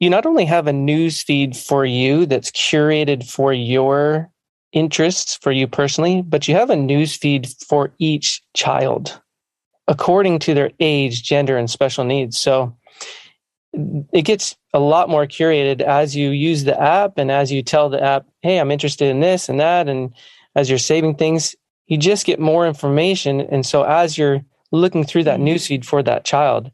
you 0.00 0.10
not 0.10 0.26
only 0.26 0.44
have 0.46 0.66
a 0.66 0.72
news 0.72 1.22
feed 1.22 1.56
for 1.56 1.84
you 1.84 2.26
that's 2.26 2.50
curated 2.50 3.28
for 3.28 3.52
your 3.52 4.28
interests 4.72 5.36
for 5.36 5.52
you 5.52 5.66
personally 5.66 6.22
but 6.22 6.46
you 6.46 6.54
have 6.54 6.70
a 6.70 6.76
news 6.76 7.16
feed 7.16 7.48
for 7.68 7.92
each 7.98 8.42
child 8.54 9.20
according 9.90 10.38
to 10.38 10.54
their 10.54 10.70
age 10.78 11.24
gender 11.24 11.58
and 11.58 11.68
special 11.68 12.04
needs. 12.04 12.38
So 12.38 12.74
it 13.72 14.22
gets 14.22 14.56
a 14.74 14.80
lot 14.80 15.08
more 15.08 15.26
curated 15.26 15.80
as 15.80 16.16
you 16.16 16.30
use 16.30 16.64
the 16.64 16.80
app 16.80 17.18
and 17.18 17.30
as 17.30 17.52
you 17.52 17.62
tell 17.62 17.88
the 17.88 18.02
app, 18.02 18.26
hey, 18.42 18.58
I'm 18.58 18.70
interested 18.70 19.08
in 19.08 19.20
this 19.20 19.48
and 19.48 19.60
that. 19.60 19.88
And 19.88 20.12
as 20.54 20.68
you're 20.68 20.78
saving 20.78 21.16
things, 21.16 21.54
you 21.86 21.96
just 21.96 22.26
get 22.26 22.40
more 22.40 22.66
information. 22.66 23.40
And 23.40 23.64
so 23.64 23.82
as 23.82 24.18
you're 24.18 24.40
looking 24.72 25.04
through 25.04 25.24
that 25.24 25.40
newsfeed 25.40 25.84
for 25.84 26.02
that 26.02 26.24
child, 26.24 26.70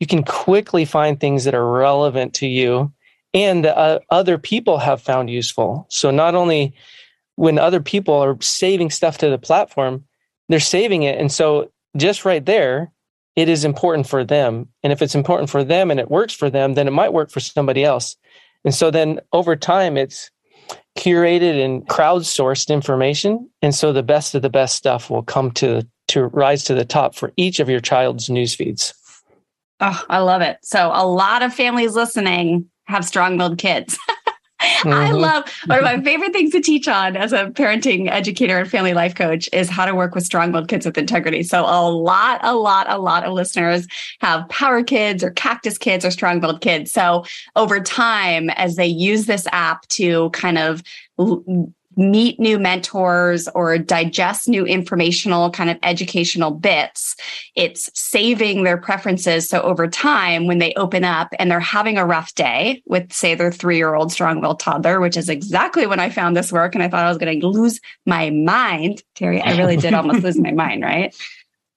you 0.00 0.06
can 0.06 0.24
quickly 0.24 0.84
find 0.84 1.18
things 1.18 1.44
that 1.44 1.54
are 1.54 1.70
relevant 1.70 2.34
to 2.34 2.46
you 2.46 2.92
and 3.34 3.64
that 3.64 3.78
uh, 3.78 4.00
other 4.10 4.38
people 4.38 4.78
have 4.78 5.00
found 5.00 5.30
useful. 5.30 5.86
So 5.88 6.10
not 6.10 6.34
only 6.34 6.74
when 7.36 7.58
other 7.58 7.80
people 7.80 8.14
are 8.14 8.36
saving 8.40 8.90
stuff 8.90 9.18
to 9.18 9.30
the 9.30 9.38
platform, 9.38 10.04
they're 10.48 10.60
saving 10.60 11.04
it. 11.04 11.18
And 11.18 11.30
so 11.30 11.70
just 11.96 12.24
right 12.24 12.44
there, 12.44 12.92
it 13.36 13.48
is 13.48 13.64
important 13.64 14.06
for 14.06 14.24
them. 14.24 14.68
And 14.82 14.92
if 14.92 15.00
it's 15.00 15.14
important 15.14 15.50
for 15.50 15.64
them 15.64 15.90
and 15.90 15.98
it 15.98 16.10
works 16.10 16.34
for 16.34 16.50
them, 16.50 16.74
then 16.74 16.86
it 16.86 16.92
might 16.92 17.12
work 17.12 17.30
for 17.30 17.40
somebody 17.40 17.84
else. 17.84 18.16
And 18.64 18.74
so 18.74 18.90
then 18.90 19.20
over 19.32 19.56
time, 19.56 19.96
it's 19.96 20.30
curated 20.98 21.62
and 21.62 21.86
crowdsourced 21.88 22.68
information. 22.68 23.48
And 23.62 23.74
so 23.74 23.92
the 23.92 24.02
best 24.02 24.34
of 24.34 24.42
the 24.42 24.50
best 24.50 24.76
stuff 24.76 25.10
will 25.10 25.22
come 25.22 25.50
to, 25.52 25.86
to 26.08 26.24
rise 26.26 26.64
to 26.64 26.74
the 26.74 26.84
top 26.84 27.14
for 27.14 27.32
each 27.36 27.60
of 27.60 27.68
your 27.68 27.80
child's 27.80 28.28
news 28.28 28.54
feeds. 28.54 28.94
Oh, 29.80 30.04
I 30.08 30.18
love 30.18 30.42
it. 30.42 30.58
So 30.62 30.90
a 30.92 31.06
lot 31.06 31.42
of 31.42 31.52
families 31.52 31.94
listening 31.94 32.70
have 32.84 33.04
strong 33.04 33.38
willed 33.38 33.58
kids. 33.58 33.98
Mm-hmm. 34.62 34.92
I 34.92 35.10
love 35.10 35.44
one 35.66 35.78
of 35.78 35.84
my 35.84 36.00
favorite 36.02 36.32
things 36.32 36.52
to 36.52 36.60
teach 36.60 36.88
on 36.88 37.16
as 37.16 37.32
a 37.32 37.46
parenting 37.46 38.10
educator 38.10 38.58
and 38.58 38.70
family 38.70 38.94
life 38.94 39.14
coach 39.14 39.48
is 39.52 39.68
how 39.68 39.84
to 39.84 39.94
work 39.94 40.14
with 40.14 40.24
strong 40.24 40.52
willed 40.52 40.68
kids 40.68 40.86
with 40.86 40.96
integrity. 40.96 41.42
So 41.42 41.64
a 41.64 41.90
lot, 41.90 42.40
a 42.42 42.54
lot, 42.54 42.90
a 42.90 42.98
lot 42.98 43.24
of 43.24 43.32
listeners 43.32 43.86
have 44.20 44.48
power 44.48 44.82
kids 44.82 45.24
or 45.24 45.30
cactus 45.30 45.78
kids 45.78 46.04
or 46.04 46.10
strong 46.10 46.40
willed 46.40 46.60
kids. 46.60 46.92
So 46.92 47.24
over 47.56 47.80
time, 47.80 48.50
as 48.50 48.76
they 48.76 48.86
use 48.86 49.26
this 49.26 49.46
app 49.52 49.86
to 49.88 50.30
kind 50.30 50.58
of 50.58 50.82
meet 51.96 52.38
new 52.40 52.58
mentors 52.58 53.48
or 53.54 53.78
digest 53.78 54.48
new 54.48 54.64
informational 54.64 55.50
kind 55.50 55.70
of 55.70 55.78
educational 55.82 56.50
bits. 56.50 57.16
It's 57.54 57.90
saving 57.98 58.64
their 58.64 58.76
preferences. 58.76 59.48
So 59.48 59.60
over 59.62 59.88
time, 59.88 60.46
when 60.46 60.58
they 60.58 60.72
open 60.74 61.04
up 61.04 61.28
and 61.38 61.50
they're 61.50 61.60
having 61.60 61.98
a 61.98 62.06
rough 62.06 62.34
day 62.34 62.82
with, 62.86 63.12
say, 63.12 63.34
their 63.34 63.52
three 63.52 63.76
year 63.76 63.94
old 63.94 64.12
strong 64.12 64.40
willed 64.40 64.60
toddler, 64.60 65.00
which 65.00 65.16
is 65.16 65.28
exactly 65.28 65.86
when 65.86 66.00
I 66.00 66.10
found 66.10 66.36
this 66.36 66.52
work 66.52 66.74
and 66.74 66.82
I 66.82 66.88
thought 66.88 67.04
I 67.04 67.08
was 67.08 67.18
going 67.18 67.40
to 67.40 67.46
lose 67.46 67.80
my 68.06 68.30
mind. 68.30 69.02
Terry, 69.14 69.40
I 69.40 69.56
really 69.56 69.76
did 69.76 69.94
almost 69.94 70.22
lose 70.22 70.38
my 70.38 70.52
mind, 70.52 70.82
right? 70.82 71.14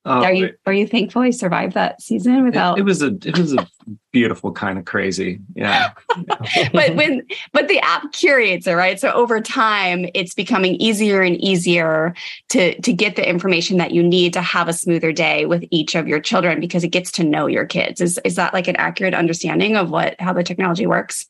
Oh, 0.07 0.23
are 0.23 0.33
you 0.33 0.53
are 0.67 0.73
you 0.73 0.85
thankful 0.85 1.25
you 1.25 1.31
survived 1.31 1.73
that 1.73 1.99
season 1.99 2.45
without? 2.45 2.77
It, 2.77 2.81
it 2.81 2.83
was 2.83 3.01
a 3.01 3.07
it 3.07 3.39
was 3.39 3.53
a 3.53 3.67
beautiful 4.11 4.51
kind 4.51 4.77
of 4.77 4.85
crazy, 4.85 5.39
yeah. 5.55 5.93
but 6.71 6.95
when 6.95 7.25
but 7.53 7.67
the 7.67 7.79
app 7.79 8.11
curates 8.11 8.67
it, 8.67 8.73
right? 8.73 8.99
So 8.99 9.11
over 9.13 9.41
time, 9.41 10.05
it's 10.13 10.35
becoming 10.35 10.75
easier 10.75 11.23
and 11.23 11.37
easier 11.37 12.13
to 12.49 12.79
to 12.81 12.93
get 12.93 13.15
the 13.15 13.27
information 13.27 13.77
that 13.77 13.91
you 13.91 14.03
need 14.03 14.33
to 14.33 14.41
have 14.41 14.67
a 14.67 14.73
smoother 14.73 15.11
day 15.11 15.47
with 15.47 15.65
each 15.71 15.95
of 15.95 16.07
your 16.07 16.19
children 16.19 16.59
because 16.59 16.83
it 16.83 16.89
gets 16.89 17.11
to 17.13 17.23
know 17.23 17.47
your 17.47 17.65
kids. 17.65 17.99
Is 17.99 18.19
is 18.23 18.35
that 18.35 18.53
like 18.53 18.67
an 18.67 18.75
accurate 18.75 19.15
understanding 19.15 19.75
of 19.75 19.89
what 19.89 20.21
how 20.21 20.33
the 20.33 20.43
technology 20.43 20.85
works? 20.85 21.25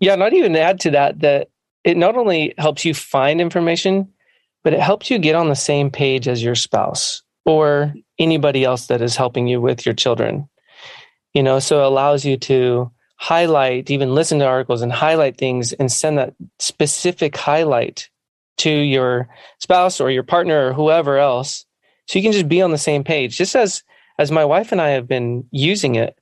Yeah, 0.00 0.16
not 0.16 0.34
even 0.34 0.54
add 0.54 0.80
to 0.80 0.90
that 0.90 1.20
that 1.20 1.48
it 1.82 1.96
not 1.96 2.14
only 2.14 2.52
helps 2.58 2.84
you 2.84 2.92
find 2.92 3.40
information, 3.40 4.12
but 4.64 4.74
it 4.74 4.80
helps 4.80 5.10
you 5.10 5.18
get 5.18 5.34
on 5.34 5.48
the 5.48 5.56
same 5.56 5.90
page 5.90 6.28
as 6.28 6.42
your 6.42 6.54
spouse 6.54 7.22
or 7.48 7.94
anybody 8.18 8.62
else 8.62 8.88
that 8.88 9.00
is 9.00 9.16
helping 9.16 9.46
you 9.46 9.58
with 9.58 9.86
your 9.86 9.94
children. 9.94 10.46
You 11.32 11.42
know, 11.42 11.60
so 11.60 11.80
it 11.80 11.86
allows 11.86 12.24
you 12.24 12.36
to 12.36 12.90
highlight, 13.16 13.90
even 13.90 14.14
listen 14.14 14.38
to 14.40 14.46
articles 14.46 14.82
and 14.82 14.92
highlight 14.92 15.38
things 15.38 15.72
and 15.72 15.90
send 15.90 16.18
that 16.18 16.34
specific 16.58 17.36
highlight 17.36 18.10
to 18.58 18.70
your 18.70 19.28
spouse 19.60 19.98
or 19.98 20.10
your 20.10 20.24
partner 20.24 20.68
or 20.68 20.72
whoever 20.74 21.16
else. 21.16 21.64
So 22.06 22.18
you 22.18 22.22
can 22.22 22.32
just 22.32 22.48
be 22.48 22.60
on 22.60 22.70
the 22.70 22.78
same 22.78 23.02
page. 23.02 23.38
Just 23.38 23.56
as 23.56 23.82
as 24.18 24.30
my 24.30 24.44
wife 24.44 24.72
and 24.72 24.80
I 24.80 24.90
have 24.90 25.06
been 25.08 25.46
using 25.50 25.94
it, 25.94 26.18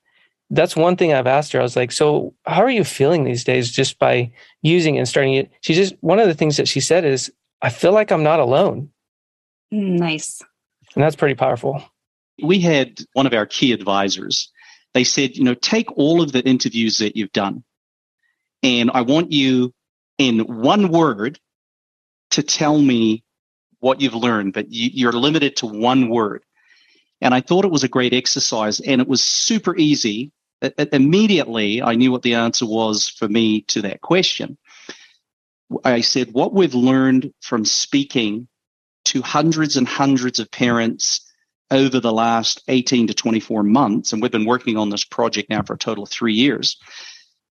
that's 0.50 0.76
one 0.76 0.96
thing 0.96 1.12
I've 1.12 1.26
asked 1.26 1.52
her. 1.52 1.60
I 1.60 1.62
was 1.62 1.76
like, 1.76 1.90
"So, 1.90 2.34
how 2.46 2.62
are 2.62 2.70
you 2.70 2.84
feeling 2.84 3.24
these 3.24 3.42
days 3.42 3.72
just 3.72 3.98
by 3.98 4.30
using 4.62 4.96
and 4.96 5.08
starting 5.08 5.34
it?" 5.34 5.50
She 5.62 5.74
just 5.74 5.94
one 6.02 6.20
of 6.20 6.28
the 6.28 6.34
things 6.34 6.56
that 6.56 6.68
she 6.68 6.80
said 6.80 7.04
is, 7.04 7.32
"I 7.62 7.70
feel 7.70 7.92
like 7.92 8.12
I'm 8.12 8.22
not 8.22 8.38
alone." 8.38 8.90
Mm, 9.72 9.98
nice. 9.98 10.40
And 10.96 11.04
that's 11.04 11.16
pretty 11.16 11.34
powerful. 11.34 11.82
We 12.42 12.58
had 12.58 12.98
one 13.12 13.26
of 13.26 13.34
our 13.34 13.46
key 13.46 13.72
advisors. 13.72 14.50
They 14.94 15.04
said, 15.04 15.36
you 15.36 15.44
know, 15.44 15.54
take 15.54 15.92
all 15.92 16.22
of 16.22 16.32
the 16.32 16.42
interviews 16.42 16.98
that 16.98 17.16
you've 17.16 17.32
done, 17.32 17.62
and 18.62 18.90
I 18.92 19.02
want 19.02 19.30
you 19.30 19.74
in 20.16 20.40
one 20.40 20.88
word 20.90 21.38
to 22.30 22.42
tell 22.42 22.80
me 22.80 23.22
what 23.80 24.00
you've 24.00 24.14
learned, 24.14 24.54
but 24.54 24.66
you're 24.70 25.12
limited 25.12 25.56
to 25.56 25.66
one 25.66 26.08
word. 26.08 26.42
And 27.20 27.34
I 27.34 27.42
thought 27.42 27.66
it 27.66 27.70
was 27.70 27.84
a 27.84 27.88
great 27.88 28.14
exercise, 28.14 28.80
and 28.80 29.00
it 29.00 29.08
was 29.08 29.22
super 29.22 29.76
easy. 29.76 30.32
Immediately, 30.92 31.82
I 31.82 31.94
knew 31.94 32.10
what 32.10 32.22
the 32.22 32.34
answer 32.34 32.64
was 32.64 33.08
for 33.08 33.28
me 33.28 33.60
to 33.62 33.82
that 33.82 34.00
question. 34.00 34.56
I 35.84 36.00
said, 36.00 36.32
What 36.32 36.54
we've 36.54 36.74
learned 36.74 37.32
from 37.42 37.66
speaking 37.66 38.48
to 39.06 39.22
hundreds 39.22 39.76
and 39.76 39.86
hundreds 39.86 40.38
of 40.38 40.50
parents 40.50 41.20
over 41.70 41.98
the 42.00 42.12
last 42.12 42.62
18 42.68 43.08
to 43.08 43.14
24 43.14 43.62
months, 43.62 44.12
and 44.12 44.22
we've 44.22 44.30
been 44.30 44.46
working 44.46 44.76
on 44.76 44.90
this 44.90 45.04
project 45.04 45.50
now 45.50 45.62
for 45.62 45.74
a 45.74 45.78
total 45.78 46.04
of 46.04 46.10
three 46.10 46.34
years, 46.34 46.76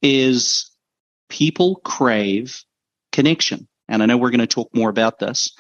is 0.02 0.72
people 1.30 1.78
crave 1.84 2.62
connection. 3.12 3.68
And 3.88 4.02
I 4.02 4.06
know 4.06 4.18
we're 4.18 4.32
going 4.32 4.40
to 4.40 4.48
talk 4.48 4.74
more 4.74 4.90
about 4.90 5.20
this, 5.20 5.56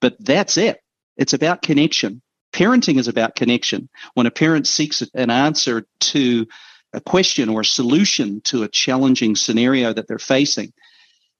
but 0.00 0.16
that's 0.20 0.56
it. 0.56 0.80
It's 1.16 1.32
about 1.32 1.62
connection. 1.62 2.20
Parenting 2.52 2.98
is 2.98 3.08
about 3.08 3.36
connection. 3.36 3.88
When 4.14 4.26
a 4.26 4.30
parent 4.30 4.66
seeks 4.66 5.02
an 5.14 5.30
answer 5.30 5.86
to 6.00 6.46
a 6.92 7.00
question 7.00 7.48
or 7.48 7.60
a 7.60 7.64
solution 7.64 8.40
to 8.42 8.62
a 8.62 8.68
challenging 8.68 9.34
scenario 9.34 9.92
that 9.92 10.06
they're 10.06 10.18
facing, 10.18 10.72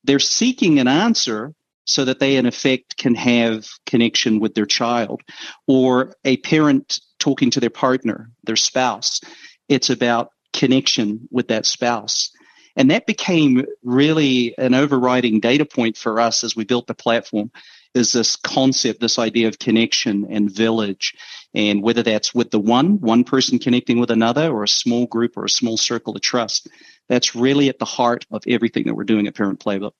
they're 0.02 0.18
seeking 0.18 0.78
an 0.78 0.88
answer 0.88 1.54
so 1.84 2.04
that 2.04 2.18
they 2.18 2.36
in 2.36 2.46
effect 2.46 2.96
can 2.96 3.14
have 3.14 3.66
connection 3.86 4.40
with 4.40 4.54
their 4.54 4.66
child. 4.66 5.22
Or 5.66 6.14
a 6.24 6.36
parent 6.38 7.00
talking 7.18 7.50
to 7.50 7.60
their 7.60 7.70
partner 7.70 8.30
their 8.44 8.56
spouse 8.56 9.20
it's 9.68 9.90
about 9.90 10.30
connection 10.52 11.28
with 11.30 11.48
that 11.48 11.66
spouse. 11.66 12.30
And 12.76 12.90
that 12.90 13.06
became 13.06 13.64
really 13.82 14.56
an 14.58 14.74
overriding 14.74 15.40
data 15.40 15.64
point 15.64 15.96
for 15.96 16.20
us 16.20 16.42
as 16.42 16.56
we 16.56 16.64
built 16.64 16.86
the 16.86 16.94
platform 16.94 17.50
is 17.94 18.10
this 18.10 18.34
concept 18.34 19.00
this 19.00 19.20
idea 19.20 19.46
of 19.46 19.60
connection 19.60 20.26
and 20.28 20.50
village. 20.50 21.14
And 21.54 21.82
whether 21.82 22.02
that's 22.02 22.34
with 22.34 22.50
the 22.50 22.58
one 22.58 23.00
one 23.00 23.22
person 23.22 23.60
connecting 23.60 24.00
with 24.00 24.10
another 24.10 24.50
or 24.50 24.64
a 24.64 24.68
small 24.68 25.06
group 25.06 25.36
or 25.36 25.44
a 25.44 25.50
small 25.50 25.76
circle 25.76 26.16
of 26.16 26.22
trust 26.22 26.68
that's 27.08 27.36
really 27.36 27.68
at 27.68 27.78
the 27.78 27.84
heart 27.84 28.26
of 28.32 28.42
everything 28.48 28.84
that 28.84 28.94
we're 28.94 29.04
doing 29.04 29.28
at 29.28 29.36
parent 29.36 29.60
playbook 29.60 29.92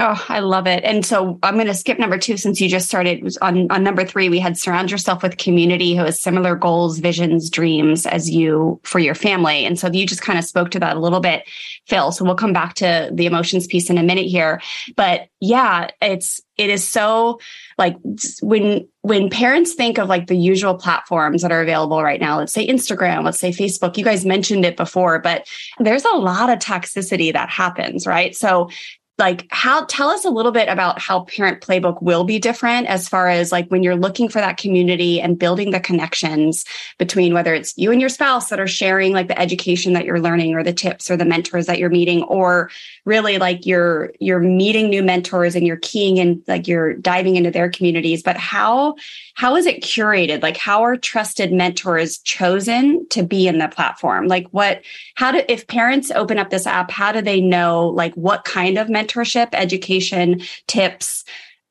Oh, 0.00 0.24
I 0.28 0.40
love 0.40 0.66
it. 0.66 0.82
And 0.82 1.06
so 1.06 1.38
I'm 1.44 1.54
going 1.54 1.68
to 1.68 1.74
skip 1.74 2.00
number 2.00 2.18
two 2.18 2.36
since 2.36 2.60
you 2.60 2.68
just 2.68 2.88
started 2.88 3.36
on, 3.40 3.70
on 3.70 3.84
number 3.84 4.04
three. 4.04 4.28
We 4.28 4.40
had 4.40 4.58
surround 4.58 4.90
yourself 4.90 5.22
with 5.22 5.36
community 5.36 5.94
who 5.94 6.02
has 6.02 6.20
similar 6.20 6.56
goals, 6.56 6.98
visions, 6.98 7.48
dreams 7.48 8.04
as 8.04 8.28
you 8.28 8.80
for 8.82 8.98
your 8.98 9.14
family. 9.14 9.64
And 9.64 9.78
so 9.78 9.88
you 9.88 10.04
just 10.04 10.20
kind 10.20 10.36
of 10.36 10.44
spoke 10.44 10.72
to 10.72 10.80
that 10.80 10.96
a 10.96 11.00
little 11.00 11.20
bit, 11.20 11.48
Phil. 11.86 12.10
So 12.10 12.24
we'll 12.24 12.34
come 12.34 12.52
back 12.52 12.74
to 12.74 13.08
the 13.12 13.26
emotions 13.26 13.68
piece 13.68 13.88
in 13.88 13.96
a 13.96 14.02
minute 14.02 14.26
here. 14.26 14.60
But 14.96 15.28
yeah, 15.40 15.90
it's, 16.02 16.40
it 16.56 16.70
is 16.70 16.86
so 16.86 17.38
like 17.78 17.96
when 18.42 18.88
when 19.02 19.28
parents 19.28 19.74
think 19.74 19.98
of 19.98 20.08
like 20.08 20.28
the 20.28 20.36
usual 20.36 20.74
platforms 20.74 21.42
that 21.42 21.50
are 21.50 21.60
available 21.60 22.00
right 22.00 22.20
now 22.20 22.38
let's 22.38 22.52
say 22.52 22.64
instagram 22.68 23.24
let's 23.24 23.40
say 23.40 23.50
facebook 23.50 23.96
you 23.96 24.04
guys 24.04 24.24
mentioned 24.24 24.64
it 24.64 24.76
before 24.76 25.18
but 25.18 25.48
there's 25.80 26.04
a 26.04 26.16
lot 26.16 26.48
of 26.48 26.60
toxicity 26.60 27.32
that 27.32 27.48
happens 27.48 28.06
right 28.06 28.36
so 28.36 28.70
like 29.16 29.46
how 29.50 29.84
tell 29.84 30.08
us 30.08 30.24
a 30.24 30.30
little 30.30 30.50
bit 30.50 30.68
about 30.68 30.98
how 30.98 31.20
parent 31.20 31.60
playbook 31.60 32.02
will 32.02 32.24
be 32.24 32.38
different 32.38 32.88
as 32.88 33.08
far 33.08 33.28
as 33.28 33.52
like 33.52 33.68
when 33.68 33.82
you're 33.82 33.94
looking 33.94 34.28
for 34.28 34.40
that 34.40 34.56
community 34.56 35.20
and 35.20 35.38
building 35.38 35.70
the 35.70 35.78
connections 35.78 36.64
between 36.98 37.32
whether 37.32 37.54
it's 37.54 37.76
you 37.78 37.92
and 37.92 38.00
your 38.00 38.10
spouse 38.10 38.48
that 38.48 38.58
are 38.58 38.66
sharing 38.66 39.12
like 39.12 39.28
the 39.28 39.38
education 39.38 39.92
that 39.92 40.04
you're 40.04 40.20
learning 40.20 40.54
or 40.54 40.64
the 40.64 40.72
tips 40.72 41.10
or 41.10 41.16
the 41.16 41.24
mentors 41.24 41.66
that 41.66 41.78
you're 41.78 41.90
meeting 41.90 42.24
or 42.24 42.70
really 43.04 43.38
like 43.38 43.66
you're 43.66 44.12
you're 44.18 44.40
meeting 44.40 44.90
new 44.90 45.02
mentors 45.02 45.54
and 45.54 45.64
you're 45.64 45.76
keying 45.76 46.16
in 46.16 46.42
like 46.48 46.66
you're 46.66 46.94
diving 46.94 47.36
into 47.36 47.52
their 47.52 47.70
communities. 47.70 48.22
But 48.22 48.36
how 48.36 48.96
how 49.34 49.54
is 49.54 49.66
it 49.66 49.82
curated? 49.82 50.42
Like 50.42 50.56
how 50.56 50.82
are 50.82 50.96
trusted 50.96 51.52
mentors 51.52 52.18
chosen 52.18 53.06
to 53.10 53.22
be 53.22 53.46
in 53.46 53.58
the 53.58 53.68
platform? 53.68 54.26
Like 54.26 54.48
what 54.48 54.82
how 55.14 55.30
do 55.30 55.42
if 55.48 55.68
parents 55.68 56.10
open 56.10 56.38
up 56.38 56.50
this 56.50 56.66
app 56.66 56.90
how 56.90 57.12
do 57.12 57.20
they 57.20 57.40
know 57.40 57.86
like 57.88 58.14
what 58.14 58.44
kind 58.44 58.76
of 58.76 58.88
mentorship 59.04 59.48
education 59.52 60.40
tips 60.66 61.24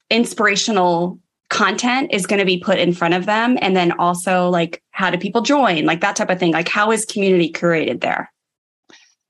inspirational 0.10 1.20
content 1.50 2.12
is 2.12 2.26
going 2.26 2.40
to 2.40 2.46
be 2.46 2.58
put 2.58 2.80
in 2.80 2.94
front 2.94 3.14
of 3.14 3.26
them 3.26 3.58
and 3.62 3.76
then 3.76 3.92
also 3.94 4.50
like 4.50 4.82
how 4.92 5.10
do 5.10 5.18
people 5.18 5.42
join 5.42 5.86
like 5.86 6.02
that 6.02 6.16
type 6.16 6.30
of 6.30 6.40
thing 6.40 6.52
like 6.52 6.68
how 6.68 6.92
is 6.92 7.06
community 7.06 7.52
curated 7.52 8.02
there 8.02 8.32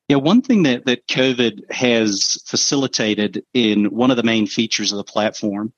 yeah, 0.09 0.17
one 0.17 0.41
thing 0.41 0.63
that, 0.63 0.85
that 0.85 1.07
COVID 1.07 1.71
has 1.71 2.37
facilitated 2.45 3.43
in 3.53 3.85
one 3.85 4.11
of 4.11 4.17
the 4.17 4.23
main 4.23 4.47
features 4.47 4.91
of 4.91 4.97
the 4.97 5.03
platform 5.03 5.73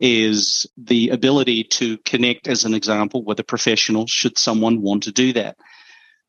is 0.00 0.66
the 0.76 1.10
ability 1.10 1.64
to 1.64 1.98
connect, 1.98 2.48
as 2.48 2.64
an 2.64 2.72
example, 2.72 3.22
with 3.24 3.38
a 3.40 3.44
professional 3.44 4.06
should 4.06 4.38
someone 4.38 4.80
want 4.80 5.02
to 5.02 5.12
do 5.12 5.32
that. 5.34 5.58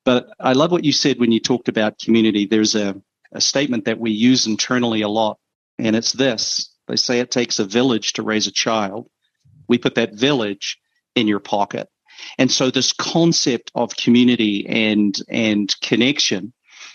But 0.03 0.27
I 0.39 0.53
love 0.53 0.71
what 0.71 0.83
you 0.83 0.91
said 0.91 1.19
when 1.19 1.31
you 1.31 1.39
talked 1.39 1.69
about 1.69 1.99
community. 1.99 2.45
There's 2.45 2.75
a, 2.75 3.01
a 3.31 3.41
statement 3.41 3.85
that 3.85 3.99
we 3.99 4.11
use 4.11 4.47
internally 4.47 5.01
a 5.01 5.09
lot, 5.09 5.37
and 5.77 5.95
it's 5.95 6.13
this 6.13 6.73
they 6.89 6.95
say 6.95 7.19
it 7.19 7.31
takes 7.31 7.59
a 7.59 7.65
village 7.65 8.13
to 8.13 8.23
raise 8.23 8.47
a 8.47 8.51
child. 8.51 9.07
We 9.67 9.77
put 9.77 9.95
that 9.95 10.15
village 10.15 10.79
in 11.15 11.27
your 11.27 11.39
pocket. 11.39 11.87
And 12.39 12.51
so 12.51 12.71
this 12.71 12.91
concept 12.91 13.71
of 13.75 13.95
community 13.95 14.65
and 14.67 15.15
and 15.29 15.73
connection 15.81 16.51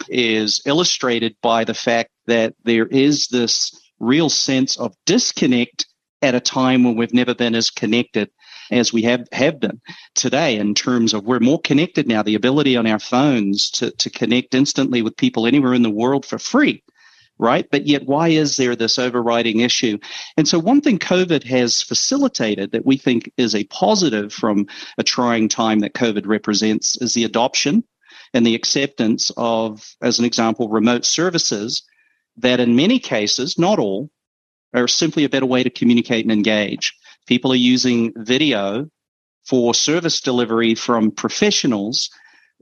is 0.08 0.60
illustrated 0.66 1.36
by 1.40 1.64
the 1.64 1.74
fact 1.74 2.10
that 2.26 2.54
there 2.64 2.86
is 2.86 3.28
this 3.28 3.72
real 4.00 4.28
sense 4.28 4.76
of 4.76 4.94
disconnect 5.06 5.86
at 6.20 6.34
a 6.34 6.40
time 6.40 6.82
when 6.82 6.96
we've 6.96 7.14
never 7.14 7.34
been 7.34 7.54
as 7.54 7.70
connected 7.70 8.30
as 8.70 8.92
we 8.92 9.02
have, 9.02 9.26
have 9.32 9.60
been 9.60 9.80
today 10.14 10.56
in 10.56 10.74
terms 10.74 11.14
of 11.14 11.24
we're 11.24 11.40
more 11.40 11.60
connected 11.60 12.06
now, 12.06 12.22
the 12.22 12.34
ability 12.34 12.76
on 12.76 12.86
our 12.86 12.98
phones 12.98 13.70
to, 13.70 13.90
to 13.92 14.10
connect 14.10 14.54
instantly 14.54 15.02
with 15.02 15.16
people 15.16 15.46
anywhere 15.46 15.74
in 15.74 15.82
the 15.82 15.90
world 15.90 16.24
for 16.24 16.38
free. 16.38 16.82
Right. 17.36 17.68
But 17.68 17.88
yet, 17.88 18.06
why 18.06 18.28
is 18.28 18.56
there 18.56 18.76
this 18.76 18.96
overriding 18.96 19.58
issue? 19.58 19.98
And 20.36 20.46
so, 20.46 20.60
one 20.60 20.80
thing 20.80 21.00
COVID 21.00 21.42
has 21.42 21.82
facilitated 21.82 22.70
that 22.70 22.86
we 22.86 22.96
think 22.96 23.28
is 23.36 23.56
a 23.56 23.64
positive 23.64 24.32
from 24.32 24.68
a 24.98 25.02
trying 25.02 25.48
time 25.48 25.80
that 25.80 25.94
COVID 25.94 26.28
represents 26.28 26.96
is 26.98 27.14
the 27.14 27.24
adoption 27.24 27.82
and 28.34 28.46
the 28.46 28.54
acceptance 28.54 29.32
of, 29.36 29.96
as 30.00 30.20
an 30.20 30.24
example, 30.24 30.68
remote 30.68 31.04
services 31.04 31.82
that 32.36 32.60
in 32.60 32.76
many 32.76 33.00
cases, 33.00 33.58
not 33.58 33.80
all, 33.80 34.10
are 34.74 34.88
simply 34.88 35.24
a 35.24 35.28
better 35.28 35.46
way 35.46 35.62
to 35.62 35.70
communicate 35.70 36.24
and 36.24 36.32
engage. 36.32 36.94
People 37.26 37.52
are 37.52 37.56
using 37.56 38.12
video 38.16 38.88
for 39.46 39.74
service 39.74 40.20
delivery 40.20 40.74
from 40.74 41.10
professionals 41.10 42.10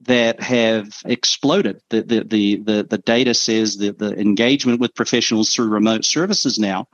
that 0.02 0.40
have 0.40 1.00
exploded. 1.04 1.80
The, 1.90 2.02
the, 2.02 2.24
the, 2.24 2.56
the, 2.56 2.86
the 2.90 2.98
data 2.98 3.34
says 3.34 3.76
that 3.78 3.98
the 3.98 4.18
engagement 4.18 4.80
with 4.80 4.94
professionals 4.94 5.54
through 5.54 5.68
remote 5.68 6.04
services 6.04 6.58
now, 6.58 6.88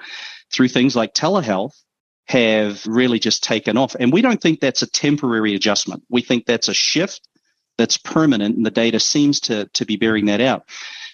through 0.53 0.69
things 0.69 0.95
like 0.95 1.15
telehealth, 1.15 1.73
have 2.27 2.87
really 2.87 3.19
just 3.19 3.43
taken 3.43 3.79
off. 3.79 3.97
And 3.99 4.13
we 4.13 4.21
don't 4.21 4.41
think 4.41 4.61
that's 4.61 4.83
a 4.83 4.91
temporary 4.91 5.55
adjustment. 5.55 6.03
We 6.11 6.21
think 6.21 6.45
that's 6.45 6.69
a 6.69 6.75
shift 6.75 7.27
that's 7.79 7.97
permanent, 7.97 8.57
and 8.57 8.67
the 8.67 8.71
data 8.71 9.01
seems 9.01 9.41
to 9.41 9.67
to 9.73 9.87
be 9.87 9.97
bearing 9.97 10.27
that 10.27 10.41
out. 10.41 10.69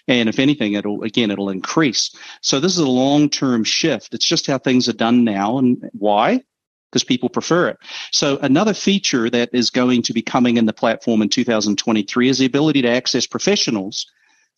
And 0.07 0.29
if 0.29 0.39
anything, 0.39 0.73
it'll 0.73 1.03
again 1.03 1.31
it'll 1.31 1.49
increase. 1.49 2.15
So 2.41 2.59
this 2.59 2.73
is 2.73 2.79
a 2.79 2.89
long 2.89 3.29
term 3.29 3.63
shift. 3.63 4.13
It's 4.13 4.25
just 4.25 4.47
how 4.47 4.57
things 4.57 4.87
are 4.87 4.93
done 4.93 5.23
now, 5.23 5.57
and 5.57 5.89
why? 5.93 6.43
Because 6.91 7.03
people 7.03 7.29
prefer 7.29 7.69
it. 7.69 7.77
So 8.11 8.37
another 8.37 8.73
feature 8.73 9.29
that 9.29 9.49
is 9.51 9.69
going 9.69 10.03
to 10.03 10.13
be 10.13 10.21
coming 10.21 10.57
in 10.57 10.65
the 10.65 10.73
platform 10.73 11.21
in 11.21 11.29
2023 11.29 12.29
is 12.29 12.37
the 12.37 12.45
ability 12.45 12.83
to 12.83 12.89
access 12.89 13.25
professionals 13.25 14.05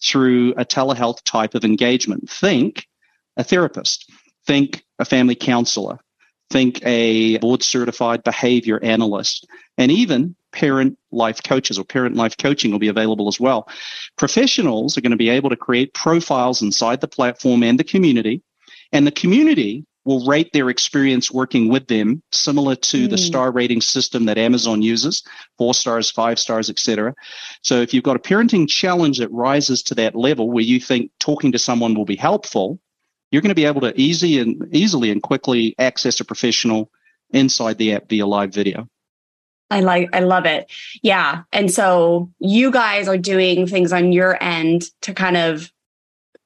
through 0.03 0.53
a 0.57 0.65
telehealth 0.65 1.23
type 1.23 1.55
of 1.55 1.63
engagement. 1.63 2.29
Think 2.29 2.85
a 3.37 3.43
therapist. 3.43 4.11
Think 4.45 4.83
a 4.99 5.05
family 5.05 5.35
counselor. 5.35 5.99
Think 6.49 6.85
a 6.85 7.37
board 7.39 7.63
certified 7.63 8.23
behavior 8.23 8.79
analyst. 8.81 9.47
And 9.77 9.91
even 9.91 10.35
parent 10.51 10.97
life 11.11 11.43
coaches 11.43 11.77
or 11.77 11.85
parent 11.85 12.15
life 12.15 12.37
coaching 12.37 12.71
will 12.71 12.79
be 12.79 12.87
available 12.87 13.27
as 13.27 13.39
well. 13.39 13.69
Professionals 14.17 14.97
are 14.97 15.01
going 15.01 15.11
to 15.11 15.17
be 15.17 15.29
able 15.29 15.49
to 15.49 15.55
create 15.55 15.93
profiles 15.93 16.61
inside 16.61 17.01
the 17.01 17.07
platform 17.07 17.63
and 17.63 17.79
the 17.79 17.83
community, 17.83 18.41
and 18.91 19.05
the 19.05 19.11
community 19.11 19.85
will 20.07 20.25
rate 20.25 20.53
their 20.53 20.69
experience 20.69 21.29
working 21.29 21.67
with 21.67 21.87
them 21.87 22.23
similar 22.31 22.75
to 22.75 23.07
mm. 23.07 23.09
the 23.09 23.17
star 23.17 23.51
rating 23.51 23.81
system 23.81 24.23
that 24.23 24.37
Amazon 24.37 24.81
uses, 24.81 25.21
four 25.57 25.73
stars, 25.73 26.09
five 26.09 26.39
stars, 26.39 26.69
etc. 26.69 27.13
So 27.61 27.81
if 27.81 27.93
you've 27.93 28.05
got 28.05 28.15
a 28.15 28.19
parenting 28.19 28.69
challenge 28.69 29.17
that 29.19 29.29
rises 29.31 29.83
to 29.83 29.95
that 29.95 30.15
level 30.15 30.49
where 30.49 30.63
you 30.63 30.79
think 30.79 31.11
talking 31.19 31.51
to 31.51 31.59
someone 31.59 31.93
will 31.93 32.05
be 32.05 32.15
helpful, 32.15 32.79
you're 33.31 33.41
going 33.41 33.49
to 33.49 33.55
be 33.55 33.65
able 33.65 33.81
to 33.81 33.99
easy 33.99 34.39
and 34.39 34.73
easily 34.73 35.11
and 35.11 35.21
quickly 35.21 35.75
access 35.77 36.21
a 36.21 36.25
professional 36.25 36.89
inside 37.31 37.77
the 37.77 37.93
app 37.93 38.07
via 38.07 38.25
live 38.25 38.53
video. 38.53 38.87
I 39.69 39.81
like, 39.81 40.09
I 40.13 40.19
love 40.19 40.45
it. 40.45 40.71
Yeah. 41.01 41.43
And 41.51 41.71
so 41.71 42.31
you 42.39 42.71
guys 42.71 43.07
are 43.07 43.17
doing 43.17 43.67
things 43.67 43.91
on 43.91 44.11
your 44.11 44.41
end 44.41 44.85
to 45.01 45.13
kind 45.13 45.37
of 45.37 45.71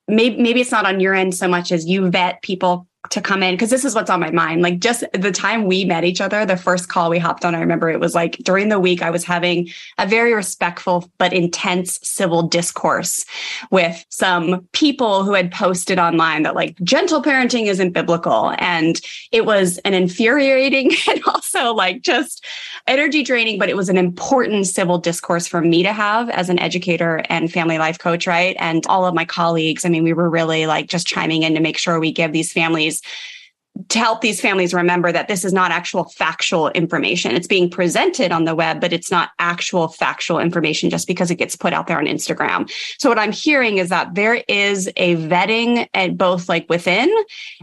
maybe, 0.07 0.41
maybe 0.41 0.61
it's 0.61 0.71
not 0.71 0.85
on 0.85 0.99
your 0.99 1.13
end 1.13 1.35
so 1.35 1.47
much 1.47 1.71
as 1.71 1.85
you 1.85 2.09
vet 2.09 2.41
people 2.41 2.87
to 3.09 3.19
come 3.19 3.41
in 3.41 3.55
because 3.55 3.71
this 3.71 3.83
is 3.83 3.95
what's 3.95 4.09
on 4.09 4.19
my 4.19 4.29
mind. 4.29 4.61
Like 4.61 4.79
just 4.79 5.03
the 5.13 5.31
time 5.31 5.65
we 5.65 5.85
met 5.85 6.03
each 6.03 6.21
other, 6.21 6.45
the 6.45 6.55
first 6.55 6.87
call 6.87 7.09
we 7.09 7.17
hopped 7.17 7.43
on, 7.43 7.55
I 7.55 7.59
remember 7.59 7.89
it 7.89 7.99
was 7.99 8.13
like 8.13 8.37
during 8.37 8.69
the 8.69 8.79
week, 8.79 9.01
I 9.01 9.09
was 9.09 9.23
having 9.23 9.69
a 9.97 10.07
very 10.07 10.33
respectful 10.33 11.09
but 11.17 11.33
intense 11.33 11.99
civil 12.03 12.43
discourse 12.43 13.25
with 13.71 14.05
some 14.09 14.67
people 14.71 15.23
who 15.23 15.33
had 15.33 15.51
posted 15.51 15.97
online 15.97 16.43
that 16.43 16.55
like 16.55 16.79
gentle 16.83 17.23
parenting 17.23 17.65
isn't 17.65 17.91
biblical. 17.91 18.53
And 18.59 19.01
it 19.31 19.45
was 19.45 19.79
an 19.79 19.95
infuriating 19.95 20.91
and 21.09 21.21
also 21.25 21.73
like 21.73 22.03
just 22.03 22.45
energy 22.87 23.23
draining, 23.23 23.57
but 23.57 23.69
it 23.69 23.75
was 23.75 23.89
an 23.89 23.97
important 23.97 24.67
civil 24.67 24.99
discourse 24.99 25.47
for 25.47 25.61
me 25.61 25.81
to 25.81 25.91
have 25.91 26.29
as 26.29 26.49
an 26.49 26.59
educator 26.59 27.23
and 27.29 27.51
family 27.51 27.79
life 27.79 27.97
coach, 27.97 28.27
right? 28.27 28.55
And 28.59 28.85
all 28.87 29.07
of 29.07 29.15
my 29.15 29.25
colleagues, 29.25 29.85
I 29.85 29.89
mean, 29.89 30.03
we 30.03 30.13
were 30.13 30.29
really 30.29 30.67
like 30.67 30.87
just 30.87 31.07
chiming 31.07 31.41
in 31.41 31.55
to 31.55 31.59
make 31.59 31.79
sure 31.79 31.99
we 31.99 32.11
give 32.11 32.31
these 32.31 32.53
families 32.53 32.90
to 33.87 33.99
help 33.99 34.21
these 34.21 34.41
families 34.41 34.73
remember 34.73 35.11
that 35.11 35.27
this 35.27 35.45
is 35.45 35.53
not 35.53 35.71
actual 35.71 36.05
factual 36.05 36.69
information. 36.69 37.33
It's 37.33 37.47
being 37.47 37.69
presented 37.69 38.31
on 38.31 38.43
the 38.43 38.53
web, 38.53 38.81
but 38.81 38.91
it's 38.91 39.09
not 39.09 39.31
actual 39.39 39.87
factual 39.87 40.39
information 40.39 40.89
just 40.89 41.07
because 41.07 41.31
it 41.31 41.35
gets 41.35 41.55
put 41.55 41.73
out 41.73 41.87
there 41.87 41.97
on 41.97 42.05
Instagram. 42.05 42.69
So 42.99 43.09
what 43.09 43.17
I'm 43.17 43.31
hearing 43.31 43.77
is 43.77 43.89
that 43.89 44.13
there 44.13 44.43
is 44.47 44.89
a 44.97 45.15
vetting 45.15 45.87
at 45.93 46.17
both 46.17 46.49
like 46.49 46.69
within 46.69 47.09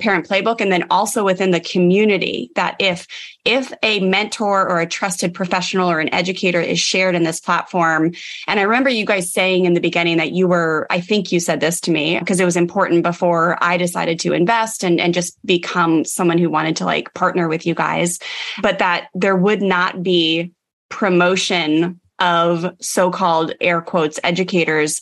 parent 0.01 0.27
playbook 0.27 0.61
and 0.61 0.73
then 0.73 0.87
also 0.91 1.25
within 1.25 1.51
the 1.51 1.61
community 1.61 2.51
that 2.55 2.77
if 2.79 3.07
if 3.45 3.73
a 3.83 4.01
mentor 4.01 4.69
or 4.69 4.81
a 4.81 4.87
trusted 4.87 5.33
professional 5.33 5.91
or 5.91 6.01
an 6.01 6.13
educator 6.13 6.61
is 6.61 6.79
shared 6.79 7.15
in 7.15 7.23
this 7.23 7.41
platform, 7.41 8.13
and 8.47 8.61
I 8.61 8.65
remember 8.65 8.91
you 8.91 9.07
guys 9.07 9.33
saying 9.33 9.65
in 9.65 9.75
the 9.75 9.81
beginning 9.81 10.19
that 10.19 10.33
you 10.33 10.47
were, 10.47 10.87
I 10.91 11.01
think 11.01 11.33
you 11.33 11.41
said 11.41 11.61
this 11.61 11.81
to 11.83 11.91
me 11.91 12.19
because 12.19 12.41
it 12.41 12.45
was 12.45 12.57
important 12.57 13.03
before 13.03 13.57
I 13.63 13.77
decided 13.77 14.21
to 14.21 14.33
invest 14.33 14.85
and, 14.85 15.01
and 15.01 15.15
just 15.15 15.39
become 15.47 16.05
someone 16.05 16.39
who 16.39 16.51
wanted 16.51 16.77
to 16.77 16.85
like 16.85 17.15
partner 17.15 17.49
with 17.49 17.65
you 17.65 17.75
guys, 17.75 18.19
but 18.61 18.79
that 18.81 19.09
there 19.15 19.37
would 19.37 19.63
not 19.63 20.03
be 20.03 20.53
promotion 20.89 22.01
of 22.19 22.75
so 22.81 23.11
called 23.11 23.55
air 23.61 23.81
quotes 23.81 24.19
educators 24.25 25.01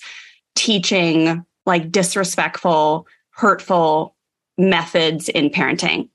teaching 0.55 1.45
like 1.65 1.91
disrespectful, 1.91 3.07
hurtful 3.31 4.15
methods 4.59 5.29
in 5.29 5.51
parenting. 5.51 6.09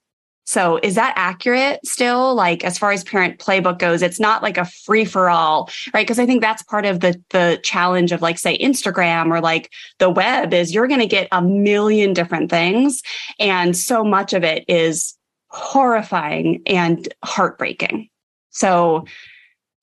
So 0.52 0.82
is 0.84 0.96
that 0.96 1.14
accurate 1.16 1.80
still? 1.86 2.36
Like 2.36 2.66
as 2.66 2.78
far 2.78 2.92
as 2.92 3.06
parent 3.06 3.40
playbook 3.40 3.80
goes, 3.80 4.02
it's 4.02 4.20
not 4.20 4.44
like 4.44 4.58
a 4.58 4.66
free 4.66 5.06
for 5.06 5.30
all, 5.30 5.70
right? 5.94 6.06
Because 6.06 6.20
I 6.20 6.26
think 6.26 6.42
that's 6.42 6.62
part 6.62 6.86
of 6.86 7.00
the 7.00 7.16
the 7.30 7.58
challenge 7.64 8.12
of 8.12 8.22
like 8.22 8.38
say 8.38 8.58
Instagram 8.58 9.32
or 9.32 9.40
like 9.40 9.72
the 10.00 10.10
web 10.10 10.54
is 10.54 10.74
you're 10.74 10.90
going 10.90 11.00
to 11.00 11.08
get 11.08 11.30
a 11.32 11.42
million 11.42 12.12
different 12.12 12.50
things 12.50 13.02
and 13.40 13.78
so 13.78 14.04
much 14.04 14.34
of 14.34 14.44
it 14.44 14.66
is 14.68 15.18
horrifying 15.48 16.62
and 16.66 17.08
heartbreaking. 17.24 18.10
So 18.50 19.06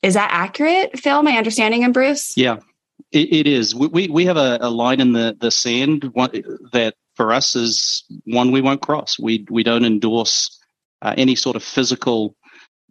is 0.03 0.13
that 0.13 0.29
accurate, 0.31 0.99
Phil? 0.99 1.23
My 1.23 1.39
understanding 1.39 1.83
and 1.83 1.95
Bruce? 1.95 2.37
Yeah, 2.37 2.59
it, 3.11 3.33
it 3.33 3.47
is. 3.47 3.75
We, 3.75 4.09
we 4.09 4.27
have 4.27 4.37
a, 4.37 4.59
a, 4.61 4.69
line 4.69 5.01
in 5.01 5.15
the, 5.15 5.35
the 5.41 5.51
sand 5.51 6.13
that 6.75 6.95
for 7.15 7.33
us 7.33 7.57
is 7.57 8.05
one 8.27 8.53
we 8.53 8.61
won't 8.61 8.83
cross. 8.83 9.19
We 9.19 9.47
we 9.49 9.63
don't 9.63 9.87
endorse 9.87 10.58
uh, 11.03 11.15
any 11.17 11.35
sort 11.35 11.57
of 11.57 11.63
physical 11.63 12.35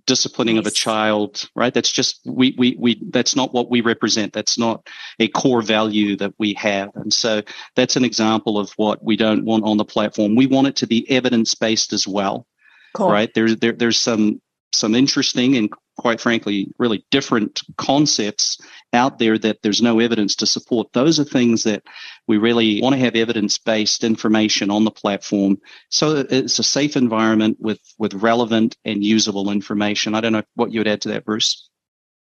disciplining 0.08 0.55
nice. 0.55 0.66
of 0.66 0.72
a 0.72 0.76
child, 0.76 1.47
right? 1.55 1.74
That's 1.74 1.91
just 1.91 2.22
we 2.26 2.55
we 2.58 2.76
we 2.80 3.03
that's 3.12 3.36
not 3.36 3.53
what 3.53 3.70
we 3.70 3.82
represent. 3.82 4.34
That's 4.34 4.58
not 4.58 4.88
a 5.20 5.28
core 5.28 5.62
value 5.62 6.16
that 6.18 6.34
we 6.39 6.53
have. 6.55 6.89
And 6.95 7.14
so 7.14 7.43
that's 7.76 7.95
an 7.95 8.05
example 8.05 8.58
of 8.58 8.72
what 8.78 9.03
we 9.03 9.16
don't 9.16 9.45
want 9.45 9.66
on 9.66 9.78
the 9.78 9.86
platform. 9.86 10.36
We 10.36 10.47
want 10.47 10.68
it 10.68 10.78
to 10.78 10.88
be 10.88 11.10
evidence 11.12 11.53
based 11.53 11.93
as 11.93 12.08
well. 12.08 12.47
Cool. 12.95 13.12
Right? 13.12 13.32
There's 13.36 13.58
there, 13.58 13.74
there's 13.74 13.99
some 13.99 14.41
some 14.74 14.95
interesting 14.95 15.55
and 15.55 15.70
quite 15.97 16.22
frankly 16.22 16.72
really 16.78 17.05
different 17.12 17.62
concepts 17.78 18.58
out 18.93 19.20
there 19.20 19.38
that 19.38 19.62
there's 19.62 19.82
no 19.82 19.99
evidence 19.99 20.36
to 20.36 20.45
support. 20.45 20.93
Those 20.93 21.20
are 21.20 21.24
things 21.26 21.64
that 21.64 21.84
we 22.28 22.38
really 22.38 22.82
want 22.82 22.94
to 22.94 23.00
have 23.00 23.16
evidence 23.16 23.58
based 23.58 24.04
information 24.04 24.70
on 24.70 24.84
the 24.84 24.92
platform 24.92 25.58
so 25.90 26.26
it's 26.30 26.60
a 26.60 26.64
safe 26.64 26.96
environment 26.98 27.58
with, 27.60 27.80
with 27.98 28.14
relevant 28.16 28.78
and 28.86 29.04
usable 29.04 29.50
information. 29.50 30.16
I 30.16 30.22
don't 30.22 30.34
know 30.34 30.44
what 30.56 30.72
you 30.72 30.80
would 30.80 30.88
add 30.88 31.02
to 31.02 31.10
that, 31.10 31.26
Bruce. 31.26 31.70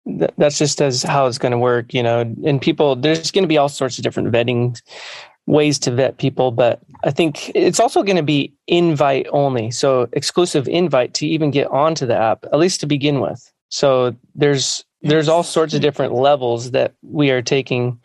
That's 0.05 0.59
just 0.59 0.81
as 0.81 1.01
how 1.01 1.25
it's 1.25 1.39
going 1.39 1.51
to 1.51 1.57
work, 1.57 1.93
you 1.93 2.03
know, 2.03 2.21
and 2.45 2.61
people, 2.61 2.95
there's 2.95 3.31
going 3.31 3.43
to 3.43 3.47
be 3.47 3.57
all 3.57 3.69
sorts 3.69 3.97
of 3.97 4.03
different 4.03 4.31
vetting 4.31 4.79
ways 5.47 5.79
to 5.79 5.91
vet 5.91 6.17
people, 6.17 6.51
but 6.51 6.79
I 7.03 7.11
think 7.11 7.51
it's 7.55 7.79
also 7.79 8.03
going 8.03 8.15
to 8.15 8.23
be 8.23 8.53
invite 8.67 9.27
only. 9.31 9.71
So 9.71 10.07
exclusive 10.13 10.67
invite 10.67 11.13
to 11.15 11.27
even 11.27 11.51
get 11.51 11.67
onto 11.67 12.05
the 12.05 12.15
app, 12.15 12.45
at 12.45 12.59
least 12.59 12.79
to 12.81 12.87
begin 12.87 13.19
with. 13.19 13.51
So 13.69 14.15
there's 14.33 14.83
there's 15.01 15.27
all 15.27 15.43
sorts 15.43 15.73
of 15.75 15.81
different 15.81 16.13
levels 16.13 16.71
that 16.71 16.95
we 17.03 17.29
are 17.29 17.41
taking 17.41 17.99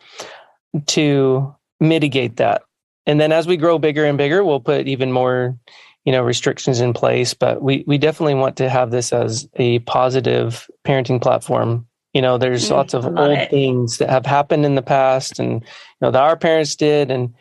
to 0.87 1.55
mitigate 1.81 2.37
that. 2.37 2.63
And 3.05 3.19
then 3.19 3.31
as 3.33 3.47
we 3.47 3.57
grow 3.57 3.79
bigger 3.79 4.05
and 4.05 4.17
bigger, 4.17 4.43
we'll 4.43 4.61
put 4.61 4.87
even 4.87 5.11
more, 5.11 5.57
you 6.05 6.11
know, 6.11 6.21
restrictions 6.21 6.79
in 6.79 6.93
place. 6.93 7.33
But 7.33 7.61
we 7.61 7.83
we 7.87 7.97
definitely 7.97 8.35
want 8.35 8.55
to 8.57 8.69
have 8.69 8.91
this 8.91 9.11
as 9.11 9.49
a 9.55 9.79
positive 9.79 10.69
parenting 10.85 11.21
platform. 11.21 11.87
You 12.13 12.21
know, 12.21 12.37
there's 12.37 12.67
mm, 12.67 12.71
lots 12.71 12.93
of 12.93 13.05
old 13.05 13.37
it. 13.37 13.49
things 13.49 13.97
that 13.97 14.09
have 14.09 14.25
happened 14.25 14.65
in 14.65 14.75
the 14.75 14.81
past, 14.81 15.39
and 15.39 15.61
you 15.61 15.67
know 16.01 16.11
that 16.11 16.21
our 16.21 16.37
parents 16.37 16.75
did, 16.75 17.09
and 17.09 17.33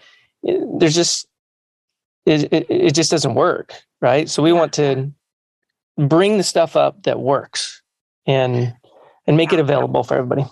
it, 0.42 0.60
there's 0.80 0.94
just 0.94 1.28
it, 2.24 2.52
it, 2.52 2.66
it 2.70 2.94
just 2.94 3.10
doesn't 3.10 3.34
work, 3.34 3.74
right? 4.00 4.28
So 4.28 4.42
we 4.42 4.52
want 4.52 4.72
to 4.74 5.12
bring 5.98 6.38
the 6.38 6.44
stuff 6.44 6.76
up 6.76 7.02
that 7.02 7.20
works 7.20 7.82
and 8.26 8.74
and 9.26 9.36
make 9.36 9.52
it 9.52 9.60
available 9.60 10.02
for 10.02 10.16
everybody. 10.16 10.44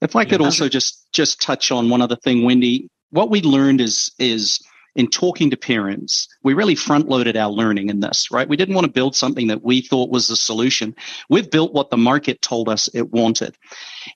If 0.00 0.16
I 0.16 0.24
could 0.24 0.40
also 0.40 0.68
just 0.68 1.06
just 1.12 1.40
touch 1.40 1.70
on 1.70 1.90
one 1.90 2.02
other 2.02 2.16
thing, 2.16 2.44
Wendy, 2.44 2.88
what 3.10 3.30
we 3.30 3.40
learned 3.42 3.80
is 3.80 4.10
is 4.18 4.60
in 4.98 5.08
talking 5.08 5.48
to 5.48 5.56
parents, 5.56 6.26
we 6.42 6.54
really 6.54 6.74
front 6.74 7.08
loaded 7.08 7.36
our 7.36 7.50
learning 7.50 7.88
in 7.88 8.00
this, 8.00 8.32
right? 8.32 8.48
We 8.48 8.56
didn't 8.56 8.74
want 8.74 8.86
to 8.86 8.92
build 8.92 9.14
something 9.14 9.46
that 9.46 9.62
we 9.62 9.80
thought 9.80 10.10
was 10.10 10.26
the 10.26 10.34
solution. 10.34 10.92
We've 11.30 11.48
built 11.48 11.72
what 11.72 11.90
the 11.90 11.96
market 11.96 12.42
told 12.42 12.68
us 12.68 12.88
it 12.92 13.12
wanted. 13.12 13.56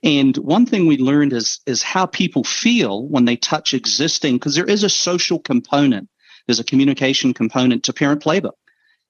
And 0.02 0.36
one 0.38 0.66
thing 0.66 0.86
we 0.86 0.98
learned 0.98 1.34
is, 1.34 1.60
is 1.66 1.84
how 1.84 2.06
people 2.06 2.42
feel 2.42 3.06
when 3.06 3.26
they 3.26 3.36
touch 3.36 3.74
existing, 3.74 4.36
because 4.36 4.56
there 4.56 4.64
is 4.64 4.82
a 4.82 4.88
social 4.88 5.38
component. 5.38 6.08
There's 6.46 6.58
a 6.58 6.64
communication 6.64 7.32
component 7.32 7.84
to 7.84 7.92
parent 7.92 8.20
playbook. 8.20 8.54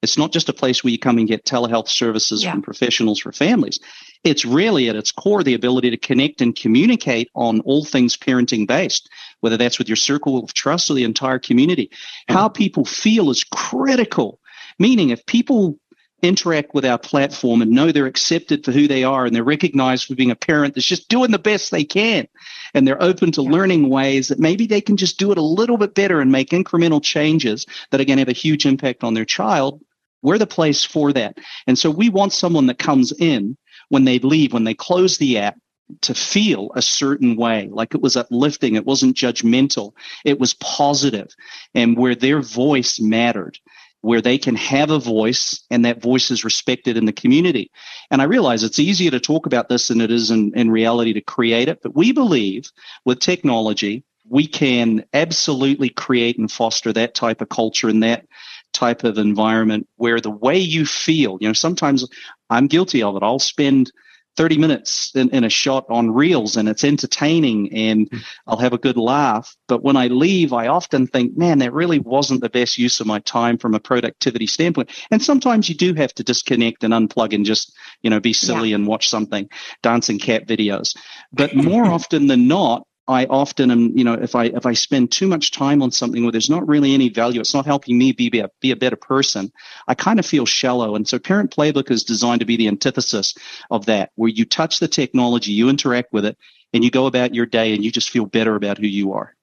It's 0.03 0.18
not 0.18 0.33
just 0.33 0.51
a 0.51 0.53
place 0.53 0.85
where 0.85 0.91
you 0.91 0.99
come 0.99 1.16
and 1.16 1.28
get 1.28 1.47
telehealth 1.47 1.89
services 1.89 2.43
yeah. 2.45 2.51
from 2.53 2.61
professionals 2.61 3.20
for 3.20 3.33
families. 3.33 3.78
It's 4.24 4.44
really 4.44 4.88
at 4.88 4.96
its 4.96 5.10
core 5.10 5.42
the 5.42 5.54
ability 5.54 5.90
to 5.90 5.96
connect 5.96 6.40
and 6.40 6.54
communicate 6.54 7.30
on 7.34 7.60
all 7.60 7.84
things 7.84 8.16
parenting 8.16 8.66
based, 8.66 9.08
whether 9.40 9.56
that's 9.56 9.78
with 9.78 9.88
your 9.88 9.96
circle 9.96 10.42
of 10.42 10.54
trust 10.54 10.90
or 10.90 10.94
the 10.94 11.04
entire 11.04 11.38
community. 11.38 11.88
Mm-hmm. 11.88 12.34
How 12.34 12.48
people 12.48 12.84
feel 12.84 13.30
is 13.30 13.44
critical. 13.44 14.38
Meaning, 14.78 15.10
if 15.10 15.26
people 15.26 15.78
interact 16.22 16.72
with 16.72 16.84
our 16.84 16.98
platform 16.98 17.62
and 17.62 17.72
know 17.72 17.90
they're 17.90 18.06
accepted 18.06 18.64
for 18.64 18.70
who 18.70 18.86
they 18.86 19.02
are 19.02 19.26
and 19.26 19.34
they're 19.34 19.42
recognized 19.42 20.06
for 20.06 20.14
being 20.14 20.30
a 20.30 20.36
parent 20.36 20.74
that's 20.74 20.86
just 20.86 21.08
doing 21.08 21.32
the 21.32 21.38
best 21.38 21.72
they 21.72 21.82
can 21.82 22.28
and 22.74 22.86
they're 22.86 23.02
open 23.02 23.32
to 23.32 23.42
yeah. 23.42 23.50
learning 23.50 23.88
ways 23.88 24.28
that 24.28 24.38
maybe 24.38 24.68
they 24.68 24.80
can 24.80 24.96
just 24.96 25.18
do 25.18 25.32
it 25.32 25.38
a 25.38 25.42
little 25.42 25.76
bit 25.76 25.94
better 25.94 26.20
and 26.20 26.30
make 26.30 26.50
incremental 26.50 27.02
changes 27.02 27.66
that 27.90 28.00
are 28.00 28.04
going 28.04 28.18
to 28.18 28.20
have 28.20 28.28
a 28.28 28.32
huge 28.32 28.64
impact 28.66 29.02
on 29.02 29.14
their 29.14 29.24
child 29.24 29.82
we're 30.22 30.38
the 30.38 30.46
place 30.46 30.84
for 30.84 31.12
that. 31.12 31.38
And 31.66 31.78
so 31.78 31.90
we 31.90 32.08
want 32.08 32.32
someone 32.32 32.66
that 32.66 32.78
comes 32.78 33.12
in 33.12 33.56
when 33.93 34.05
they 34.05 34.18
leave, 34.20 34.55
when 34.55 34.64
they 34.64 34.72
close 34.72 35.18
the 35.18 35.36
app, 35.36 35.59
to 36.01 36.14
feel 36.14 36.70
a 36.74 36.80
certain 36.80 37.36
way, 37.36 37.68
like 37.70 37.95
it 37.95 38.01
was 38.01 38.16
uplifting. 38.16 38.74
It 38.74 38.86
wasn't 38.86 39.18
judgmental. 39.18 39.93
It 40.24 40.40
was 40.40 40.55
positive, 40.55 41.28
and 41.74 41.99
where 41.99 42.14
their 42.14 42.40
voice 42.40 42.99
mattered, 42.99 43.59
where 44.01 44.22
they 44.22 44.38
can 44.38 44.57
have 44.57 44.90
a 44.90 44.99
voice 44.99 45.62
and 45.70 45.84
that 45.84 46.01
voice 46.01 46.30
is 46.30 46.43
respected 46.43 46.97
in 46.97 47.05
the 47.05 47.12
community. 47.12 47.70
And 48.11 48.22
I 48.22 48.24
realize 48.24 48.64
it's 48.64 48.78
easier 48.78 49.11
to 49.11 49.20
talk 49.20 49.45
about 49.45 49.68
this 49.68 49.88
than 49.88 50.01
it 50.01 50.11
is 50.11 50.30
in, 50.30 50.53
in 50.55 50.70
reality 50.70 51.12
to 51.12 51.20
create 51.20 51.68
it. 51.68 51.80
But 51.82 51.95
we 51.95 52.12
believe 52.12 52.72
with 53.05 53.20
technology, 53.20 54.05
we 54.26 54.47
can 54.47 55.05
absolutely 55.12 55.90
create 55.90 56.38
and 56.38 56.51
foster 56.51 56.95
that 56.95 57.14
type 57.14 57.43
of 57.43 57.51
culture 57.51 57.90
and 57.90 58.03
that 58.03 58.24
type 58.72 59.04
of 59.04 59.18
environment 59.18 59.88
where 59.96 60.20
the 60.20 60.30
way 60.30 60.58
you 60.58 60.84
feel, 60.86 61.38
you 61.40 61.48
know, 61.48 61.52
sometimes 61.52 62.06
I'm 62.50 62.66
guilty 62.66 63.02
of 63.02 63.16
it. 63.16 63.22
I'll 63.22 63.38
spend 63.38 63.90
30 64.36 64.58
minutes 64.58 65.14
in, 65.14 65.28
in, 65.30 65.44
a 65.44 65.50
shot 65.50 65.84
on 65.90 66.10
reels 66.10 66.56
and 66.56 66.68
it's 66.68 66.84
entertaining 66.84 67.72
and 67.74 68.08
hmm. 68.10 68.18
I'll 68.46 68.58
have 68.58 68.72
a 68.72 68.78
good 68.78 68.96
laugh. 68.96 69.54
But 69.68 69.82
when 69.82 69.96
I 69.96 70.06
leave, 70.06 70.52
I 70.52 70.68
often 70.68 71.06
think, 71.06 71.36
man, 71.36 71.58
that 71.58 71.72
really 71.72 71.98
wasn't 71.98 72.40
the 72.40 72.48
best 72.48 72.78
use 72.78 73.00
of 73.00 73.06
my 73.06 73.18
time 73.20 73.58
from 73.58 73.74
a 73.74 73.80
productivity 73.80 74.46
standpoint. 74.46 74.90
And 75.10 75.22
sometimes 75.22 75.68
you 75.68 75.74
do 75.74 75.92
have 75.94 76.14
to 76.14 76.24
disconnect 76.24 76.82
and 76.82 76.94
unplug 76.94 77.34
and 77.34 77.44
just, 77.44 77.76
you 78.00 78.08
know, 78.08 78.20
be 78.20 78.32
silly 78.32 78.70
yeah. 78.70 78.76
and 78.76 78.86
watch 78.86 79.08
something, 79.08 79.50
dancing 79.82 80.18
cat 80.18 80.46
videos. 80.46 80.96
But 81.32 81.54
more 81.54 81.84
often 81.84 82.26
than 82.26 82.48
not, 82.48 82.86
I 83.09 83.26
often 83.26 83.70
am, 83.70 83.96
you 83.96 84.05
know, 84.05 84.14
if 84.14 84.36
I 84.36 84.44
if 84.44 84.64
I 84.64 84.74
spend 84.74 85.11
too 85.11 85.26
much 85.26 85.50
time 85.50 85.82
on 85.82 85.90
something 85.90 86.22
where 86.22 86.30
there's 86.30 86.50
not 86.50 86.66
really 86.68 86.94
any 86.94 87.09
value, 87.09 87.40
it's 87.40 87.55
not 87.55 87.66
helping 87.66 87.98
me 87.98 88.12
be, 88.12 88.30
be 88.30 88.38
a 88.38 88.48
be 88.61 88.70
a 88.70 88.76
better 88.76 88.96
person. 88.96 89.53
I 89.88 89.94
kind 89.94 90.20
of 90.20 90.26
feel 90.26 90.46
shallow, 90.46 90.94
and 90.94 91.09
so 91.09 91.18
Parent 91.18 91.50
Playbook 91.50 91.90
is 91.90 92.05
designed 92.05 92.40
to 92.40 92.46
be 92.46 92.57
the 92.57 92.68
antithesis 92.68 93.34
of 93.70 93.86
that, 93.86 94.12
where 94.14 94.30
you 94.30 94.44
touch 94.44 94.78
the 94.78 94.88
technology, 94.88 95.50
you 95.50 95.68
interact 95.68 96.12
with 96.12 96.24
it, 96.24 96.38
and 96.72 96.84
you 96.84 96.90
go 96.90 97.07
about 97.07 97.34
your 97.34 97.46
day, 97.46 97.74
and 97.74 97.84
you 97.84 97.90
just 97.90 98.11
feel 98.11 98.26
better 98.26 98.55
about 98.55 98.78
who 98.78 98.86
you 98.86 99.12
are. 99.12 99.34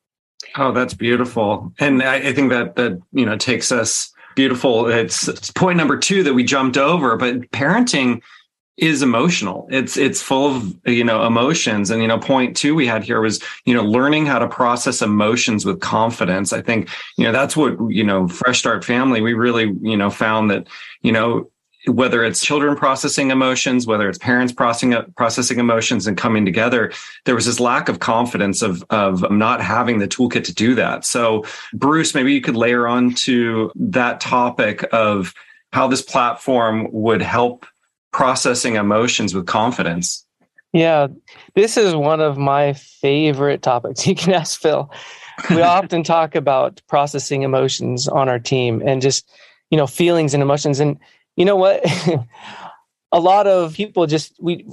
Oh, 0.56 0.72
that's 0.72 0.94
beautiful, 0.94 1.74
and 1.80 2.02
I, 2.02 2.16
I 2.16 2.34
think 2.34 2.52
that 2.52 2.76
that 2.78 3.02
you 3.12 3.26
know 3.26 3.38
takes 3.38 3.74
us 3.74 4.14
beautiful. 4.36 4.88
It's, 4.88 5.28
it's 5.28 5.52
point 5.52 5.76
number 5.76 5.98
two 5.98 6.24
that 6.24 6.34
we 6.34 6.46
jumped 6.46 6.78
over, 6.78 7.18
but 7.18 7.52
parenting 7.52 8.22
is 8.82 9.02
emotional. 9.02 9.68
It's 9.70 9.98
it's 9.98 10.22
full 10.22 10.56
of 10.56 10.76
you 10.86 11.04
know 11.04 11.26
emotions. 11.26 11.90
And 11.90 12.02
you 12.02 12.08
know, 12.08 12.20
point 12.20 12.56
two 12.56 12.76
we 12.76 12.88
had 12.88 13.04
here 13.04 13.22
was 13.22 13.42
you 13.66 13.74
know 13.74 13.84
learning 13.84 14.26
how 14.26 14.40
to 14.40 14.48
process 14.48 15.02
emotions 15.02 15.66
with 15.66 15.80
confidence. 15.80 16.54
I 16.54 16.62
think 16.62 16.90
you 17.18 17.26
know 17.26 17.32
that's 17.32 17.56
what 17.56 17.78
you 17.90 18.04
know 18.04 18.28
Fresh 18.28 18.60
Start 18.60 18.84
Family. 18.84 19.22
We 19.22 19.34
really 19.34 19.76
you 19.82 19.98
know 19.98 20.10
found 20.10 20.50
that 20.52 20.68
you 21.02 21.12
know 21.12 21.50
whether 21.88 22.24
it's 22.24 22.42
children 22.42 22.76
processing 22.76 23.32
emotions, 23.32 23.88
whether 23.88 24.10
it's 24.10 24.18
parents 24.18 24.52
processing 24.52 24.96
processing 25.16 25.60
emotions 25.60 26.08
and 26.08 26.18
coming 26.18 26.46
together, 26.46 26.92
there 27.26 27.36
was 27.36 27.46
this 27.46 27.60
lack 27.60 27.90
of 27.90 28.00
confidence 28.00 28.62
of 28.62 28.84
of 28.90 29.30
not 29.32 29.62
having 29.62 30.00
the 30.00 30.08
toolkit 30.08 30.44
to 30.46 30.54
do 30.54 30.76
that. 30.76 31.06
So, 31.06 31.46
Bruce, 31.74 32.14
maybe 32.14 32.34
you 32.34 32.42
could 32.42 32.56
layer 32.56 32.88
on 32.88 33.14
to 33.16 33.72
that 33.76 34.20
topic 34.20 34.86
of 34.92 35.34
how 35.72 35.88
this 35.88 36.02
platform 36.02 36.88
would 36.92 37.22
help 37.22 37.66
processing 38.12 38.76
emotions 38.76 39.34
with 39.34 39.46
confidence. 39.46 40.26
Yeah, 40.74 41.08
this 41.56 41.78
is 41.78 41.96
one 41.96 42.22
of 42.22 42.38
my 42.38 42.74
favorite 42.74 43.62
topics. 43.62 44.06
You 44.08 44.16
can 44.16 44.34
ask 44.34 44.60
Phil. 44.60 44.92
We 45.50 45.62
often 45.62 46.04
talk 46.04 46.36
about 46.36 46.82
processing 46.88 47.44
emotions 47.44 48.08
on 48.08 48.30
our 48.30 48.40
team 48.40 48.82
and 48.86 49.02
just, 49.02 49.30
you 49.72 49.78
know, 49.78 49.88
feelings 49.88 50.34
and 50.34 50.44
emotions. 50.44 50.80
And 50.80 51.00
you 51.36 51.46
know 51.46 51.56
what? 51.56 51.84
a 53.12 53.20
lot 53.20 53.48
of 53.48 53.74
people 53.74 54.06
just, 54.06 54.34
we, 54.40 54.66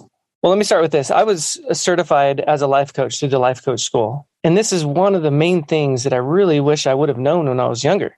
well, 0.42 0.50
let 0.50 0.58
me 0.58 0.64
start 0.64 0.82
with 0.82 0.92
this. 0.92 1.10
I 1.10 1.22
was 1.22 1.58
certified 1.72 2.40
as 2.40 2.62
a 2.62 2.66
life 2.66 2.92
coach 2.92 3.18
through 3.18 3.30
the 3.30 3.38
life 3.38 3.64
coach 3.64 3.80
school. 3.80 4.28
And 4.44 4.56
this 4.56 4.72
is 4.72 4.84
one 4.84 5.14
of 5.14 5.22
the 5.22 5.30
main 5.30 5.64
things 5.64 6.04
that 6.04 6.12
I 6.12 6.18
really 6.18 6.60
wish 6.60 6.86
I 6.86 6.94
would 6.94 7.08
have 7.08 7.18
known 7.18 7.48
when 7.48 7.58
I 7.58 7.66
was 7.66 7.82
younger 7.82 8.16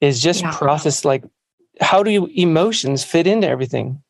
is 0.00 0.20
just 0.20 0.42
yeah. 0.42 0.52
process 0.52 1.04
like, 1.04 1.24
how 1.80 2.02
do 2.02 2.26
emotions 2.34 3.04
fit 3.04 3.26
into 3.26 3.48
everything? 3.48 4.02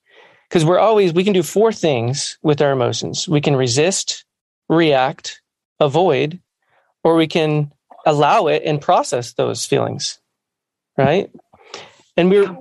Because 0.48 0.64
we're 0.64 0.78
always 0.78 1.12
we 1.12 1.24
can 1.24 1.32
do 1.32 1.42
four 1.42 1.72
things 1.72 2.38
with 2.42 2.60
our 2.60 2.72
emotions. 2.72 3.28
We 3.28 3.40
can 3.40 3.56
resist 3.56 4.24
react 4.68 5.40
avoid 5.78 6.40
or 7.04 7.14
we 7.14 7.26
can 7.26 7.70
allow 8.04 8.46
it 8.46 8.62
and 8.64 8.80
process 8.80 9.34
those 9.34 9.66
feelings 9.66 10.18
right? 10.96 11.30
And 12.16 12.30
we're 12.30 12.56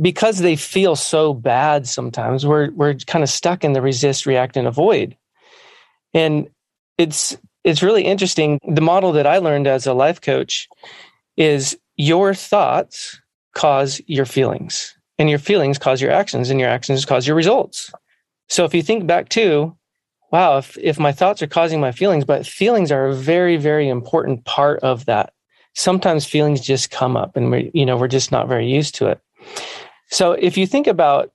because 0.00 0.38
they 0.38 0.56
feel 0.56 0.96
so 0.96 1.34
bad 1.34 1.86
sometimes 1.86 2.46
we're 2.46 2.70
we're 2.70 2.94
kind 2.94 3.22
of 3.22 3.28
stuck 3.28 3.64
in 3.64 3.74
the 3.74 3.82
resist 3.82 4.26
react 4.26 4.56
and 4.56 4.66
avoid. 4.66 5.16
And 6.14 6.48
it's 6.98 7.36
it's 7.64 7.82
really 7.82 8.04
interesting. 8.04 8.58
The 8.66 8.80
model 8.80 9.12
that 9.12 9.26
i 9.26 9.38
learned 9.38 9.66
as 9.66 9.86
a 9.86 9.94
life 9.94 10.20
coach 10.20 10.68
is 11.36 11.78
your 11.96 12.34
thoughts 12.34 13.20
cause 13.54 14.00
your 14.06 14.24
feelings, 14.24 14.94
and 15.20 15.28
your 15.28 15.38
feelings 15.38 15.78
cause 15.78 16.00
your 16.00 16.10
actions, 16.10 16.48
and 16.48 16.58
your 16.58 16.70
actions 16.70 17.04
cause 17.04 17.26
your 17.26 17.36
results. 17.36 17.92
So 18.48 18.64
if 18.64 18.72
you 18.72 18.82
think 18.82 19.06
back 19.06 19.28
to, 19.30 19.76
wow, 20.32 20.56
if, 20.56 20.78
if 20.78 20.98
my 20.98 21.12
thoughts 21.12 21.42
are 21.42 21.46
causing 21.46 21.78
my 21.78 21.92
feelings, 21.92 22.24
but 22.24 22.46
feelings 22.46 22.90
are 22.90 23.08
a 23.08 23.14
very, 23.14 23.58
very 23.58 23.86
important 23.90 24.46
part 24.46 24.80
of 24.80 25.04
that. 25.04 25.34
Sometimes 25.74 26.24
feelings 26.24 26.62
just 26.62 26.90
come 26.90 27.18
up 27.18 27.36
and 27.36 27.50
we, 27.50 27.70
you 27.74 27.84
know, 27.84 27.98
we're 27.98 28.08
just 28.08 28.32
not 28.32 28.48
very 28.48 28.66
used 28.66 28.94
to 28.94 29.08
it. 29.08 29.20
So 30.08 30.32
if 30.32 30.56
you 30.56 30.66
think 30.66 30.86
about 30.86 31.30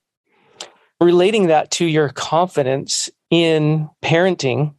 relating 1.00 1.48
that 1.48 1.70
to 1.72 1.86
your 1.86 2.10
confidence 2.10 3.12
in 3.30 3.88
parenting, 4.04 4.74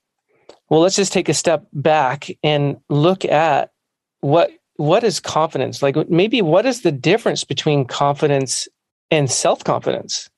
well, 0.69 0.81
let's 0.81 0.97
just 0.97 1.13
take 1.13 1.29
a 1.29 1.35
step 1.35 1.65
back 1.73 2.29
and 2.43 2.79
look 2.89 3.25
at 3.25 3.71
what 4.19 4.51
what 4.79 5.05
is 5.05 5.21
confidence 5.21 5.81
like 5.81 5.97
maybe 6.11 6.43
what 6.43 6.67
is 6.67 6.83
the 6.83 6.93
difference 6.93 7.45
between 7.45 7.87
confidence 7.87 8.69
and 9.11 9.31
self-confidence 9.31 10.31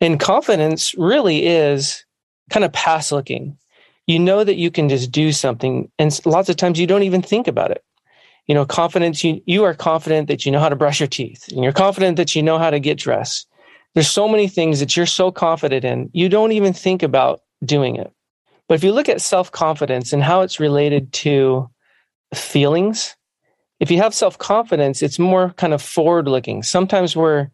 and 0.00 0.20
confidence 0.20 0.94
really 0.96 1.46
is 1.46 2.04
kind 2.50 2.64
of 2.64 2.72
past 2.72 3.12
looking 3.12 3.56
you 4.06 4.18
know 4.18 4.44
that 4.44 4.56
you 4.56 4.70
can 4.70 4.88
just 4.88 5.10
do 5.10 5.32
something 5.32 5.90
and 5.98 6.20
lots 6.26 6.48
of 6.48 6.56
times 6.56 6.78
you 6.78 6.86
don't 6.86 7.02
even 7.02 7.22
think 7.22 7.46
about 7.46 7.70
it 7.70 7.84
you 8.46 8.54
know 8.54 8.64
confidence 8.64 9.24
you 9.24 9.40
you 9.46 9.64
are 9.64 9.74
confident 9.74 10.28
that 10.28 10.44
you 10.44 10.52
know 10.52 10.60
how 10.60 10.68
to 10.68 10.76
brush 10.76 11.00
your 11.00 11.06
teeth 11.06 11.48
and 11.52 11.62
you're 11.62 11.72
confident 11.72 12.16
that 12.16 12.34
you 12.34 12.42
know 12.42 12.58
how 12.58 12.70
to 12.70 12.80
get 12.80 12.98
dressed 12.98 13.48
there's 13.94 14.10
so 14.10 14.28
many 14.28 14.48
things 14.48 14.80
that 14.80 14.96
you're 14.96 15.06
so 15.06 15.30
confident 15.30 15.84
in, 15.84 16.10
you 16.12 16.28
don't 16.28 16.52
even 16.52 16.72
think 16.72 17.02
about 17.02 17.42
doing 17.64 17.96
it. 17.96 18.12
But 18.68 18.74
if 18.74 18.84
you 18.84 18.92
look 18.92 19.08
at 19.08 19.20
self 19.20 19.52
confidence 19.52 20.12
and 20.12 20.22
how 20.22 20.42
it's 20.42 20.60
related 20.60 21.12
to 21.14 21.70
feelings, 22.34 23.16
if 23.78 23.90
you 23.90 23.98
have 23.98 24.14
self 24.14 24.36
confidence, 24.38 25.02
it's 25.02 25.18
more 25.18 25.50
kind 25.56 25.72
of 25.72 25.80
forward 25.80 26.26
looking. 26.26 26.62
Sometimes 26.62 27.14
we're 27.14 27.50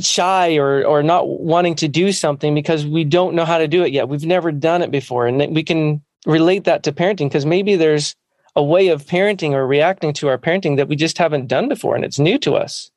shy 0.00 0.56
or 0.56 0.84
or 0.84 1.02
not 1.02 1.28
wanting 1.28 1.74
to 1.76 1.88
do 1.88 2.12
something 2.12 2.54
because 2.54 2.86
we 2.86 3.04
don't 3.04 3.34
know 3.34 3.44
how 3.44 3.58
to 3.58 3.68
do 3.68 3.84
it 3.84 3.92
yet. 3.92 4.08
We've 4.08 4.26
never 4.26 4.52
done 4.52 4.82
it 4.82 4.90
before, 4.90 5.26
and 5.26 5.54
we 5.54 5.62
can 5.62 6.02
relate 6.26 6.64
that 6.64 6.82
to 6.84 6.92
parenting 6.92 7.28
because 7.28 7.46
maybe 7.46 7.76
there's 7.76 8.14
a 8.54 8.62
way 8.62 8.88
of 8.88 9.06
parenting 9.06 9.52
or 9.52 9.66
reacting 9.66 10.12
to 10.12 10.28
our 10.28 10.38
parenting 10.38 10.76
that 10.76 10.88
we 10.88 10.96
just 10.96 11.18
haven't 11.18 11.46
done 11.48 11.68
before, 11.68 11.96
and 11.96 12.04
it's 12.04 12.18
new 12.18 12.38
to 12.38 12.54
us 12.54 12.90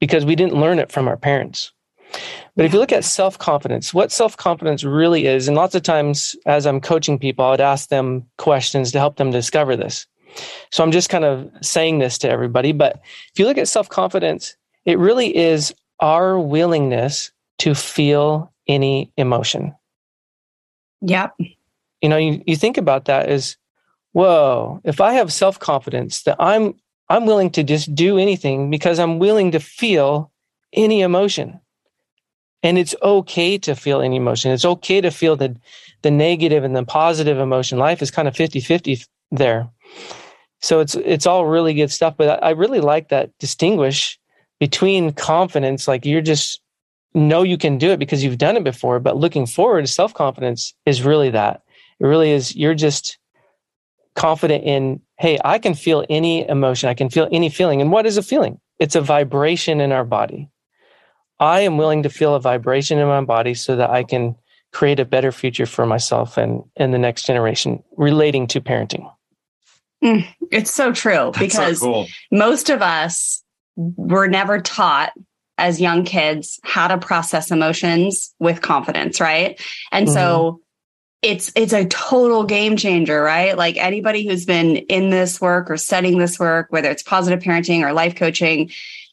because 0.00 0.24
we 0.24 0.34
didn't 0.34 0.60
learn 0.60 0.78
it 0.78 0.90
from 0.90 1.08
our 1.08 1.16
parents. 1.16 1.72
But 2.56 2.64
if 2.64 2.72
you 2.72 2.78
look 2.78 2.92
at 2.92 3.04
self 3.04 3.38
confidence, 3.38 3.94
what 3.94 4.12
self 4.12 4.36
confidence 4.36 4.84
really 4.84 5.26
is, 5.26 5.48
and 5.48 5.56
lots 5.56 5.74
of 5.74 5.82
times 5.82 6.34
as 6.46 6.66
I'm 6.66 6.80
coaching 6.80 7.18
people, 7.18 7.44
I'd 7.44 7.60
ask 7.60 7.88
them 7.88 8.26
questions 8.38 8.92
to 8.92 8.98
help 8.98 9.16
them 9.16 9.30
discover 9.30 9.76
this. 9.76 10.06
So 10.70 10.82
I'm 10.82 10.92
just 10.92 11.08
kind 11.08 11.24
of 11.24 11.50
saying 11.62 11.98
this 11.98 12.18
to 12.18 12.30
everybody. 12.30 12.72
But 12.72 13.00
if 13.32 13.38
you 13.38 13.46
look 13.46 13.58
at 13.58 13.68
self 13.68 13.88
confidence, 13.88 14.56
it 14.84 14.98
really 14.98 15.36
is 15.36 15.74
our 16.00 16.38
willingness 16.38 17.30
to 17.58 17.74
feel 17.74 18.52
any 18.66 19.12
emotion. 19.16 19.74
Yep. 21.02 21.34
You 22.00 22.08
know, 22.08 22.16
you, 22.16 22.42
you 22.46 22.56
think 22.56 22.78
about 22.78 23.06
that 23.06 23.28
as, 23.28 23.56
whoa, 24.12 24.80
if 24.84 25.00
I 25.00 25.14
have 25.14 25.32
self 25.32 25.58
confidence 25.58 26.22
that 26.22 26.36
I'm 26.38 26.74
I'm 27.10 27.26
willing 27.26 27.50
to 27.50 27.64
just 27.64 27.92
do 27.92 28.18
anything 28.18 28.70
because 28.70 29.00
I'm 29.00 29.18
willing 29.18 29.50
to 29.50 29.58
feel 29.58 30.30
any 30.72 31.00
emotion. 31.00 31.60
And 32.62 32.78
it's 32.78 32.94
okay 33.02 33.58
to 33.58 33.74
feel 33.74 34.00
any 34.00 34.16
emotion. 34.16 34.52
It's 34.52 34.64
okay 34.64 35.00
to 35.00 35.10
feel 35.10 35.34
the, 35.34 35.56
the 36.02 36.10
negative 36.12 36.62
and 36.62 36.76
the 36.76 36.84
positive 36.84 37.38
emotion. 37.38 37.78
Life 37.78 38.00
is 38.00 38.12
kind 38.12 38.28
of 38.28 38.36
50 38.36 38.60
50 38.60 39.02
there. 39.32 39.68
So 40.60 40.78
it's, 40.78 40.94
it's 40.94 41.26
all 41.26 41.46
really 41.46 41.74
good 41.74 41.90
stuff. 41.90 42.14
But 42.16 42.44
I 42.44 42.50
really 42.50 42.80
like 42.80 43.08
that 43.08 43.36
distinguish 43.38 44.19
between 44.60 45.12
confidence, 45.12 45.88
like 45.88 46.04
you're 46.04 46.20
just 46.20 46.60
know 47.14 47.42
you 47.42 47.58
can 47.58 47.78
do 47.78 47.90
it 47.90 47.98
because 47.98 48.22
you've 48.22 48.38
done 48.38 48.56
it 48.56 48.62
before. 48.64 49.00
But 49.00 49.16
looking 49.16 49.46
forward, 49.46 49.88
self 49.88 50.14
confidence 50.14 50.74
is 50.86 51.02
really 51.02 51.30
that. 51.30 51.62
It 51.98 52.06
really 52.06 52.30
is, 52.30 52.54
you're 52.54 52.74
just 52.74 53.18
confident 54.14 54.64
in, 54.64 55.00
hey, 55.18 55.38
I 55.44 55.58
can 55.58 55.74
feel 55.74 56.04
any 56.08 56.48
emotion. 56.48 56.88
I 56.88 56.94
can 56.94 57.10
feel 57.10 57.28
any 57.32 57.48
feeling. 57.50 57.80
And 57.80 57.90
what 57.90 58.06
is 58.06 58.16
a 58.16 58.22
feeling? 58.22 58.60
It's 58.78 58.94
a 58.94 59.00
vibration 59.00 59.80
in 59.80 59.92
our 59.92 60.04
body. 60.04 60.48
I 61.38 61.60
am 61.60 61.78
willing 61.78 62.02
to 62.02 62.10
feel 62.10 62.34
a 62.34 62.40
vibration 62.40 62.98
in 62.98 63.08
my 63.08 63.22
body 63.22 63.54
so 63.54 63.76
that 63.76 63.90
I 63.90 64.04
can 64.04 64.36
create 64.72 65.00
a 65.00 65.04
better 65.04 65.32
future 65.32 65.66
for 65.66 65.86
myself 65.86 66.36
and, 66.36 66.62
and 66.76 66.94
the 66.94 66.98
next 66.98 67.26
generation 67.26 67.82
relating 67.96 68.46
to 68.48 68.60
parenting. 68.60 69.10
Mm, 70.02 70.26
it's 70.50 70.70
so 70.70 70.92
true 70.92 71.30
That's 71.34 71.38
because 71.38 71.80
so 71.80 71.86
cool. 71.86 72.06
most 72.30 72.70
of 72.70 72.80
us 72.80 73.39
were 73.76 74.28
never 74.28 74.60
taught 74.60 75.12
as 75.58 75.80
young 75.80 76.04
kids 76.04 76.58
how 76.64 76.88
to 76.88 76.98
process 76.98 77.50
emotions 77.50 78.34
with 78.38 78.62
confidence, 78.62 79.20
right? 79.20 79.60
And 79.92 80.06
mm-hmm. 80.06 80.14
so 80.14 80.60
it's 81.22 81.52
it's 81.54 81.74
a 81.74 81.84
total 81.84 82.44
game 82.44 82.76
changer, 82.76 83.22
right? 83.22 83.56
Like 83.56 83.76
anybody 83.76 84.26
who's 84.26 84.46
been 84.46 84.76
in 84.76 85.10
this 85.10 85.40
work 85.40 85.70
or 85.70 85.76
studying 85.76 86.18
this 86.18 86.38
work, 86.38 86.68
whether 86.70 86.90
it's 86.90 87.02
positive 87.02 87.40
parenting 87.40 87.82
or 87.82 87.92
life 87.92 88.16
coaching, 88.16 88.70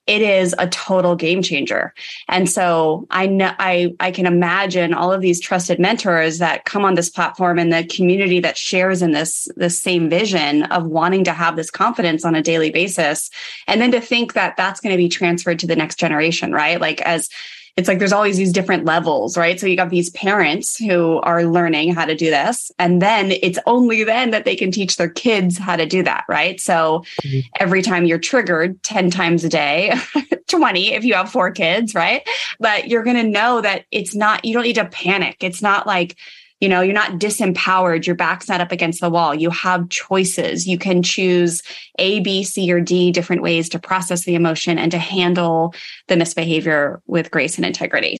it 0.07 0.21
is 0.21 0.55
a 0.57 0.67
total 0.67 1.15
game 1.15 1.41
changer. 1.41 1.93
And 2.29 2.49
so 2.49 3.05
I 3.11 3.27
know 3.27 3.51
I 3.59 3.93
I 3.99 4.11
can 4.11 4.25
imagine 4.25 4.93
all 4.93 5.11
of 5.11 5.21
these 5.21 5.39
trusted 5.39 5.79
mentors 5.79 6.39
that 6.39 6.63
come 6.65 6.85
on 6.85 6.95
this 6.95 7.09
platform 7.09 7.59
and 7.59 7.71
the 7.71 7.85
community 7.85 8.39
that 8.39 8.57
shares 8.57 9.01
in 9.01 9.11
this 9.11 9.47
this 9.57 9.77
same 9.77 10.09
vision 10.09 10.63
of 10.63 10.85
wanting 10.85 11.25
to 11.25 11.33
have 11.33 11.57
this 11.57 11.69
confidence 11.69 12.23
on 12.23 12.35
a 12.35 12.41
daily 12.41 12.71
basis 12.71 13.29
and 13.67 13.81
then 13.81 13.91
to 13.91 13.99
think 13.99 14.33
that 14.33 14.55
that's 14.55 14.79
going 14.79 14.93
to 14.93 14.97
be 14.97 15.09
transferred 15.09 15.59
to 15.59 15.67
the 15.67 15.75
next 15.75 15.99
generation, 15.99 16.53
right? 16.53 16.79
Like 16.79 17.01
as 17.01 17.29
it's 17.77 17.87
like 17.87 17.99
there's 17.99 18.11
always 18.11 18.37
these 18.37 18.51
different 18.51 18.85
levels, 18.85 19.37
right? 19.37 19.59
So 19.59 19.67
you 19.67 19.75
got 19.75 19.91
these 19.91 20.09
parents 20.09 20.77
who 20.77 21.19
are 21.19 21.45
learning 21.45 21.93
how 21.93 22.05
to 22.05 22.15
do 22.15 22.31
this. 22.31 22.71
And 22.79 22.99
then 23.01 23.31
it's 23.31 23.59
only 23.67 24.03
then 24.03 24.31
that 24.31 24.45
they 24.45 24.55
can 24.55 24.71
teach 24.71 24.97
their 24.97 25.09
kids 25.09 25.59
how 25.59 25.75
to 25.75 25.85
do 25.85 26.01
that, 26.01 26.25
right? 26.27 26.59
So 26.59 27.05
mm-hmm. 27.21 27.47
every 27.59 27.83
time 27.83 28.05
you're 28.05 28.17
triggered 28.17 28.81
10 28.81 29.11
times 29.11 29.43
a 29.43 29.49
day, 29.49 29.93
20 30.47 30.93
if 30.93 31.05
you 31.05 31.13
have 31.13 31.31
four 31.31 31.51
kids, 31.51 31.93
right? 31.93 32.27
But 32.59 32.87
you're 32.87 33.03
going 33.03 33.17
to 33.17 33.29
know 33.29 33.61
that 33.61 33.85
it's 33.91 34.15
not, 34.15 34.43
you 34.43 34.55
don't 34.55 34.63
need 34.63 34.73
to 34.73 34.85
panic. 34.85 35.37
It's 35.41 35.61
not 35.61 35.85
like, 35.85 36.17
you 36.59 36.69
know, 36.69 36.81
you're 36.81 36.93
not 36.93 37.19
disempowered. 37.19 38.05
Your 38.05 38.15
back's 38.15 38.49
not 38.49 38.61
up 38.61 38.71
against 38.71 39.01
the 39.01 39.09
wall. 39.09 39.35
You 39.35 39.49
have 39.51 39.89
choices. 39.89 40.67
You 40.67 40.77
can 40.77 41.03
choose 41.03 41.61
A, 41.99 42.19
B, 42.21 42.43
C, 42.43 42.71
or 42.71 42.81
D 42.81 43.11
different 43.11 43.41
ways 43.41 43.69
to 43.69 43.79
process 43.79 44.25
the 44.25 44.35
emotion 44.35 44.79
and 44.79 44.91
to 44.91 44.97
handle 44.97 45.73
the 46.07 46.17
misbehavior 46.17 47.01
with 47.05 47.31
grace 47.31 47.57
and 47.57 47.65
integrity. 47.65 48.17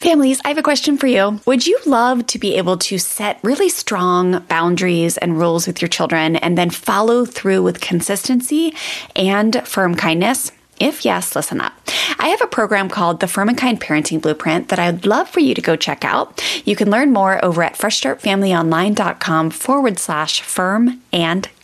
Families, 0.00 0.40
I 0.46 0.48
have 0.48 0.56
a 0.56 0.62
question 0.62 0.96
for 0.96 1.06
you. 1.06 1.40
Would 1.44 1.66
you 1.66 1.78
love 1.84 2.26
to 2.28 2.38
be 2.38 2.56
able 2.56 2.78
to 2.78 2.96
set 2.96 3.38
really 3.42 3.68
strong 3.68 4.42
boundaries 4.48 5.18
and 5.18 5.38
rules 5.38 5.66
with 5.66 5.82
your 5.82 5.90
children 5.90 6.36
and 6.36 6.56
then 6.56 6.70
follow 6.70 7.26
through 7.26 7.62
with 7.62 7.82
consistency 7.82 8.74
and 9.14 9.60
firm 9.68 9.94
kindness? 9.94 10.52
If 10.80 11.04
yes, 11.04 11.36
listen 11.36 11.60
up. 11.60 11.74
I 12.18 12.28
have 12.28 12.40
a 12.40 12.46
program 12.46 12.88
called 12.88 13.20
the 13.20 13.28
Firm 13.28 13.50
and 13.50 13.58
Kind 13.58 13.80
Parenting 13.80 14.22
Blueprint 14.22 14.68
that 14.68 14.78
I'd 14.78 15.04
love 15.04 15.28
for 15.28 15.40
you 15.40 15.54
to 15.54 15.60
go 15.60 15.76
check 15.76 16.06
out. 16.06 16.42
You 16.64 16.74
can 16.74 16.90
learn 16.90 17.12
more 17.12 17.44
over 17.44 17.62
at 17.62 17.74
freshstartfamilyonline.com 17.74 19.50
forward 19.50 19.98
slash 19.98 20.40
firm 20.40 21.02
and 21.12 21.48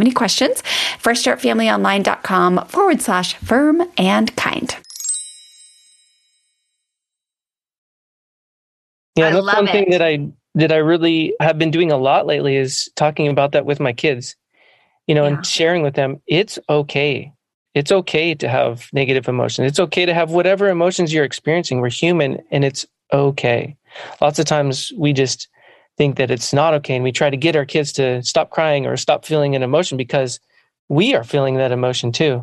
any 0.00 0.12
questions. 0.12 0.62
FreshStartFamilyOnline.com 1.02 2.66
forward 2.66 3.00
slash 3.00 3.34
firm 3.36 3.82
and 3.96 4.34
kind. 4.36 4.76
Yeah, 9.16 9.28
I 9.28 9.30
that's 9.32 9.54
one 9.54 9.68
it. 9.68 9.72
thing 9.72 9.90
that 9.90 10.02
I 10.02 10.28
that 10.54 10.72
I 10.72 10.76
really 10.76 11.34
have 11.40 11.58
been 11.58 11.70
doing 11.70 11.92
a 11.92 11.96
lot 11.96 12.26
lately 12.26 12.56
is 12.56 12.90
talking 12.96 13.28
about 13.28 13.52
that 13.52 13.66
with 13.66 13.80
my 13.80 13.92
kids. 13.92 14.36
You 15.06 15.14
know, 15.14 15.24
yeah. 15.24 15.36
and 15.36 15.46
sharing 15.46 15.82
with 15.82 15.94
them 15.94 16.20
it's 16.26 16.58
okay. 16.68 17.32
It's 17.74 17.92
okay 17.92 18.34
to 18.34 18.48
have 18.48 18.88
negative 18.92 19.28
emotions. 19.28 19.68
It's 19.68 19.80
okay 19.80 20.04
to 20.04 20.14
have 20.14 20.30
whatever 20.30 20.68
emotions 20.68 21.12
you're 21.12 21.24
experiencing. 21.24 21.80
We're 21.80 21.90
human 21.90 22.42
and 22.50 22.64
it's 22.64 22.84
okay. 23.12 23.76
Lots 24.20 24.38
of 24.38 24.44
times 24.46 24.92
we 24.96 25.12
just 25.12 25.48
think 26.00 26.16
that 26.16 26.30
it's 26.30 26.54
not 26.54 26.72
okay 26.72 26.94
and 26.94 27.04
we 27.04 27.12
try 27.12 27.28
to 27.28 27.36
get 27.36 27.54
our 27.54 27.66
kids 27.66 27.92
to 27.92 28.22
stop 28.22 28.48
crying 28.48 28.86
or 28.86 28.96
stop 28.96 29.22
feeling 29.22 29.54
an 29.54 29.62
emotion 29.62 29.98
because 29.98 30.40
we 30.88 31.14
are 31.14 31.22
feeling 31.22 31.56
that 31.56 31.72
emotion 31.72 32.10
too. 32.10 32.42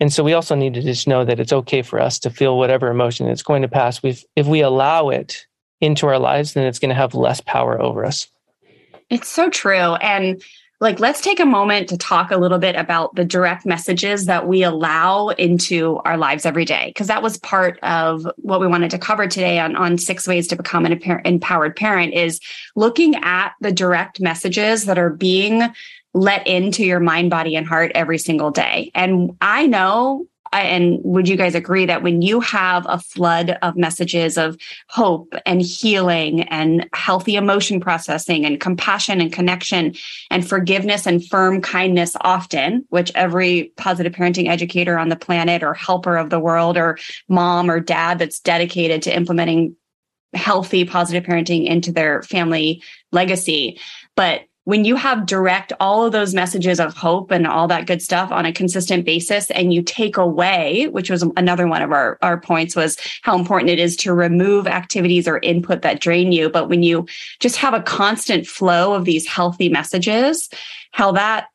And 0.00 0.12
so 0.12 0.22
we 0.22 0.34
also 0.34 0.54
need 0.54 0.74
to 0.74 0.82
just 0.82 1.08
know 1.08 1.24
that 1.24 1.40
it's 1.40 1.50
okay 1.50 1.80
for 1.80 1.98
us 1.98 2.18
to 2.18 2.28
feel 2.28 2.58
whatever 2.58 2.90
emotion 2.90 3.26
it's 3.26 3.42
going 3.42 3.62
to 3.62 3.68
pass. 3.68 4.02
we 4.02 4.18
if 4.36 4.46
we 4.46 4.60
allow 4.60 5.08
it 5.08 5.46
into 5.80 6.08
our 6.08 6.18
lives, 6.18 6.52
then 6.52 6.66
it's 6.66 6.78
going 6.78 6.90
to 6.90 6.94
have 6.94 7.14
less 7.14 7.40
power 7.40 7.80
over 7.80 8.04
us. 8.04 8.28
It's 9.08 9.30
so 9.30 9.48
true. 9.48 9.94
And 9.94 10.42
like 10.80 10.98
let's 10.98 11.20
take 11.20 11.40
a 11.40 11.46
moment 11.46 11.88
to 11.90 11.98
talk 11.98 12.30
a 12.30 12.36
little 12.38 12.58
bit 12.58 12.74
about 12.74 13.14
the 13.14 13.24
direct 13.24 13.66
messages 13.66 14.24
that 14.24 14.48
we 14.48 14.62
allow 14.62 15.28
into 15.28 15.96
our 16.04 16.16
lives 16.16 16.46
every 16.46 16.64
day 16.64 16.86
because 16.86 17.06
that 17.08 17.22
was 17.22 17.36
part 17.38 17.78
of 17.82 18.26
what 18.36 18.60
we 18.60 18.66
wanted 18.66 18.90
to 18.90 18.98
cover 18.98 19.26
today 19.26 19.58
on, 19.58 19.76
on 19.76 19.98
six 19.98 20.26
ways 20.26 20.48
to 20.48 20.56
become 20.56 20.86
an 20.86 21.00
empowered 21.24 21.76
parent 21.76 22.14
is 22.14 22.40
looking 22.74 23.14
at 23.16 23.52
the 23.60 23.72
direct 23.72 24.20
messages 24.20 24.86
that 24.86 24.98
are 24.98 25.10
being 25.10 25.62
let 26.12 26.46
into 26.46 26.84
your 26.84 26.98
mind 26.98 27.30
body 27.30 27.54
and 27.54 27.66
heart 27.66 27.92
every 27.94 28.18
single 28.18 28.50
day. 28.50 28.90
And 28.94 29.36
i 29.40 29.66
know 29.66 30.26
and 30.52 30.98
would 31.04 31.28
you 31.28 31.36
guys 31.36 31.54
agree 31.54 31.86
that 31.86 32.02
when 32.02 32.22
you 32.22 32.40
have 32.40 32.84
a 32.88 32.98
flood 32.98 33.56
of 33.62 33.76
messages 33.76 34.36
of 34.36 34.56
hope 34.88 35.34
and 35.46 35.62
healing 35.62 36.42
and 36.42 36.88
healthy 36.92 37.36
emotion 37.36 37.80
processing 37.80 38.44
and 38.44 38.60
compassion 38.60 39.20
and 39.20 39.32
connection 39.32 39.94
and 40.30 40.48
forgiveness 40.48 41.06
and 41.06 41.24
firm 41.26 41.60
kindness 41.60 42.16
often, 42.22 42.84
which 42.88 43.12
every 43.14 43.72
positive 43.76 44.12
parenting 44.12 44.48
educator 44.48 44.98
on 44.98 45.08
the 45.08 45.16
planet 45.16 45.62
or 45.62 45.74
helper 45.74 46.16
of 46.16 46.30
the 46.30 46.40
world 46.40 46.76
or 46.76 46.98
mom 47.28 47.70
or 47.70 47.78
dad 47.78 48.18
that's 48.18 48.40
dedicated 48.40 49.02
to 49.02 49.14
implementing 49.14 49.76
healthy 50.32 50.84
positive 50.84 51.24
parenting 51.24 51.66
into 51.66 51.92
their 51.92 52.22
family 52.22 52.82
legacy. 53.12 53.78
But 54.16 54.42
when 54.64 54.84
you 54.84 54.94
have 54.94 55.26
direct 55.26 55.72
all 55.80 56.04
of 56.04 56.12
those 56.12 56.34
messages 56.34 56.78
of 56.78 56.94
hope 56.94 57.30
and 57.30 57.46
all 57.46 57.66
that 57.68 57.86
good 57.86 58.02
stuff 58.02 58.30
on 58.30 58.46
a 58.46 58.52
consistent 58.52 59.04
basis 59.04 59.50
and 59.50 59.72
you 59.72 59.82
take 59.82 60.16
away 60.16 60.88
which 60.88 61.10
was 61.10 61.22
another 61.36 61.66
one 61.66 61.82
of 61.82 61.92
our, 61.92 62.18
our 62.22 62.40
points 62.40 62.76
was 62.76 62.96
how 63.22 63.38
important 63.38 63.70
it 63.70 63.78
is 63.78 63.96
to 63.96 64.12
remove 64.12 64.66
activities 64.66 65.26
or 65.26 65.38
input 65.38 65.82
that 65.82 66.00
drain 66.00 66.30
you. 66.32 66.50
But 66.50 66.68
when 66.68 66.82
you 66.82 67.06
just 67.40 67.56
have 67.56 67.74
a 67.74 67.82
constant 67.82 68.46
flow 68.46 68.94
of 68.94 69.04
these 69.04 69.26
healthy 69.26 69.68
messages 69.68 70.48
how 70.92 71.12
that 71.12 71.46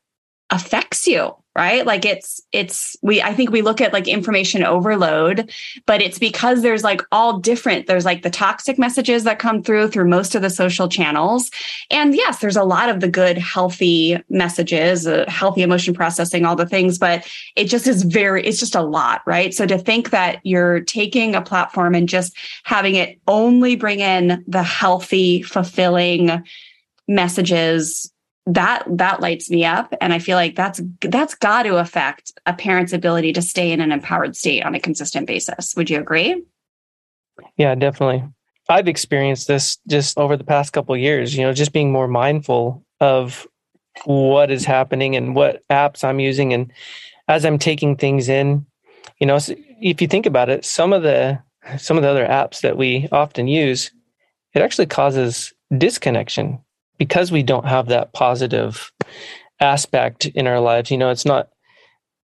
affects 0.50 1.06
you 1.06 1.34
right? 1.56 1.86
Like 1.86 2.04
it's 2.04 2.40
it's 2.52 2.96
we 3.02 3.22
i 3.22 3.32
think 3.32 3.50
we 3.50 3.62
look 3.62 3.80
at 3.80 3.92
like 3.92 4.06
information 4.06 4.62
overload 4.62 5.50
but 5.86 6.02
it's 6.02 6.18
because 6.18 6.60
there's 6.60 6.84
like 6.84 7.00
all 7.10 7.38
different 7.38 7.86
there's 7.86 8.04
like 8.04 8.22
the 8.22 8.30
toxic 8.30 8.78
messages 8.78 9.24
that 9.24 9.38
come 9.38 9.62
through 9.62 9.88
through 9.88 10.08
most 10.08 10.34
of 10.34 10.42
the 10.42 10.50
social 10.50 10.88
channels. 10.88 11.50
And 11.90 12.14
yes 12.14 12.38
there's 12.38 12.56
a 12.56 12.64
lot 12.64 12.90
of 12.90 13.00
the 13.00 13.08
good 13.08 13.38
healthy 13.38 14.22
messages 14.28 15.06
uh, 15.06 15.24
healthy 15.28 15.62
emotion 15.62 15.94
processing 15.94 16.44
all 16.44 16.56
the 16.56 16.66
things 16.66 16.98
but 16.98 17.26
it 17.56 17.64
just 17.64 17.86
is 17.86 18.02
very 18.02 18.44
it's 18.44 18.60
just 18.60 18.74
a 18.74 18.82
lot 18.82 19.22
right? 19.26 19.54
So 19.54 19.66
to 19.66 19.78
think 19.78 20.10
that 20.10 20.40
you're 20.44 20.80
taking 20.80 21.34
a 21.34 21.40
platform 21.40 21.94
and 21.94 22.06
just 22.06 22.36
having 22.64 22.96
it 22.96 23.18
only 23.26 23.76
bring 23.76 24.00
in 24.00 24.44
the 24.46 24.62
healthy 24.62 25.40
fulfilling 25.40 26.44
messages 27.08 28.12
that 28.46 28.84
that 28.88 29.20
lights 29.20 29.50
me 29.50 29.64
up. 29.64 29.92
And 30.00 30.12
i 30.12 30.18
feel 30.18 30.36
like 30.36 30.54
that's 30.54 30.80
that's 31.00 31.34
got 31.34 31.64
to 31.64 31.76
affect 31.76 32.32
a 32.46 32.54
parent's 32.54 32.92
ability 32.92 33.32
to 33.34 33.42
stay 33.42 33.72
in 33.72 33.80
an 33.80 33.92
empowered 33.92 34.36
state 34.36 34.64
on 34.64 34.74
a 34.74 34.80
consistent 34.80 35.26
basis. 35.26 35.74
Would 35.76 35.90
you 35.90 35.98
agree? 35.98 36.42
Yeah 37.56 37.74
definitely. 37.74 38.24
I've 38.68 38.88
experienced 38.88 39.46
this 39.46 39.78
just 39.88 40.18
over 40.18 40.36
the 40.36 40.44
past 40.44 40.72
couple 40.72 40.96
years 40.96 41.36
you 41.36 41.42
know 41.42 41.52
just 41.52 41.72
being 41.72 41.92
more 41.92 42.08
mindful 42.08 42.84
of 43.00 43.46
what 44.04 44.50
is 44.50 44.64
happening 44.64 45.16
and 45.16 45.34
what 45.34 45.62
apps 45.68 46.04
i'm 46.04 46.20
using. 46.20 46.52
And 46.52 46.72
as 47.28 47.44
i'm 47.44 47.58
taking 47.58 47.96
things 47.96 48.28
in 48.28 48.64
you 49.18 49.26
know 49.26 49.38
if 49.80 50.00
you 50.00 50.06
think 50.06 50.26
about 50.26 50.48
it 50.48 50.64
some 50.64 50.92
of 50.92 51.02
the 51.02 51.38
some 51.78 51.96
of 51.96 52.02
the 52.02 52.08
other 52.08 52.26
apps 52.26 52.60
that 52.60 52.76
we 52.76 53.08
often 53.10 53.48
use 53.48 53.90
it 54.54 54.62
actually 54.62 54.86
causes 54.86 55.52
disconnection 55.76 56.60
because 56.98 57.32
we 57.32 57.42
don't 57.42 57.66
have 57.66 57.88
that 57.88 58.12
positive 58.12 58.92
aspect 59.60 60.26
in 60.26 60.46
our 60.46 60.60
lives, 60.60 60.90
you 60.90 60.98
know, 60.98 61.10
it's 61.10 61.24
not 61.24 61.48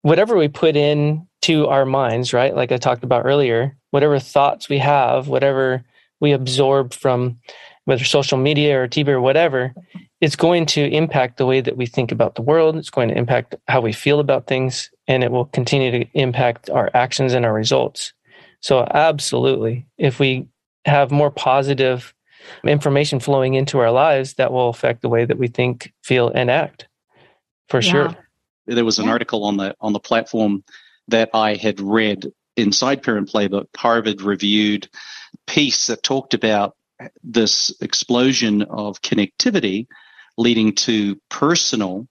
whatever 0.02 0.38
we 0.38 0.48
put 0.48 0.76
in 0.76 1.28
to 1.42 1.68
our 1.68 1.86
minds, 1.86 2.34
right? 2.34 2.56
Like 2.56 2.72
I 2.72 2.78
talked 2.78 3.04
about 3.04 3.26
earlier, 3.26 3.78
whatever 3.92 4.20
thoughts 4.20 4.70
we 4.70 4.78
have, 4.80 5.28
whatever 5.28 5.84
we 6.20 6.32
absorb 6.32 6.94
from 6.94 7.40
whether 7.86 8.04
social 8.04 8.38
media 8.38 8.80
or 8.80 8.88
TV 8.88 9.08
or 9.10 9.22
whatever, 9.22 9.74
it's 10.22 10.36
going 10.36 10.66
to 10.68 10.86
impact 10.90 11.38
the 11.38 11.46
way 11.46 11.62
that 11.62 11.78
we 11.78 11.86
think 11.86 12.12
about 12.12 12.36
the 12.36 12.42
world. 12.42 12.76
It's 12.76 12.90
going 12.90 13.10
to 13.10 13.18
impact 13.18 13.56
how 13.68 13.82
we 13.82 13.94
feel 13.94 14.20
about 14.20 14.48
things, 14.48 14.92
and 15.08 15.24
it 15.24 15.32
will 15.32 15.46
continue 15.46 15.92
to 15.92 16.06
impact 16.14 16.70
our 16.70 16.92
actions 16.94 17.34
and 17.34 17.46
our 17.46 17.54
results. 17.54 18.14
So, 18.62 18.86
absolutely, 18.94 19.88
if 19.98 20.20
we 20.20 20.48
have 20.86 21.10
more 21.12 21.32
positive 21.32 22.14
information 22.64 23.20
flowing 23.20 23.54
into 23.54 23.80
our 23.80 23.91
lives 23.91 24.36
that 24.36 24.52
will 24.52 24.70
affect 24.70 25.02
the 25.02 25.10
way 25.10 25.26
that 25.26 25.38
we 25.38 25.47
think, 25.47 25.93
feel, 26.04 26.30
and 26.30 26.50
act. 26.50 26.88
For 27.68 27.82
yeah. 27.82 27.91
sure. 27.91 28.16
There 28.68 28.86
was 28.86 29.00
an 29.00 29.06
yeah. 29.06 29.12
article 29.12 29.43
on 29.45 29.58
the 29.58 29.76
on 29.82 29.93
the 29.93 30.00
platform 30.00 30.64
that 31.08 31.30
I 31.34 31.56
had 31.56 31.80
read 31.80 32.32
inside 32.56 33.04
Parent 33.04 33.30
Playbook, 33.30 33.68
Harvard 33.76 34.22
reviewed 34.22 34.88
piece 35.47 35.88
that 35.88 36.04
talked 36.04 36.34
about 36.34 36.76
this 37.24 37.74
explosion 37.82 38.64
of 38.64 39.02
connectivity 39.02 39.88
leading 40.38 40.74
to 40.74 41.20
personal 41.30 42.08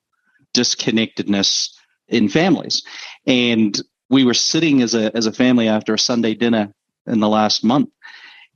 disconnectedness 0.54 1.70
in 2.08 2.28
families. 2.28 2.82
And 3.26 3.80
we 4.10 4.24
were 4.24 4.34
sitting 4.34 4.82
as 4.82 4.94
a 4.94 5.14
as 5.16 5.26
a 5.26 5.32
family 5.32 5.68
after 5.68 5.94
a 5.94 5.98
Sunday 5.98 6.34
dinner 6.34 6.72
in 7.06 7.20
the 7.20 7.28
last 7.28 7.64
month. 7.64 7.90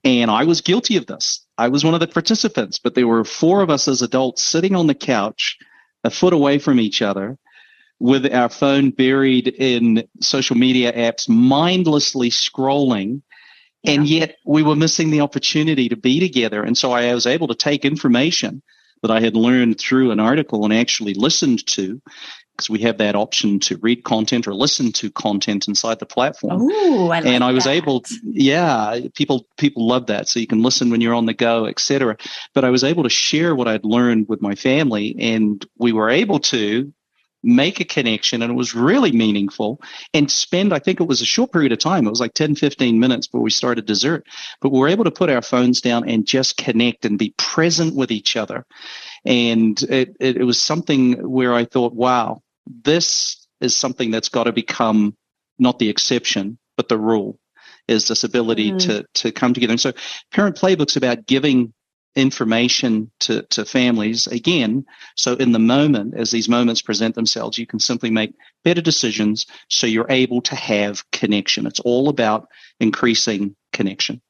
And 0.04 0.30
I 0.30 0.44
was 0.44 0.60
guilty 0.60 0.96
of 0.96 1.06
this. 1.06 1.44
I 1.56 1.68
was 1.68 1.84
one 1.84 1.94
of 1.94 2.00
the 2.00 2.08
participants, 2.08 2.78
but 2.78 2.94
there 2.94 3.06
were 3.06 3.24
four 3.24 3.62
of 3.62 3.70
us 3.70 3.86
as 3.86 4.02
adults 4.02 4.42
sitting 4.42 4.74
on 4.74 4.88
the 4.88 4.94
couch, 4.94 5.58
a 6.02 6.10
foot 6.10 6.32
away 6.32 6.58
from 6.58 6.80
each 6.80 7.02
other, 7.02 7.38
with 8.00 8.26
our 8.32 8.48
phone 8.48 8.90
buried 8.90 9.46
in 9.46 10.08
social 10.20 10.56
media 10.56 10.92
apps, 10.92 11.28
mindlessly 11.28 12.30
scrolling. 12.30 13.22
Yeah. 13.84 13.92
And 13.92 14.08
yet 14.08 14.36
we 14.44 14.64
were 14.64 14.74
missing 14.74 15.10
the 15.10 15.20
opportunity 15.20 15.88
to 15.88 15.96
be 15.96 16.18
together. 16.18 16.64
And 16.64 16.76
so 16.76 16.90
I 16.90 17.14
was 17.14 17.26
able 17.26 17.48
to 17.48 17.54
take 17.54 17.84
information 17.84 18.62
that 19.02 19.10
I 19.12 19.20
had 19.20 19.36
learned 19.36 19.78
through 19.78 20.10
an 20.10 20.20
article 20.20 20.64
and 20.64 20.72
actually 20.72 21.14
listened 21.14 21.66
to 21.68 22.00
because 22.62 22.70
we 22.70 22.84
have 22.86 22.98
that 22.98 23.16
option 23.16 23.58
to 23.60 23.76
read 23.78 24.04
content 24.04 24.46
or 24.46 24.54
listen 24.54 24.92
to 24.92 25.10
content 25.10 25.68
inside 25.68 25.98
the 25.98 26.06
platform. 26.06 26.62
Ooh, 26.62 27.04
I 27.04 27.20
like 27.20 27.26
and 27.26 27.42
I 27.42 27.52
was 27.52 27.64
that. 27.64 27.70
able, 27.70 28.00
to, 28.02 28.14
yeah, 28.24 29.00
people 29.14 29.46
people 29.56 29.86
love 29.86 30.06
that. 30.06 30.28
So 30.28 30.38
you 30.40 30.46
can 30.46 30.62
listen 30.62 30.90
when 30.90 31.00
you're 31.00 31.14
on 31.14 31.26
the 31.26 31.34
go, 31.34 31.66
etc. 31.66 32.16
But 32.54 32.64
I 32.64 32.70
was 32.70 32.84
able 32.84 33.02
to 33.02 33.08
share 33.08 33.54
what 33.54 33.68
I'd 33.68 33.84
learned 33.84 34.28
with 34.28 34.40
my 34.40 34.54
family, 34.54 35.16
and 35.18 35.64
we 35.78 35.92
were 35.92 36.10
able 36.10 36.38
to 36.40 36.92
make 37.42 37.80
a 37.80 37.84
connection 37.84 38.42
and 38.42 38.52
it 38.52 38.54
was 38.54 38.74
really 38.74 39.10
meaningful 39.10 39.80
and 40.14 40.30
spend 40.30 40.72
i 40.72 40.78
think 40.78 41.00
it 41.00 41.08
was 41.08 41.20
a 41.20 41.24
short 41.24 41.50
period 41.52 41.72
of 41.72 41.78
time 41.78 42.06
it 42.06 42.10
was 42.10 42.20
like 42.20 42.34
10 42.34 42.54
15 42.54 43.00
minutes 43.00 43.26
before 43.26 43.40
we 43.40 43.50
started 43.50 43.84
dessert 43.84 44.24
but 44.60 44.70
we 44.70 44.78
were 44.78 44.88
able 44.88 45.04
to 45.04 45.10
put 45.10 45.28
our 45.28 45.42
phones 45.42 45.80
down 45.80 46.08
and 46.08 46.24
just 46.24 46.56
connect 46.56 47.04
and 47.04 47.18
be 47.18 47.34
present 47.38 47.96
with 47.96 48.12
each 48.12 48.36
other 48.36 48.64
and 49.24 49.82
it, 49.84 50.16
it, 50.20 50.36
it 50.36 50.44
was 50.44 50.60
something 50.60 51.14
where 51.28 51.52
i 51.52 51.64
thought 51.64 51.94
wow 51.94 52.40
this 52.66 53.46
is 53.60 53.76
something 53.76 54.10
that's 54.10 54.28
got 54.28 54.44
to 54.44 54.52
become 54.52 55.16
not 55.58 55.78
the 55.78 55.88
exception 55.88 56.58
but 56.76 56.88
the 56.88 56.98
rule 56.98 57.38
is 57.88 58.08
this 58.08 58.24
ability 58.24 58.72
Mm. 58.72 58.78
to 58.80 59.04
to 59.14 59.32
come 59.32 59.52
together. 59.54 59.72
And 59.72 59.80
so 59.80 59.92
parent 60.32 60.56
playbook's 60.56 60.96
about 60.96 61.26
giving 61.26 61.72
information 62.14 63.10
to, 63.20 63.42
to 63.44 63.64
families 63.64 64.26
again. 64.26 64.84
So 65.16 65.34
in 65.34 65.52
the 65.52 65.58
moment 65.58 66.14
as 66.14 66.30
these 66.30 66.48
moments 66.48 66.82
present 66.82 67.14
themselves 67.14 67.58
you 67.58 67.66
can 67.66 67.78
simply 67.80 68.10
make 68.10 68.34
better 68.64 68.82
decisions 68.82 69.46
so 69.68 69.86
you're 69.86 70.10
able 70.10 70.42
to 70.42 70.54
have 70.54 71.10
connection. 71.10 71.66
It's 71.66 71.80
all 71.80 72.08
about 72.08 72.48
increasing 72.80 73.56
connection. 73.72 74.20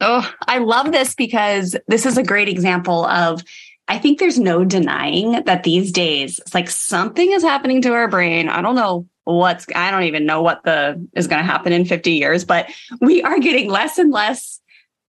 Oh, 0.00 0.30
I 0.46 0.58
love 0.58 0.92
this 0.92 1.14
because 1.14 1.76
this 1.88 2.04
is 2.04 2.18
a 2.18 2.22
great 2.22 2.48
example 2.48 3.06
of 3.06 3.42
I 3.86 3.98
think 3.98 4.18
there's 4.18 4.38
no 4.38 4.64
denying 4.64 5.44
that 5.44 5.62
these 5.62 5.92
days 5.92 6.38
it's 6.38 6.54
like 6.54 6.70
something 6.70 7.32
is 7.32 7.42
happening 7.42 7.82
to 7.82 7.92
our 7.92 8.08
brain. 8.08 8.48
I 8.48 8.62
don't 8.62 8.74
know 8.74 9.06
what's 9.24 9.66
I 9.74 9.90
don't 9.90 10.04
even 10.04 10.26
know 10.26 10.42
what 10.42 10.62
the 10.64 11.06
is 11.14 11.26
going 11.26 11.40
to 11.40 11.50
happen 11.50 11.72
in 11.72 11.84
50 11.84 12.12
years, 12.12 12.44
but 12.44 12.70
we 13.00 13.22
are 13.22 13.38
getting 13.38 13.70
less 13.70 13.98
and 13.98 14.10
less 14.10 14.60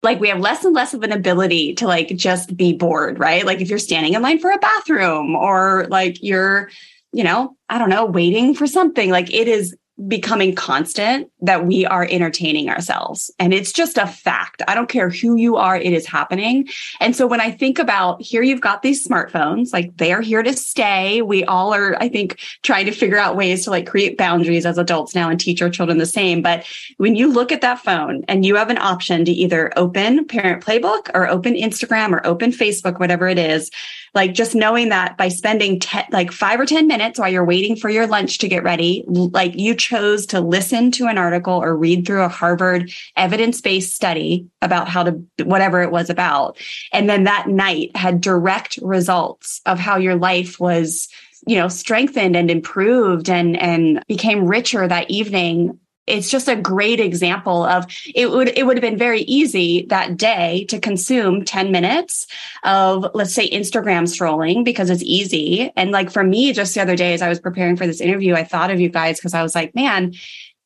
like 0.03 0.19
we 0.19 0.30
have 0.30 0.39
less 0.39 0.63
and 0.63 0.73
less 0.73 0.93
of 0.93 1.03
an 1.03 1.11
ability 1.11 1.73
to 1.76 1.88
like 1.88 2.09
just 2.15 2.55
be 2.55 2.73
bored, 2.73 3.19
right? 3.19 3.45
Like 3.45 3.59
if 3.59 3.69
you're 3.69 3.80
standing 3.80 4.13
in 4.13 4.21
line 4.21 4.39
for 4.39 4.51
a 4.51 4.57
bathroom 4.57 5.36
or 5.36 5.88
like 5.89 6.21
you're, 6.21 6.69
you 7.11 7.23
know, 7.23 7.57
I 7.67 7.80
don't 7.80 7.89
know, 7.89 8.05
waiting 8.05 8.53
for 8.53 8.67
something, 8.67 9.09
like 9.09 9.34
it 9.34 9.47
is 9.47 9.76
becoming 10.07 10.53
constant 10.53 11.31
that 11.41 11.65
we 11.65 11.85
are 11.85 12.05
entertaining 12.09 12.69
ourselves. 12.69 13.31
And 13.39 13.53
it's 13.53 13.71
just 13.71 13.97
a 13.97 14.05
fact. 14.05 14.61
I 14.67 14.75
don't 14.75 14.89
care 14.89 15.09
who 15.09 15.37
you 15.37 15.55
are, 15.55 15.77
it 15.77 15.93
is 15.93 16.05
happening. 16.05 16.67
And 16.99 17.15
so 17.15 17.25
when 17.27 17.39
I 17.39 17.51
think 17.51 17.79
about 17.79 18.21
here, 18.21 18.43
you've 18.43 18.61
got 18.61 18.81
these 18.81 19.07
smartphones, 19.07 19.71
like 19.71 19.95
they 19.95 20.11
are 20.11 20.21
here 20.21 20.43
to 20.43 20.51
stay. 20.51 21.21
We 21.21 21.45
all 21.45 21.73
are, 21.73 21.95
I 22.01 22.09
think, 22.09 22.39
trying 22.61 22.87
to 22.87 22.91
figure 22.91 23.17
out 23.17 23.37
ways 23.37 23.63
to 23.63 23.69
like 23.69 23.87
create 23.87 24.17
boundaries 24.17 24.65
as 24.65 24.77
adults 24.77 25.15
now 25.15 25.29
and 25.29 25.39
teach 25.39 25.61
our 25.61 25.69
children 25.69 25.97
the 25.97 26.05
same. 26.05 26.41
But 26.41 26.65
when 26.97 27.15
you 27.15 27.31
look 27.31 27.53
at 27.53 27.61
that 27.61 27.79
phone 27.79 28.25
and 28.27 28.45
you 28.45 28.55
have 28.57 28.69
an 28.69 28.77
option 28.77 29.23
to 29.23 29.31
either 29.31 29.71
open 29.77 30.25
Parent 30.25 30.63
Playbook 30.63 31.09
or 31.13 31.27
open 31.27 31.53
Instagram 31.53 32.11
or 32.11 32.25
open 32.27 32.51
Facebook, 32.51 32.99
whatever 32.99 33.29
it 33.29 33.39
is, 33.39 33.71
like 34.13 34.33
just 34.33 34.55
knowing 34.55 34.89
that 34.89 35.17
by 35.17 35.27
spending 35.27 35.79
te- 35.79 35.99
like 36.11 36.31
five 36.31 36.59
or 36.59 36.65
10 36.65 36.87
minutes 36.87 37.19
while 37.19 37.29
you're 37.29 37.45
waiting 37.45 37.75
for 37.75 37.89
your 37.89 38.07
lunch 38.07 38.37
to 38.39 38.47
get 38.47 38.63
ready, 38.63 39.03
like 39.07 39.53
you 39.55 39.75
chose 39.86 40.25
to 40.25 40.41
listen 40.41 40.89
to 40.91 41.05
an 41.05 41.19
article 41.19 41.53
or 41.53 41.77
read 41.77 42.05
through 42.05 42.23
a 42.23 42.27
Harvard 42.27 42.91
evidence 43.15 43.61
based 43.61 43.93
study 43.93 44.47
about 44.63 44.89
how 44.89 45.03
to, 45.03 45.11
whatever 45.43 45.83
it 45.83 45.91
was 45.91 46.09
about. 46.09 46.57
And 46.91 47.07
then 47.07 47.25
that 47.25 47.47
night 47.47 47.95
had 47.95 48.19
direct 48.19 48.79
results 48.81 49.61
of 49.67 49.77
how 49.77 49.97
your 49.97 50.15
life 50.15 50.59
was 50.59 51.07
you 51.47 51.55
know 51.55 51.67
strengthened 51.67 52.36
and 52.36 52.49
improved 52.49 53.29
and 53.29 53.55
and 53.61 54.03
became 54.07 54.47
richer 54.47 54.88
that 54.88 55.09
evening 55.11 55.79
it's 56.08 56.30
just 56.30 56.47
a 56.47 56.56
great 56.56 56.99
example 56.99 57.64
of 57.64 57.86
it 58.14 58.30
would 58.30 58.49
it 58.49 58.66
would 58.66 58.78
have 58.78 58.82
been 58.82 58.97
very 58.97 59.22
easy 59.22 59.86
that 59.89 60.18
day 60.18 60.66
to 60.70 60.80
consume 60.80 61.43
10 61.43 61.72
minutes 61.72 62.28
of 62.64 63.08
let's 63.14 63.34
say 63.34 63.49
Instagram 63.49 64.08
strolling 64.08 64.64
because 64.64 64.89
it's 64.89 65.03
easy. 65.03 65.72
And 65.76 65.91
like 65.91 66.12
for 66.12 66.24
me 66.24 66.53
just 66.53 66.76
the 66.76 66.82
other 66.82 66.95
day 66.95 67.14
as 67.14 67.22
I 67.22 67.30
was 67.30 67.39
preparing 67.39 67.76
for 67.76 67.88
this 67.88 68.01
interview 68.01 68.36
I 68.36 68.43
thought 68.43 68.72
of 68.72 68.80
you 68.80 68.89
guys 68.89 69.18
because 69.18 69.34
I 69.34 69.43
was 69.43 69.56
like 69.56 69.74
man 69.74 70.14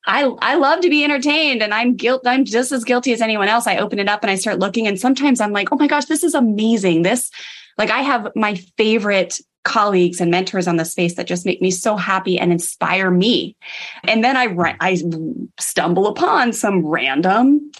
I 0.05 0.23
I 0.41 0.55
love 0.55 0.81
to 0.81 0.89
be 0.89 1.03
entertained 1.03 1.61
and 1.61 1.73
I'm 1.73 1.95
guilt 1.95 2.23
I'm 2.25 2.43
just 2.43 2.71
as 2.71 2.83
guilty 2.83 3.13
as 3.13 3.21
anyone 3.21 3.47
else. 3.47 3.67
I 3.67 3.77
open 3.77 3.99
it 3.99 4.09
up 4.09 4.23
and 4.23 4.31
I 4.31 4.35
start 4.35 4.59
looking 4.59 4.87
and 4.87 4.99
sometimes 4.99 5.39
I'm 5.39 5.53
like 5.53 5.69
oh 5.71 5.77
my 5.77 5.87
gosh 5.87 6.05
this 6.05 6.23
is 6.23 6.33
amazing. 6.33 7.03
This 7.03 7.31
like 7.77 7.91
I 7.91 7.99
have 7.99 8.29
my 8.35 8.55
favorite 8.55 9.39
colleagues 9.63 10.21
and 10.21 10.31
mentors 10.31 10.67
on 10.67 10.77
the 10.77 10.85
space 10.85 11.15
that 11.15 11.27
just 11.27 11.45
make 11.45 11.61
me 11.61 11.71
so 11.71 11.95
happy 11.95 12.39
and 12.39 12.51
inspire 12.51 13.11
me. 13.11 13.55
And 14.05 14.23
then 14.23 14.37
I 14.37 14.75
I 14.79 15.01
stumble 15.59 16.07
upon 16.07 16.53
some 16.53 16.85
random 16.85 17.71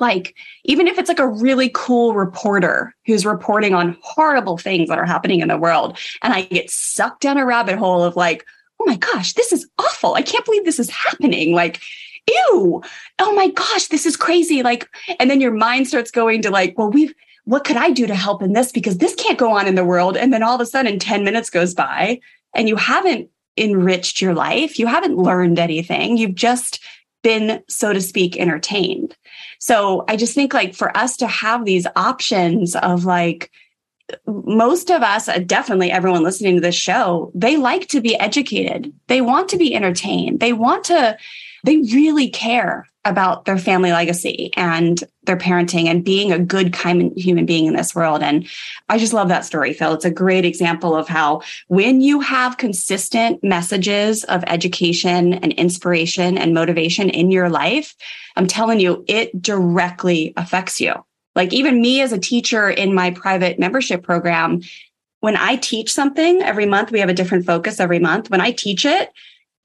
like 0.00 0.34
even 0.64 0.86
if 0.86 0.98
it's 0.98 1.08
like 1.08 1.18
a 1.18 1.28
really 1.28 1.70
cool 1.74 2.14
reporter 2.14 2.94
who's 3.06 3.24
reporting 3.24 3.74
on 3.74 3.96
horrible 4.02 4.58
things 4.58 4.88
that 4.88 4.98
are 4.98 5.06
happening 5.06 5.40
in 5.40 5.48
the 5.48 5.56
world 5.56 5.98
and 6.22 6.32
I 6.32 6.42
get 6.42 6.70
sucked 6.70 7.22
down 7.22 7.38
a 7.38 7.46
rabbit 7.46 7.78
hole 7.78 8.02
of 8.02 8.16
like 8.16 8.44
oh 8.80 8.84
my 8.86 8.96
gosh 8.96 9.32
this 9.34 9.52
is 9.52 9.68
awful. 9.78 10.14
I 10.14 10.22
can't 10.22 10.44
believe 10.44 10.64
this 10.64 10.78
is 10.78 10.90
happening. 10.90 11.52
Like 11.54 11.80
ew. 12.28 12.82
Oh 13.18 13.32
my 13.34 13.48
gosh 13.48 13.86
this 13.86 14.06
is 14.06 14.16
crazy. 14.16 14.62
Like 14.62 14.88
and 15.18 15.30
then 15.30 15.40
your 15.40 15.52
mind 15.52 15.88
starts 15.88 16.10
going 16.10 16.42
to 16.42 16.50
like 16.50 16.76
well 16.76 16.90
we've 16.90 17.14
what 17.46 17.64
could 17.64 17.76
I 17.76 17.90
do 17.90 18.06
to 18.06 18.14
help 18.14 18.42
in 18.42 18.52
this? 18.52 18.72
Because 18.72 18.98
this 18.98 19.14
can't 19.14 19.38
go 19.38 19.52
on 19.52 19.66
in 19.66 19.76
the 19.76 19.84
world. 19.84 20.16
And 20.16 20.32
then 20.32 20.42
all 20.42 20.56
of 20.56 20.60
a 20.60 20.66
sudden, 20.66 20.98
10 20.98 21.24
minutes 21.24 21.48
goes 21.48 21.74
by 21.74 22.20
and 22.54 22.68
you 22.68 22.76
haven't 22.76 23.30
enriched 23.56 24.20
your 24.20 24.34
life. 24.34 24.78
You 24.78 24.86
haven't 24.86 25.16
learned 25.16 25.58
anything. 25.58 26.16
You've 26.16 26.34
just 26.34 26.82
been, 27.22 27.62
so 27.68 27.92
to 27.92 28.00
speak, 28.00 28.36
entertained. 28.36 29.16
So 29.60 30.04
I 30.08 30.16
just 30.16 30.34
think 30.34 30.54
like 30.54 30.74
for 30.74 30.94
us 30.96 31.16
to 31.18 31.28
have 31.28 31.64
these 31.64 31.86
options 31.94 32.74
of 32.76 33.04
like, 33.04 33.50
most 34.26 34.90
of 34.90 35.02
us, 35.02 35.28
uh, 35.28 35.38
definitely 35.38 35.90
everyone 35.90 36.22
listening 36.22 36.56
to 36.56 36.60
this 36.60 36.76
show, 36.76 37.32
they 37.34 37.56
like 37.56 37.88
to 37.88 38.00
be 38.00 38.16
educated. 38.16 38.92
They 39.08 39.20
want 39.20 39.48
to 39.50 39.56
be 39.56 39.74
entertained. 39.74 40.40
They 40.40 40.52
want 40.52 40.84
to, 40.84 41.16
they 41.64 41.78
really 41.78 42.28
care 42.28 42.86
about 43.06 43.44
their 43.44 43.56
family 43.56 43.92
legacy 43.92 44.50
and 44.56 45.02
their 45.22 45.36
parenting 45.36 45.86
and 45.86 46.04
being 46.04 46.32
a 46.32 46.38
good, 46.38 46.72
kind 46.72 47.12
human 47.16 47.46
being 47.46 47.66
in 47.66 47.74
this 47.74 47.94
world. 47.94 48.22
And 48.22 48.46
I 48.88 48.98
just 48.98 49.12
love 49.12 49.28
that 49.28 49.44
story, 49.44 49.72
Phil. 49.72 49.94
It's 49.94 50.04
a 50.04 50.10
great 50.10 50.44
example 50.44 50.94
of 50.94 51.08
how 51.08 51.42
when 51.68 52.00
you 52.00 52.20
have 52.20 52.58
consistent 52.58 53.42
messages 53.42 54.24
of 54.24 54.44
education 54.48 55.34
and 55.34 55.52
inspiration 55.52 56.36
and 56.36 56.52
motivation 56.52 57.08
in 57.08 57.30
your 57.30 57.48
life, 57.48 57.94
I'm 58.34 58.48
telling 58.48 58.80
you, 58.80 59.04
it 59.06 59.40
directly 59.40 60.34
affects 60.36 60.80
you. 60.80 60.92
Like 61.36 61.52
even 61.52 61.80
me 61.80 62.00
as 62.00 62.12
a 62.12 62.18
teacher 62.18 62.68
in 62.68 62.92
my 62.92 63.12
private 63.12 63.58
membership 63.58 64.02
program, 64.02 64.62
when 65.20 65.36
I 65.36 65.56
teach 65.56 65.92
something 65.92 66.42
every 66.42 66.66
month, 66.66 66.90
we 66.90 67.00
have 67.00 67.08
a 67.08 67.14
different 67.14 67.46
focus 67.46 67.78
every 67.78 67.98
month. 67.98 68.30
When 68.30 68.40
I 68.40 68.50
teach 68.50 68.84
it, 68.84 69.10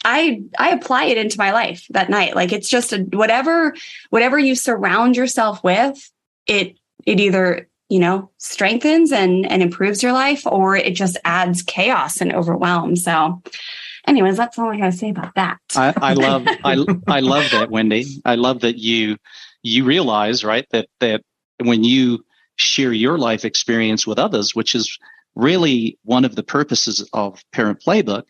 I 0.04 0.44
I 0.58 0.72
apply 0.72 1.06
it 1.06 1.18
into 1.18 1.38
my 1.38 1.52
life 1.52 1.86
that 1.92 2.10
night. 2.10 2.36
Like 2.36 2.52
it's 2.52 2.70
just 2.70 2.94
a 2.94 3.00
whatever 3.00 3.76
whatever 4.10 4.40
you 4.40 4.56
surround 4.56 5.16
yourself 5.16 5.64
with, 5.64 6.12
it 6.48 6.78
it 7.06 7.20
either 7.20 7.68
you 7.90 8.00
know 8.00 8.32
strengthens 8.38 9.12
and 9.12 9.46
and 9.46 9.62
improves 9.62 10.02
your 10.02 10.14
life, 10.14 10.46
or 10.46 10.76
it 10.76 10.96
just 10.96 11.18
adds 11.24 11.62
chaos 11.62 12.22
and 12.22 12.34
overwhelm. 12.34 12.96
So, 12.96 13.42
anyways, 14.08 14.38
that's 14.38 14.58
all 14.58 14.72
I 14.72 14.78
got 14.78 14.92
to 14.92 14.98
say 14.98 15.10
about 15.10 15.36
that. 15.36 15.60
I, 15.76 15.94
I 15.98 16.14
love 16.16 16.48
I 16.64 16.86
I 17.08 17.20
love 17.20 17.52
that, 17.52 17.70
Wendy. 17.70 18.06
I 18.26 18.36
love 18.36 18.62
that 18.62 18.78
you 18.78 19.18
you 19.64 19.86
realize 19.86 20.44
right 20.44 20.66
that 20.72 20.88
that 21.00 21.22
when 21.60 21.84
you 21.84 22.26
share 22.56 22.94
your 22.94 23.18
life 23.18 23.46
experience 23.46 24.08
with 24.08 24.20
others, 24.20 24.56
which 24.56 24.74
is 24.76 24.98
really 25.36 25.98
one 26.04 26.26
of 26.26 26.36
the 26.36 26.44
purposes 26.44 27.08
of 27.14 27.44
Parent 27.52 27.80
Playbook 27.80 28.24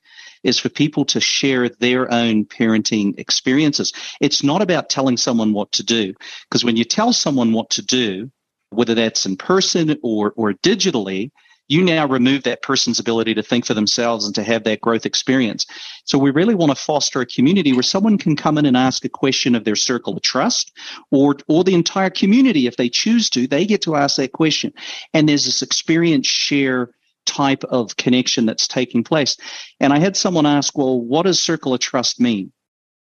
is 0.44 0.60
for 0.60 0.70
people 0.70 1.06
to 1.06 1.20
share 1.20 1.70
their 1.70 2.12
own 2.12 2.46
parenting 2.46 3.18
experiences. 3.20 3.94
It's 4.20 4.44
not 4.44 4.62
about 4.62 4.90
telling 4.90 5.18
someone 5.18 5.54
what 5.54 5.72
to 5.74 5.84
do, 5.84 6.14
because 6.50 6.64
when 6.64 6.78
you 6.78 6.84
tell 6.84 7.14
someone 7.14 7.54
what 7.54 7.70
to 7.72 7.82
do, 7.82 8.32
whether 8.70 8.96
that's 8.96 9.26
in 9.26 9.36
person 9.36 9.98
or, 10.02 10.34
or 10.36 10.54
digitally, 10.54 11.32
you 11.68 11.84
now 11.84 12.06
remove 12.06 12.44
that 12.44 12.62
person's 12.62 13.00
ability 13.00 13.34
to 13.34 13.42
think 13.42 13.66
for 13.66 13.74
themselves 13.74 14.26
and 14.26 14.36
to 14.36 14.44
have 14.44 14.66
that 14.66 14.82
growth 14.82 15.06
experience. 15.06 15.66
So 16.04 16.18
we 16.18 16.30
really 16.32 16.54
want 16.54 16.70
to 16.72 16.76
foster 16.76 17.22
a 17.22 17.26
community 17.26 17.72
where 17.72 17.82
someone 17.82 18.18
can 18.18 18.36
come 18.36 18.58
in 18.58 18.66
and 18.66 18.76
ask 18.76 19.06
a 19.06 19.10
question 19.10 19.56
of 19.56 19.64
their 19.64 19.78
circle 19.78 20.18
of 20.18 20.22
trust 20.22 20.74
or, 21.12 21.38
or 21.48 21.64
the 21.64 21.74
entire 21.74 22.10
community. 22.10 22.68
If 22.68 22.76
they 22.76 22.90
choose 22.90 23.30
to, 23.30 23.48
they 23.48 23.66
get 23.66 23.82
to 23.84 23.96
ask 23.96 24.18
that 24.18 24.34
question. 24.34 24.74
And 25.14 25.30
there's 25.30 25.46
this 25.46 25.62
experience 25.62 26.28
share 26.28 26.90
type 27.32 27.64
of 27.64 27.96
connection 27.96 28.46
that's 28.46 28.68
taking 28.68 29.04
place. 29.04 29.38
And 29.80 29.94
I 29.94 30.00
had 30.00 30.18
someone 30.18 30.46
ask, 30.46 30.78
well, 30.78 31.00
what 31.00 31.24
does 31.24 31.40
circle 31.40 31.74
of 31.74 31.80
trust 31.80 32.20
mean? 32.20 32.52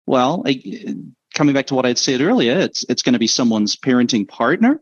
Well, 0.05 0.43
coming 1.34 1.53
back 1.53 1.68
to 1.68 1.76
what 1.76 1.86
I'd 1.86 1.97
said 1.97 2.22
earlier, 2.22 2.59
it's 2.59 2.86
it's 2.89 3.01
going 3.01 3.14
to 3.14 3.20
be 3.20 3.28
someone's 3.28 3.76
parenting 3.76 4.28
partner. 4.28 4.82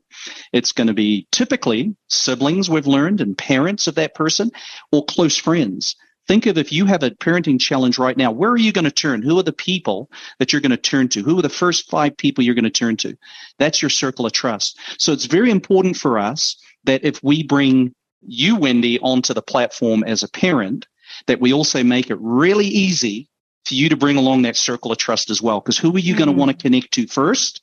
It's 0.51 0.73
going 0.73 0.87
to 0.87 0.93
be 0.93 1.27
typically 1.31 1.95
siblings 2.09 2.69
we've 2.69 2.87
learned 2.87 3.21
and 3.21 3.37
parents 3.37 3.87
of 3.87 3.95
that 3.95 4.15
person 4.15 4.51
or 4.91 5.05
close 5.05 5.37
friends. 5.37 5.95
Think 6.27 6.45
of 6.45 6.57
if 6.57 6.71
you 6.71 6.85
have 6.85 7.03
a 7.03 7.11
parenting 7.11 7.59
challenge 7.59 7.97
right 7.97 8.15
now, 8.15 8.31
where 8.31 8.51
are 8.51 8.57
you 8.57 8.71
going 8.71 8.85
to 8.85 8.91
turn? 8.91 9.21
Who 9.21 9.39
are 9.39 9.43
the 9.43 9.53
people 9.53 10.09
that 10.39 10.51
you're 10.51 10.61
going 10.61 10.71
to 10.71 10.77
turn 10.77 11.09
to? 11.09 11.23
Who 11.23 11.39
are 11.39 11.41
the 11.41 11.49
first 11.49 11.89
five 11.89 12.15
people 12.15 12.43
you're 12.43 12.55
going 12.55 12.63
to 12.63 12.69
turn 12.69 12.95
to? 12.97 13.17
That's 13.57 13.81
your 13.81 13.89
circle 13.89 14.25
of 14.25 14.31
trust. 14.31 14.79
So 14.97 15.13
it's 15.13 15.25
very 15.25 15.49
important 15.49 15.97
for 15.97 16.19
us 16.19 16.57
that 16.83 17.03
if 17.03 17.23
we 17.23 17.43
bring 17.43 17.93
you, 18.21 18.55
Wendy, 18.55 18.99
onto 18.99 19.33
the 19.33 19.41
platform 19.41 20.03
as 20.03 20.23
a 20.23 20.29
parent, 20.29 20.87
that 21.27 21.41
we 21.41 21.53
also 21.53 21.83
make 21.83 22.09
it 22.09 22.17
really 22.19 22.67
easy 22.67 23.27
for 23.65 23.73
you 23.73 23.89
to 23.89 23.97
bring 23.97 24.17
along 24.17 24.43
that 24.43 24.55
circle 24.55 24.91
of 24.91 24.97
trust 24.97 25.29
as 25.29 25.41
well. 25.41 25.59
Because 25.59 25.77
who 25.77 25.95
are 25.95 25.99
you 25.99 26.13
mm-hmm. 26.13 26.23
going 26.23 26.35
to 26.35 26.39
want 26.39 26.51
to 26.51 26.63
connect 26.63 26.93
to 26.93 27.07
first? 27.07 27.61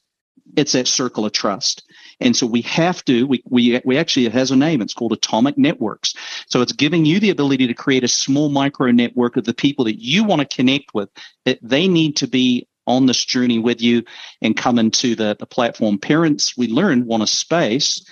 It's 0.56 0.72
that 0.72 0.88
circle 0.88 1.26
of 1.26 1.32
trust. 1.32 1.84
And 2.20 2.34
so 2.36 2.46
we 2.46 2.62
have 2.62 3.04
to, 3.04 3.26
we, 3.26 3.42
we, 3.48 3.80
we 3.84 3.98
actually, 3.98 4.26
it 4.26 4.32
has 4.32 4.50
a 4.50 4.56
name. 4.56 4.80
It's 4.80 4.94
called 4.94 5.12
Atomic 5.12 5.58
Networks. 5.58 6.14
So 6.48 6.62
it's 6.62 6.72
giving 6.72 7.04
you 7.04 7.20
the 7.20 7.30
ability 7.30 7.66
to 7.66 7.74
create 7.74 8.02
a 8.02 8.08
small 8.08 8.48
micro 8.48 8.90
network 8.90 9.36
of 9.36 9.44
the 9.44 9.54
people 9.54 9.84
that 9.84 10.00
you 10.00 10.24
want 10.24 10.40
to 10.40 10.56
connect 10.56 10.94
with. 10.94 11.10
That 11.44 11.58
they 11.62 11.86
need 11.86 12.16
to 12.16 12.26
be 12.26 12.66
on 12.88 13.06
this 13.06 13.24
journey 13.24 13.58
with 13.58 13.80
you 13.80 14.02
and 14.42 14.56
come 14.56 14.78
into 14.78 15.14
the, 15.14 15.36
the 15.38 15.46
platform. 15.46 15.98
Parents, 15.98 16.56
we 16.56 16.66
learn, 16.66 17.06
want 17.06 17.22
a 17.22 17.26
space 17.26 18.04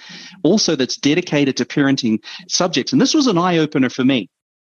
also 0.43 0.77
that's 0.77 0.97
dedicated 0.97 1.57
to 1.57 1.65
parenting 1.65 2.23
subjects. 2.49 2.93
And 2.93 3.01
this 3.01 3.15
was 3.15 3.27
an 3.27 3.39
eye 3.39 3.59
opener 3.59 3.91
for 3.91 4.05
me 4.05 4.31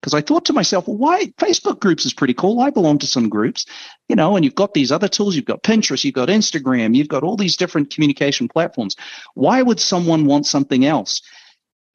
because 0.02 0.14
I 0.14 0.22
thought 0.22 0.46
to 0.46 0.54
myself, 0.54 0.88
well, 0.88 0.98
why 0.98 1.26
Facebook 1.40 1.80
groups 1.80 2.06
is 2.06 2.14
pretty 2.14 2.34
cool. 2.34 2.62
I 2.62 2.70
belong 2.70 3.00
to 3.00 3.08
some 3.08 3.30
groups, 3.30 3.66
you 4.08 4.16
know, 4.16 4.36
and 4.36 4.46
you've 4.46 4.56
got 4.56 4.74
these 4.74 4.92
other 4.92 5.08
tools. 5.08 5.36
You've 5.36 5.46
got 5.46 5.64
Pinterest, 5.64 6.04
you've 6.04 6.14
got 6.14 6.30
Instagram, 6.30 6.96
you've 6.96 7.08
got 7.08 7.24
all 7.24 7.36
these 7.36 7.58
different 7.58 7.94
communication 7.94 8.48
platforms. 8.48 8.96
Why 9.34 9.62
would 9.62 9.80
someone 9.80 10.26
want 10.26 10.46
something 10.46 10.86
else? 10.86 11.22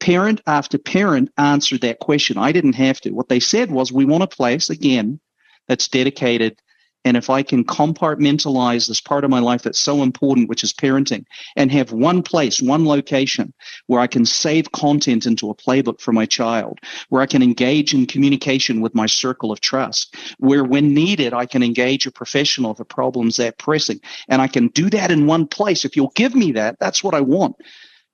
Parent 0.01 0.41
after 0.49 0.79
parent 0.79 1.31
answered 1.39 1.83
that 1.83 2.01
question. 2.01 2.37
I 2.37 2.51
didn't 2.51 2.75
have 2.75 3.01
to. 3.03 3.11
What 3.13 3.29
they 3.29 3.39
said 3.39 3.71
was, 3.71 3.93
we 3.93 4.05
want 4.05 4.25
a 4.25 4.27
place 4.27 4.69
again 4.69 5.21
that's 5.69 5.87
dedicated 5.87 6.59
and 7.05 7.17
if 7.17 7.31
I 7.31 7.43
can 7.43 7.65
compartmentalize 7.65 8.87
this 8.87 9.01
part 9.01 9.25
of 9.25 9.31
my 9.31 9.41
life 9.41 9.63
that's 9.63 9.79
so 9.79 10.03
important, 10.03 10.49
which 10.49 10.63
is 10.63 10.73
parenting, 10.73 11.25
and 11.57 11.73
have 11.73 11.93
one 11.93 12.23
place, 12.23 12.63
one 12.63 12.87
location 12.87 13.53
where 13.87 14.01
I 14.01 14.07
can 14.07 14.25
save 14.25 14.73
content 14.73 15.27
into 15.27 15.51
a 15.51 15.55
playbook 15.55 16.01
for 16.01 16.13
my 16.13 16.27
child, 16.27 16.79
where 17.09 17.23
I 17.23 17.27
can 17.27 17.43
engage 17.43 17.93
in 17.93 18.07
communication 18.07 18.81
with 18.81 18.95
my 18.95 19.07
circle 19.07 19.51
of 19.51 19.61
trust, 19.61 20.17
where 20.39 20.65
when 20.65 20.95
needed, 20.95 21.35
I 21.35 21.47
can 21.47 21.63
engage 21.63 22.07
a 22.07 22.13
professional 22.13 22.73
if 22.73 22.81
a 22.81 22.85
problem's 22.85 23.37
that 23.37 23.59
pressing. 23.59 24.01
And 24.29 24.41
I 24.41 24.47
can 24.47 24.69
do 24.69 24.89
that 24.91 25.11
in 25.11 25.27
one 25.27 25.47
place. 25.47 25.85
If 25.85 25.97
you'll 25.97 26.13
give 26.15 26.35
me 26.35 26.53
that, 26.53 26.79
that's 26.79 27.03
what 27.03 27.15
I 27.15 27.21
want. 27.21 27.57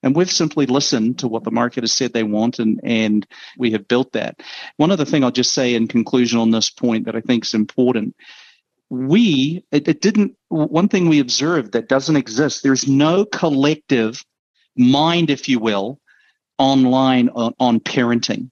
And 0.03 0.15
we've 0.15 0.31
simply 0.31 0.67
listened 0.67 1.19
to 1.19 1.29
what 1.29 1.43
the 1.43 1.51
market 1.51 1.83
has 1.83 1.93
said 1.93 2.13
they 2.13 2.23
want, 2.23 2.61
and, 2.61 2.81
and 2.85 3.27
we 3.59 3.73
have 3.73 3.89
built 3.89 4.13
that. 4.13 4.41
One 4.77 4.93
other 4.93 5.05
thing 5.05 5.25
I'll 5.25 5.33
just 5.33 5.53
say 5.53 5.75
in 5.75 5.89
conclusion 5.89 6.39
on 6.39 6.53
this 6.53 6.71
point 6.71 7.05
that 7.07 7.17
I 7.17 7.21
think 7.21 7.45
is 7.45 7.55
important 7.55 8.15
we 8.91 9.65
it, 9.71 9.89
it, 9.89 10.01
didn't 10.01 10.37
one 10.49 10.89
thing 10.89 11.09
we 11.09 11.21
observed 11.21 11.73
that 11.73 11.89
doesn't 11.89 12.17
exist 12.17 12.63
there's 12.63 12.89
no 12.89 13.25
collective 13.25 14.23
mind 14.77 15.31
if 15.31 15.49
you 15.49 15.59
will 15.59 16.01
online 16.59 17.29
on, 17.31 17.55
on 17.61 17.81
parenting. 17.81 18.51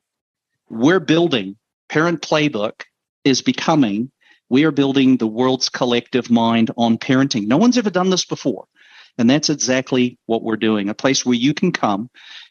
We're 0.68 1.00
building 1.00 1.56
parent 1.88 2.20
playbook 2.20 2.82
is 3.24 3.42
becoming 3.42 4.10
we 4.48 4.64
are 4.64 4.70
building 4.70 5.16
the 5.16 5.26
world's 5.26 5.68
collective 5.68 6.30
mind 6.30 6.70
on 6.76 6.98
parenting. 6.98 7.46
No 7.46 7.56
one's 7.56 7.78
ever 7.78 7.90
done 7.90 8.10
this 8.10 8.24
before 8.24 8.66
and 9.18 9.28
that's 9.28 9.50
exactly 9.50 10.18
what 10.26 10.42
we're 10.42 10.56
doing 10.56 10.88
a 10.88 10.94
place 10.94 11.24
where 11.24 11.34
you 11.34 11.54
can 11.54 11.72
come 11.72 12.10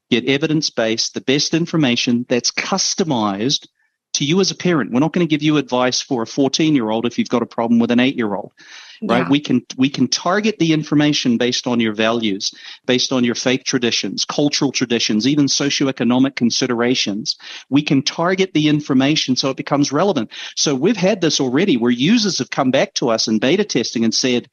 get 0.10 0.26
evidence 0.26 0.70
based 0.70 1.14
the 1.14 1.22
best 1.22 1.54
information 1.54 2.26
that's 2.30 2.52
customized 2.52 3.68
to 4.16 4.26
you 4.26 4.40
as 4.40 4.52
a 4.52 4.56
parent. 4.56 4.92
We're 4.92 5.00
not 5.00 5.14
going 5.14 5.26
to 5.26 5.30
give 5.30 5.44
you 5.44 5.58
advice 5.58 6.02
for 6.02 6.24
a 6.24 6.28
14 6.28 6.76
year 6.76 6.90
old 6.90 7.06
if 7.06 7.18
you've 7.18 7.30
got 7.30 7.42
a 7.42 7.46
problem 7.46 7.80
with 7.80 7.92
an 7.92 8.00
eight 8.00 8.16
year 8.16 8.34
old, 8.34 8.54
right? 9.02 9.20
Yeah. 9.20 9.30
We 9.30 9.40
can, 9.40 9.66
we 9.78 9.90
can 9.90 10.08
target 10.08 10.58
the 10.60 10.74
information 10.74 11.38
based 11.38 11.68
on 11.68 11.80
your 11.80 11.94
values, 11.94 12.54
based 12.86 13.12
on 13.12 13.24
your 13.24 13.36
faith 13.36 13.64
traditions, 13.66 14.26
cultural 14.26 14.72
traditions, 14.72 15.28
even 15.28 15.46
socioeconomic 15.46 16.36
considerations. 16.36 17.38
We 17.70 17.82
can 17.82 18.02
target 18.02 18.54
the 18.54 18.68
information 18.70 19.36
so 19.36 19.50
it 19.50 19.58
becomes 19.58 19.92
relevant. 19.92 20.32
So 20.56 20.76
we've 20.76 20.98
had 20.98 21.22
this 21.22 21.40
already 21.40 21.78
where 21.78 21.92
users 21.92 22.40
have 22.40 22.50
come 22.50 22.72
back 22.72 22.94
to 22.96 23.10
us 23.10 23.28
in 23.28 23.40
beta 23.40 23.66
testing 23.66 24.04
and 24.04 24.14
said, 24.14 24.50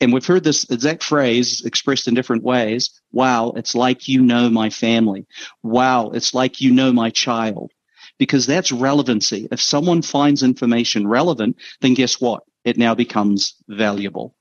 and 0.00 0.12
we've 0.12 0.26
heard 0.26 0.44
this 0.44 0.68
exact 0.70 1.02
phrase 1.02 1.64
expressed 1.64 2.08
in 2.08 2.14
different 2.14 2.42
ways. 2.42 2.90
Wow, 3.12 3.52
it's 3.56 3.74
like 3.74 4.08
you 4.08 4.22
know 4.22 4.50
my 4.50 4.68
family. 4.68 5.24
Wow, 5.62 6.10
it's 6.10 6.34
like 6.34 6.60
you 6.60 6.72
know 6.72 6.92
my 6.92 7.10
child 7.10 7.70
because 8.18 8.46
that's 8.46 8.72
relevancy. 8.72 9.48
If 9.50 9.60
someone 9.60 10.02
finds 10.02 10.42
information 10.42 11.06
relevant, 11.06 11.56
then 11.80 11.94
guess 11.94 12.20
what? 12.20 12.42
It 12.64 12.76
now 12.76 12.94
becomes 12.94 13.54
valuable. 13.68 14.34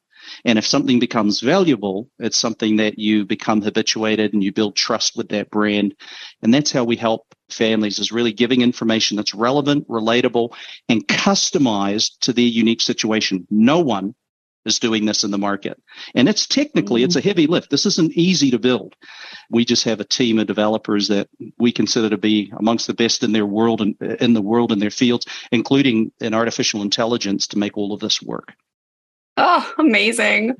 And 0.45 0.57
if 0.57 0.65
something 0.65 0.99
becomes 0.99 1.41
valuable, 1.41 2.09
it's 2.19 2.37
something 2.37 2.77
that 2.77 2.97
you 2.97 3.25
become 3.25 3.61
habituated 3.61 4.33
and 4.33 4.43
you 4.43 4.53
build 4.53 4.75
trust 4.75 5.17
with 5.17 5.29
that 5.29 5.49
brand. 5.49 5.95
And 6.41 6.53
that's 6.53 6.71
how 6.71 6.83
we 6.85 6.95
help 6.95 7.35
families 7.49 7.99
is 7.99 8.11
really 8.11 8.33
giving 8.33 8.61
information 8.61 9.17
that's 9.17 9.33
relevant, 9.33 9.87
relatable, 9.87 10.53
and 10.89 11.07
customized 11.07 12.19
to 12.21 12.33
their 12.33 12.45
unique 12.45 12.81
situation. 12.81 13.47
No 13.49 13.79
one 13.79 14.15
is 14.65 14.79
doing 14.79 15.05
this 15.05 15.23
in 15.23 15.31
the 15.31 15.37
market. 15.37 15.81
And 16.15 16.29
it's 16.29 16.47
technically, 16.47 17.01
mm-hmm. 17.01 17.05
it's 17.05 17.15
a 17.15 17.21
heavy 17.21 17.47
lift. 17.47 17.69
This 17.69 17.85
isn't 17.85 18.13
easy 18.13 18.51
to 18.51 18.59
build. 18.59 18.95
We 19.49 19.65
just 19.65 19.83
have 19.85 19.99
a 19.99 20.05
team 20.05 20.39
of 20.39 20.47
developers 20.47 21.09
that 21.09 21.29
we 21.57 21.71
consider 21.71 22.09
to 22.09 22.17
be 22.17 22.51
amongst 22.57 22.87
the 22.87 22.93
best 22.93 23.23
in 23.23 23.31
their 23.31 23.45
world 23.45 23.81
and 23.81 23.95
in 24.01 24.33
the 24.33 24.41
world 24.41 24.71
in 24.71 24.79
their 24.79 24.89
fields, 24.89 25.25
including 25.51 26.11
in 26.19 26.33
artificial 26.33 26.81
intelligence 26.81 27.47
to 27.47 27.59
make 27.59 27.77
all 27.77 27.93
of 27.93 27.99
this 27.99 28.21
work. 28.21 28.53
Oh, 29.35 29.73
amazing. 29.79 30.55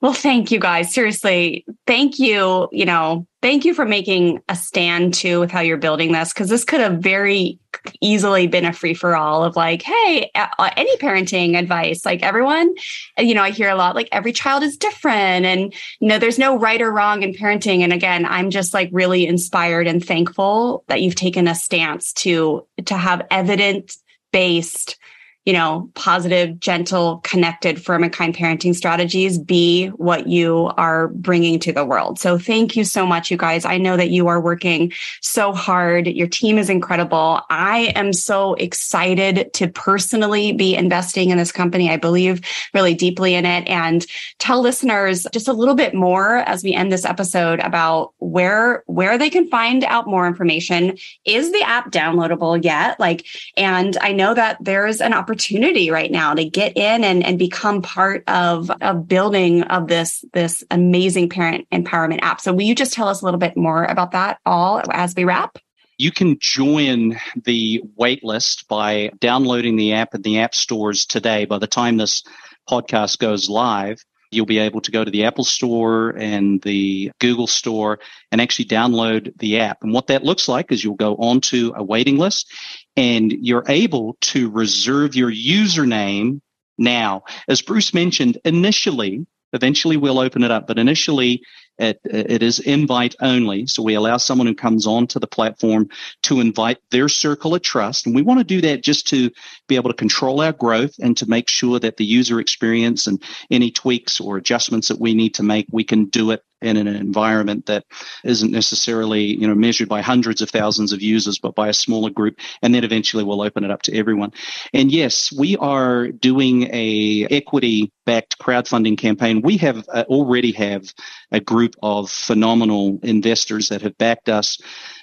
Well, 0.00 0.12
thank 0.12 0.52
you 0.52 0.60
guys. 0.60 0.94
Seriously, 0.94 1.64
thank 1.86 2.20
you. 2.20 2.68
You 2.70 2.84
know, 2.84 3.26
thank 3.42 3.64
you 3.64 3.74
for 3.74 3.84
making 3.84 4.40
a 4.48 4.54
stand 4.54 5.14
too 5.14 5.40
with 5.40 5.50
how 5.50 5.60
you're 5.60 5.76
building 5.76 6.12
this 6.12 6.32
because 6.32 6.48
this 6.48 6.64
could 6.64 6.78
have 6.78 6.98
very 6.98 7.58
easily 8.00 8.46
been 8.46 8.64
a 8.64 8.72
free 8.72 8.94
for 8.94 9.16
all 9.16 9.42
of 9.42 9.56
like, 9.56 9.82
hey, 9.82 10.30
any 10.76 10.96
parenting 10.98 11.58
advice. 11.58 12.06
Like 12.06 12.22
everyone, 12.22 12.72
you 13.18 13.34
know, 13.34 13.42
I 13.42 13.50
hear 13.50 13.68
a 13.68 13.74
lot 13.74 13.96
like 13.96 14.08
every 14.12 14.32
child 14.32 14.62
is 14.62 14.76
different 14.76 15.44
and, 15.44 15.74
you 15.98 16.08
know, 16.08 16.20
there's 16.20 16.38
no 16.38 16.56
right 16.56 16.80
or 16.80 16.92
wrong 16.92 17.24
in 17.24 17.32
parenting. 17.32 17.80
And 17.80 17.92
again, 17.92 18.26
I'm 18.26 18.50
just 18.50 18.72
like 18.74 18.90
really 18.92 19.26
inspired 19.26 19.88
and 19.88 20.04
thankful 20.04 20.84
that 20.86 21.02
you've 21.02 21.16
taken 21.16 21.48
a 21.48 21.54
stance 21.54 22.12
to, 22.14 22.64
to 22.86 22.96
have 22.96 23.26
evidence 23.32 23.98
based 24.30 24.98
you 25.44 25.52
know, 25.52 25.90
positive, 25.94 26.58
gentle, 26.58 27.18
connected, 27.18 27.82
firm 27.82 28.02
and 28.02 28.12
kind 28.12 28.34
parenting 28.34 28.74
strategies 28.74 29.38
be 29.38 29.88
what 29.88 30.26
you 30.26 30.72
are 30.78 31.08
bringing 31.08 31.58
to 31.58 31.70
the 31.70 31.84
world. 31.84 32.18
So 32.18 32.38
thank 32.38 32.76
you 32.76 32.84
so 32.84 33.04
much, 33.04 33.30
you 33.30 33.36
guys. 33.36 33.66
I 33.66 33.76
know 33.76 33.98
that 33.98 34.08
you 34.08 34.28
are 34.28 34.40
working 34.40 34.92
so 35.20 35.52
hard. 35.52 36.06
Your 36.06 36.28
team 36.28 36.56
is 36.56 36.70
incredible. 36.70 37.42
I 37.50 37.92
am 37.94 38.14
so 38.14 38.54
excited 38.54 39.52
to 39.54 39.68
personally 39.68 40.52
be 40.52 40.74
investing 40.74 41.28
in 41.28 41.36
this 41.36 41.52
company. 41.52 41.90
I 41.90 41.98
believe 41.98 42.40
really 42.72 42.94
deeply 42.94 43.34
in 43.34 43.44
it 43.44 43.68
and 43.68 44.06
tell 44.38 44.62
listeners 44.62 45.26
just 45.30 45.48
a 45.48 45.52
little 45.52 45.74
bit 45.74 45.94
more 45.94 46.36
as 46.36 46.64
we 46.64 46.72
end 46.72 46.90
this 46.90 47.04
episode 47.04 47.60
about 47.60 48.14
where, 48.18 48.82
where 48.86 49.18
they 49.18 49.28
can 49.28 49.46
find 49.48 49.84
out 49.84 50.06
more 50.06 50.26
information. 50.26 50.96
Is 51.26 51.52
the 51.52 51.62
app 51.62 51.90
downloadable 51.90 52.64
yet? 52.64 52.98
Like, 52.98 53.26
and 53.58 53.98
I 54.00 54.12
know 54.12 54.32
that 54.32 54.56
there's 54.58 55.02
an 55.02 55.12
opportunity 55.12 55.33
opportunity 55.34 55.90
right 55.90 56.12
now 56.12 56.32
to 56.32 56.44
get 56.44 56.76
in 56.76 57.02
and, 57.02 57.24
and 57.24 57.40
become 57.40 57.82
part 57.82 58.22
of, 58.28 58.70
of 58.80 59.08
building 59.08 59.64
of 59.64 59.88
this, 59.88 60.24
this 60.32 60.62
amazing 60.70 61.28
parent 61.28 61.66
empowerment 61.72 62.20
app. 62.22 62.40
So 62.40 62.52
will 62.52 62.62
you 62.62 62.74
just 62.74 62.92
tell 62.92 63.08
us 63.08 63.20
a 63.20 63.24
little 63.24 63.40
bit 63.40 63.56
more 63.56 63.84
about 63.84 64.12
that 64.12 64.38
all 64.46 64.80
as 64.92 65.12
we 65.16 65.24
wrap? 65.24 65.58
You 65.98 66.12
can 66.12 66.38
join 66.38 67.18
the 67.44 67.82
waitlist 67.98 68.68
by 68.68 69.10
downloading 69.18 69.74
the 69.74 69.94
app 69.94 70.14
in 70.14 70.22
the 70.22 70.38
app 70.38 70.54
stores 70.54 71.04
today. 71.04 71.46
By 71.46 71.58
the 71.58 71.66
time 71.66 71.96
this 71.96 72.22
podcast 72.70 73.18
goes 73.18 73.48
live, 73.48 73.98
you'll 74.30 74.46
be 74.46 74.58
able 74.58 74.82
to 74.82 74.92
go 74.92 75.04
to 75.04 75.10
the 75.10 75.24
Apple 75.24 75.44
Store 75.44 76.10
and 76.10 76.62
the 76.62 77.10
Google 77.18 77.48
Store 77.48 77.98
and 78.30 78.40
actually 78.40 78.66
download 78.66 79.36
the 79.38 79.58
app. 79.58 79.78
And 79.82 79.92
what 79.92 80.06
that 80.08 80.24
looks 80.24 80.48
like 80.48 80.70
is 80.70 80.84
you'll 80.84 80.94
go 80.94 81.16
onto 81.16 81.72
a 81.74 81.82
waiting 81.82 82.18
list 82.18 82.52
and 82.96 83.32
you're 83.32 83.64
able 83.68 84.16
to 84.20 84.50
reserve 84.50 85.14
your 85.14 85.30
username 85.30 86.40
now. 86.78 87.24
As 87.48 87.62
Bruce 87.62 87.94
mentioned, 87.94 88.38
initially, 88.44 89.26
eventually 89.52 89.96
we'll 89.96 90.18
open 90.18 90.42
it 90.42 90.50
up, 90.50 90.66
but 90.66 90.78
initially 90.78 91.42
it, 91.78 92.00
it 92.04 92.42
is 92.42 92.60
invite 92.60 93.14
only. 93.20 93.66
So 93.66 93.82
we 93.82 93.94
allow 93.94 94.16
someone 94.16 94.46
who 94.46 94.54
comes 94.54 94.86
onto 94.86 95.18
the 95.18 95.26
platform 95.26 95.88
to 96.22 96.40
invite 96.40 96.78
their 96.90 97.08
circle 97.08 97.54
of 97.54 97.62
trust. 97.62 98.06
And 98.06 98.14
we 98.14 98.22
want 98.22 98.38
to 98.38 98.44
do 98.44 98.60
that 98.60 98.82
just 98.82 99.08
to 99.08 99.30
be 99.68 99.76
able 99.76 99.90
to 99.90 99.96
control 99.96 100.40
our 100.40 100.52
growth 100.52 100.94
and 101.00 101.16
to 101.16 101.28
make 101.28 101.48
sure 101.48 101.78
that 101.80 101.96
the 101.96 102.04
user 102.04 102.38
experience 102.40 103.06
and 103.06 103.22
any 103.50 103.70
tweaks 103.70 104.20
or 104.20 104.36
adjustments 104.36 104.88
that 104.88 105.00
we 105.00 105.14
need 105.14 105.34
to 105.34 105.42
make, 105.42 105.66
we 105.70 105.84
can 105.84 106.06
do 106.06 106.30
it 106.30 106.42
in 106.62 106.76
an 106.76 106.86
environment 106.86 107.66
that 107.66 107.84
isn't 108.24 108.50
necessarily 108.50 109.22
you 109.22 109.46
know 109.46 109.54
measured 109.54 109.88
by 109.88 110.00
hundreds 110.00 110.40
of 110.40 110.50
thousands 110.50 110.92
of 110.92 111.02
users 111.02 111.38
but 111.38 111.54
by 111.54 111.68
a 111.68 111.74
smaller 111.74 112.10
group 112.10 112.38
and 112.62 112.74
then 112.74 112.84
eventually 112.84 113.24
we'll 113.24 113.42
open 113.42 113.64
it 113.64 113.70
up 113.70 113.82
to 113.82 113.96
everyone. 113.96 114.32
And 114.72 114.90
yes 114.90 115.32
we 115.32 115.56
are 115.56 116.08
doing 116.08 116.64
a 116.72 117.26
equity 117.30 117.92
backed 118.06 118.38
crowdfunding 118.38 118.98
campaign. 118.98 119.40
We 119.42 119.56
have 119.58 119.84
uh, 119.88 120.04
already 120.08 120.52
have 120.52 120.92
a 121.32 121.40
group 121.40 121.74
of 121.82 122.10
phenomenal 122.10 122.98
investors 123.02 123.68
that 123.68 123.82
have 123.82 123.96
backed 123.98 124.28
us 124.28 124.58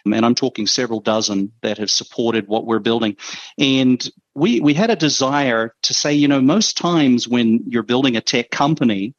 and 0.05 0.25
i'm 0.25 0.35
talking 0.35 0.65
several 0.65 0.99
dozen 0.99 1.51
that 1.61 1.77
have 1.77 1.91
supported 1.91 2.47
what 2.47 2.65
we're 2.65 2.79
building. 2.79 3.17
And 3.57 4.07
we 4.33 4.59
we 4.61 4.73
had 4.73 4.89
a 4.89 4.95
desire 4.95 5.75
to 5.83 5.93
say 5.93 6.13
you 6.13 6.27
know 6.27 6.41
most 6.41 6.77
times 6.77 7.27
when 7.27 7.63
you're 7.67 7.83
building 7.83 8.15
a 8.15 8.21
tech 8.21 8.49
company 8.49 9.13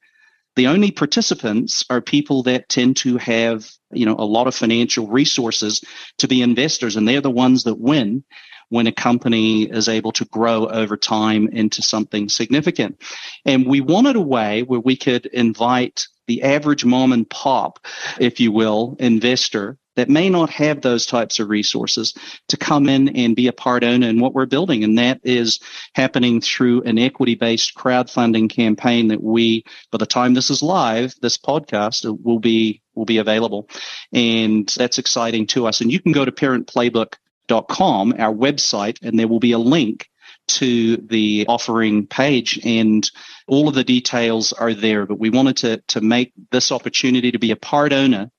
the 0.56 0.66
only 0.66 0.90
participants 0.90 1.84
are 1.88 2.00
people 2.00 2.42
that 2.44 2.68
tend 2.68 2.96
to 2.98 3.16
have, 3.16 3.70
you 3.92 4.06
know, 4.06 4.16
a 4.18 4.24
lot 4.24 4.46
of 4.46 4.54
financial 4.54 5.06
resources 5.06 5.82
to 6.18 6.28
be 6.28 6.42
investors, 6.42 6.96
and 6.96 7.08
they're 7.08 7.20
the 7.20 7.30
ones 7.30 7.64
that 7.64 7.78
win 7.78 8.24
when 8.68 8.86
a 8.86 8.92
company 8.92 9.64
is 9.64 9.88
able 9.88 10.12
to 10.12 10.24
grow 10.26 10.66
over 10.66 10.96
time 10.96 11.48
into 11.48 11.82
something 11.82 12.28
significant. 12.28 13.02
And 13.44 13.66
we 13.66 13.80
wanted 13.80 14.16
a 14.16 14.20
way 14.20 14.62
where 14.62 14.80
we 14.80 14.96
could 14.96 15.26
invite 15.26 16.06
the 16.26 16.42
average 16.42 16.84
mom 16.84 17.12
and 17.12 17.28
pop, 17.28 17.84
if 18.18 18.40
you 18.40 18.52
will, 18.52 18.96
investor 18.98 19.76
that 19.97 20.09
may 20.09 20.28
not 20.31 20.51
have 20.51 20.81
those 20.81 21.06
types 21.06 21.39
of 21.39 21.48
resources 21.48 22.14
to 22.48 22.56
come 22.56 22.89
in 22.89 23.09
and 23.10 23.36
be 23.36 23.47
a 23.47 23.52
part 23.52 23.85
owner 23.85 24.09
in 24.09 24.20
what 24.20 24.35
we're 24.35 24.47
building. 24.47 24.85
And 24.85 24.98
that 24.98 25.20
is 25.23 25.60
happening 25.94 26.40
through 26.40 26.82
an 26.82 26.98
equity 26.98 27.35
based 27.35 27.74
crowdfunding 27.74 28.51
campaign 28.51 29.09
that 29.09 29.23
we, 29.23 29.64
by 29.90 29.98
the 29.98 30.06
time 30.06 30.35
this 30.35 30.51
is 30.51 30.62
live, 30.62 31.14
this 31.20 31.39
podcast 31.39 32.05
will 32.23 32.40
be, 32.40 32.82
will 32.94 33.05
be 33.05 33.19
available. 33.19 33.69
And 34.12 34.69
that's 34.69 34.98
exciting 34.98 35.47
to 35.48 35.66
us. 35.66 35.81
And 35.81 35.93
you 35.93 36.01
can 36.01 36.12
go 36.12 36.24
to 36.24 36.32
parentplaybook.com, 36.32 38.14
our 38.19 38.35
website, 38.35 38.98
and 39.02 39.19
there 39.19 39.28
will 39.28 39.40
be 39.40 39.52
a 39.52 39.59
link 39.59 40.09
to 40.48 40.97
the 40.97 41.47
offering 41.48 42.06
page 42.06 42.59
and 42.64 43.09
all 43.47 43.69
of 43.69 43.74
the 43.74 43.85
details 43.85 44.52
are 44.52 44.74
there. 44.74 45.06
But 45.06 45.19
we 45.19 45.31
wanted 45.31 45.56
to, 45.59 45.77
to 45.89 46.01
make 46.01 46.32
this 46.51 46.73
opportunity 46.73 47.32
to 47.32 47.39
be 47.39 47.52
a 47.52 47.56
part 47.56 47.93
owner 47.93 48.31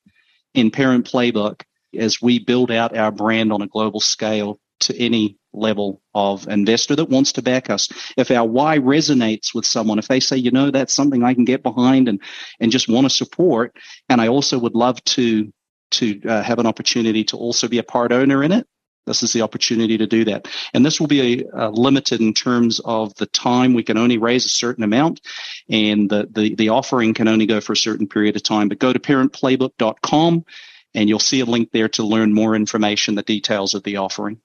in 0.53 0.71
Parent 0.71 1.09
Playbook 1.09 1.61
as 1.97 2.21
we 2.21 2.39
build 2.39 2.71
out 2.71 2.97
our 2.97 3.11
brand 3.11 3.51
on 3.51 3.61
a 3.61 3.67
global 3.67 3.99
scale 3.99 4.59
to 4.81 4.97
any 4.99 5.37
level 5.53 6.01
of 6.15 6.47
investor 6.47 6.95
that 6.95 7.09
wants 7.09 7.31
to 7.33 7.41
back 7.41 7.69
us. 7.69 7.87
If 8.17 8.31
our 8.31 8.45
why 8.45 8.79
resonates 8.79 9.53
with 9.53 9.65
someone, 9.65 9.99
if 9.99 10.07
they 10.07 10.19
say, 10.19 10.37
you 10.37 10.51
know, 10.51 10.71
that's 10.71 10.93
something 10.93 11.23
I 11.23 11.33
can 11.33 11.45
get 11.45 11.63
behind 11.63 12.07
and, 12.07 12.19
and 12.59 12.71
just 12.71 12.89
want 12.89 13.05
to 13.05 13.09
support, 13.09 13.75
and 14.09 14.19
I 14.19 14.27
also 14.27 14.57
would 14.59 14.75
love 14.75 15.03
to 15.05 15.51
to 15.91 16.19
uh, 16.27 16.41
have 16.41 16.57
an 16.57 16.65
opportunity 16.65 17.23
to 17.23 17.37
also 17.37 17.67
be 17.67 17.77
a 17.77 17.83
part 17.83 18.11
owner 18.11 18.43
in 18.43 18.51
it, 18.51 18.65
this 19.05 19.23
is 19.23 19.33
the 19.33 19.41
opportunity 19.41 19.97
to 19.97 20.07
do 20.07 20.25
that. 20.25 20.47
And 20.73 20.85
this 20.85 20.99
will 20.99 21.07
be 21.07 21.41
a, 21.41 21.67
a 21.67 21.69
limited 21.69 22.21
in 22.21 22.33
terms 22.33 22.79
of 22.85 23.13
the 23.15 23.25
time. 23.27 23.73
We 23.73 23.83
can 23.83 23.97
only 23.97 24.17
raise 24.17 24.45
a 24.45 24.49
certain 24.49 24.83
amount 24.83 25.21
and 25.69 26.09
the, 26.09 26.27
the, 26.31 26.55
the 26.55 26.69
offering 26.69 27.13
can 27.13 27.27
only 27.27 27.45
go 27.45 27.61
for 27.61 27.73
a 27.73 27.77
certain 27.77 28.07
period 28.07 28.35
of 28.35 28.43
time. 28.43 28.69
But 28.69 28.79
go 28.79 28.93
to 28.93 28.99
parentplaybook.com 28.99 30.45
and 30.95 31.09
you'll 31.09 31.19
see 31.19 31.39
a 31.39 31.45
link 31.45 31.71
there 31.71 31.89
to 31.89 32.03
learn 32.03 32.33
more 32.33 32.55
information, 32.55 33.15
the 33.15 33.23
details 33.23 33.73
of 33.73 33.83
the 33.83 33.97
offering. 33.97 34.39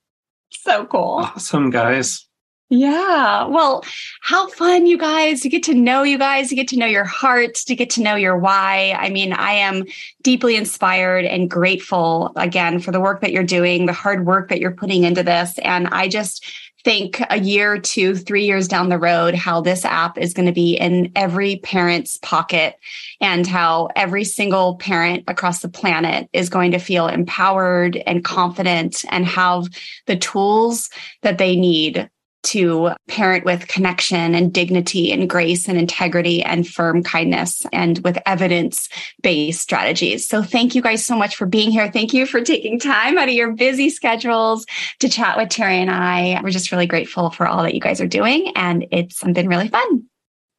So 0.51 0.87
cool. 0.87 1.21
Awesome, 1.23 1.71
guys. 1.71 2.28
Yeah. 2.71 3.47
Well, 3.47 3.83
how 4.21 4.49
fun, 4.49 4.87
you 4.87 4.99
guys. 4.99 5.41
to 5.41 5.49
get 5.49 5.63
to 5.65 5.75
know 5.75 6.03
you 6.03 6.19
guys, 6.19 6.51
to 6.51 6.55
get 6.55 6.69
to 6.69 6.77
know 6.77 6.87
your 6.87 7.05
hearts, 7.05 7.65
to 7.65 7.75
get 7.75 7.89
to 7.91 8.03
know 8.03 8.15
your 8.15 8.37
why. 8.37 8.95
I 8.99 9.09
mean, 9.09 9.33
I 9.33 9.53
am 9.53 9.85
deeply 10.23 10.55
inspired 10.55 11.25
and 11.25 11.51
grateful 11.51 12.33
again 12.37 12.79
for 12.79 12.93
the 12.93 13.01
work 13.01 13.23
that 13.23 13.33
you're 13.33 13.43
doing, 13.43 13.87
the 13.87 13.95
hard 13.95 14.27
work 14.27 14.51
that 14.51 14.61
you're 14.61 14.71
putting 14.71 15.05
into 15.05 15.23
this. 15.23 15.59
And 15.61 15.89
I 15.89 16.09
just, 16.09 16.45
think 16.85 17.21
a 17.29 17.39
year, 17.41 17.79
two, 17.79 18.15
three 18.15 18.45
years 18.45 18.69
down 18.69 18.89
the 18.89 18.99
road, 18.99 19.35
how 19.35 19.61
this 19.61 19.85
app 19.85 20.17
is 20.17 20.33
going 20.33 20.47
to 20.47 20.53
be 20.53 20.75
in 20.77 21.11
every 21.17 21.57
parent's 21.57 22.19
pocket 22.19 22.77
and 23.21 23.47
how 23.47 23.89
every 23.97 24.25
single 24.25 24.77
parent 24.77 25.25
across 25.27 25.61
the 25.61 25.69
planet 25.69 26.31
is 26.33 26.49
going 26.49 26.71
to 26.71 26.79
feel 26.79 27.09
empowered 27.09 27.97
and 28.07 28.25
confident 28.25 29.05
and 29.11 29.27
have 29.27 29.67
the 30.07 30.17
tools 30.17 30.89
that 31.23 31.39
they 31.39 31.57
need 31.57 32.09
to 32.49 32.91
parent 33.09 33.45
with 33.45 33.69
connection 33.69 34.35
and 34.35 34.53
dignity 34.53 35.13
and 35.13 35.29
grace 35.29 35.69
and 35.69 35.79
integrity 35.79 36.43
and 36.43 36.67
firm 36.67 37.03
kindness 37.03 37.67
and 37.73 37.99
with 37.99 38.19
evidence 38.25 38.89
based 39.23 39.61
strategies. 39.61 40.27
So 40.27 40.43
thank 40.43 40.75
you 40.75 40.81
guys 40.81 41.05
so 41.05 41.17
much 41.17 41.37
for 41.37 41.47
being 41.47 41.71
here. 41.71 41.91
Thank 41.93 42.15
you 42.15 42.25
for 42.25 42.41
taking 42.41 42.79
time 42.79 43.19
out 43.19 43.29
of 43.29 43.35
your 43.35 43.53
busy 43.53 43.91
schedules 43.91 44.65
to 45.01 45.09
chat 45.09 45.37
with 45.37 45.51
Terry 45.51 45.81
and 45.81 45.91
I. 45.91 46.41
We're 46.43 46.51
just 46.51 46.73
really 46.73 46.87
grateful 46.87 47.31
for 47.31 47.47
all 47.47 47.63
that 47.65 47.75
you 47.75 47.81
guys 47.81 48.01
are 48.01 48.07
doing 48.07 48.53
and 48.57 48.87
it's 48.91 49.23
been 49.23 49.49
really 49.49 49.69
fun. 49.69 50.05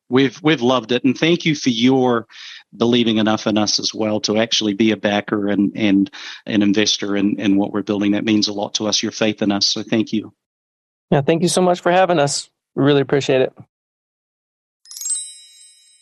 We've 0.10 0.42
we've 0.42 0.62
loved 0.62 0.92
it 0.92 1.04
and 1.04 1.18
thank 1.18 1.46
you 1.46 1.56
for 1.56 1.70
your 1.70 2.28
believing 2.76 3.18
enough 3.18 3.48
in 3.48 3.58
us 3.58 3.80
as 3.80 3.94
well 3.94 4.20
to 4.22 4.38
actually 4.38 4.74
be 4.74 4.92
a 4.92 4.98
backer 4.98 5.48
and 5.48 5.72
and 5.76 6.12
an 6.46 6.62
investor 6.62 7.16
in, 7.16 7.40
in 7.40 7.58
what 7.58 7.72
we're 7.72 7.84
building. 7.84 8.12
That 8.12 8.26
means 8.26 8.48
a 8.48 8.54
lot 8.54 8.76
to 8.76 8.88
us, 8.88 9.02
your 9.02 9.12
faith 9.12 9.42
in 9.42 9.52
us. 9.52 9.68
So 9.68 9.84
thank 9.84 10.14
you. 10.14 10.34
Yeah, 11.12 11.22
thank 11.22 11.42
you 11.42 11.48
so 11.48 11.62
much 11.62 11.82
for 11.82 11.92
having 11.92 12.20
us. 12.20 12.50
We 12.76 12.84
really 12.84 13.02
appreciate 13.02 13.42
it. 13.42 13.54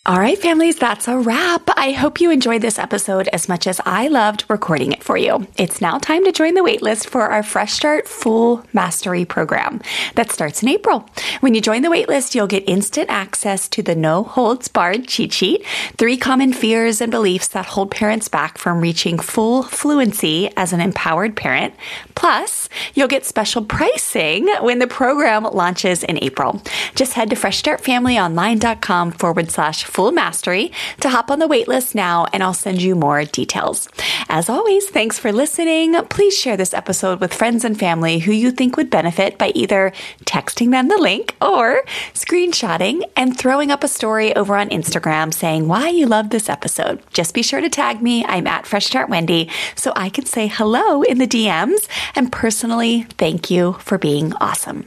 All 0.07 0.21
right, 0.21 0.37
families, 0.37 0.77
that's 0.77 1.09
a 1.09 1.17
wrap. 1.17 1.69
I 1.75 1.91
hope 1.91 2.21
you 2.21 2.31
enjoyed 2.31 2.61
this 2.61 2.79
episode 2.79 3.27
as 3.33 3.49
much 3.49 3.67
as 3.67 3.81
I 3.85 4.07
loved 4.07 4.45
recording 4.47 4.93
it 4.93 5.03
for 5.03 5.17
you. 5.17 5.45
It's 5.57 5.81
now 5.81 5.97
time 5.97 6.23
to 6.23 6.31
join 6.31 6.53
the 6.53 6.61
waitlist 6.61 7.07
for 7.07 7.23
our 7.23 7.43
Fresh 7.43 7.73
Start 7.73 8.07
Full 8.07 8.65
Mastery 8.71 9.25
program 9.25 9.81
that 10.15 10.31
starts 10.31 10.63
in 10.63 10.69
April. 10.69 11.09
When 11.41 11.53
you 11.53 11.59
join 11.59 11.81
the 11.81 11.89
waitlist, 11.89 12.35
you'll 12.35 12.47
get 12.47 12.69
instant 12.69 13.09
access 13.09 13.67
to 13.67 13.83
the 13.83 13.95
no 13.95 14.23
holds 14.23 14.69
barred 14.69 15.09
cheat 15.09 15.33
sheet, 15.33 15.65
three 15.97 16.15
common 16.15 16.53
fears 16.53 17.01
and 17.01 17.11
beliefs 17.11 17.49
that 17.49 17.65
hold 17.65 17.91
parents 17.91 18.29
back 18.29 18.57
from 18.57 18.79
reaching 18.79 19.19
full 19.19 19.61
fluency 19.61 20.49
as 20.55 20.71
an 20.71 20.79
empowered 20.79 21.35
parent. 21.35 21.73
Plus, 22.15 22.69
you'll 22.93 23.09
get 23.09 23.25
special 23.25 23.65
pricing 23.65 24.47
when 24.61 24.79
the 24.79 24.87
program 24.87 25.43
launches 25.43 26.01
in 26.01 26.17
April. 26.23 26.61
Just 26.95 27.11
head 27.11 27.29
to 27.29 27.35
freshstartfamilyonline.com 27.35 29.11
forward 29.11 29.51
slash 29.51 29.83
full 29.97 30.11
mastery 30.11 30.71
to 30.99 31.09
hop 31.09 31.31
on 31.31 31.39
the 31.39 31.47
waitlist 31.47 31.95
now, 31.95 32.27
and 32.31 32.43
I'll 32.43 32.53
send 32.53 32.83
you 32.83 32.93
more 32.93 33.25
details. 33.25 33.89
As 34.29 34.47
always, 34.47 34.87
thanks 34.87 35.17
for 35.17 35.31
listening. 35.31 35.95
Please 36.05 36.37
share 36.37 36.55
this 36.55 36.71
episode 36.71 37.19
with 37.19 37.33
friends 37.33 37.65
and 37.65 37.79
family 37.79 38.19
who 38.19 38.31
you 38.31 38.51
think 38.51 38.77
would 38.77 38.91
benefit 38.91 39.39
by 39.39 39.51
either 39.55 39.91
texting 40.23 40.69
them 40.69 40.87
the 40.87 40.99
link 40.99 41.35
or 41.41 41.83
screenshotting 42.13 43.01
and 43.15 43.35
throwing 43.35 43.71
up 43.71 43.83
a 43.83 43.87
story 43.87 44.35
over 44.35 44.55
on 44.55 44.69
Instagram 44.69 45.33
saying 45.33 45.67
why 45.67 45.89
you 45.89 46.05
love 46.05 46.29
this 46.29 46.47
episode. 46.47 47.01
Just 47.11 47.33
be 47.33 47.41
sure 47.41 47.61
to 47.61 47.69
tag 47.69 47.99
me. 47.99 48.23
I'm 48.25 48.45
at 48.45 48.67
Fresh 48.67 48.85
Start 48.85 49.09
Wendy 49.09 49.49
so 49.75 49.93
I 49.95 50.09
can 50.09 50.27
say 50.27 50.45
hello 50.45 51.01
in 51.01 51.17
the 51.17 51.25
DMs 51.25 51.87
and 52.13 52.31
personally 52.31 53.07
thank 53.17 53.49
you 53.49 53.73
for 53.79 53.97
being 53.97 54.31
awesome. 54.35 54.85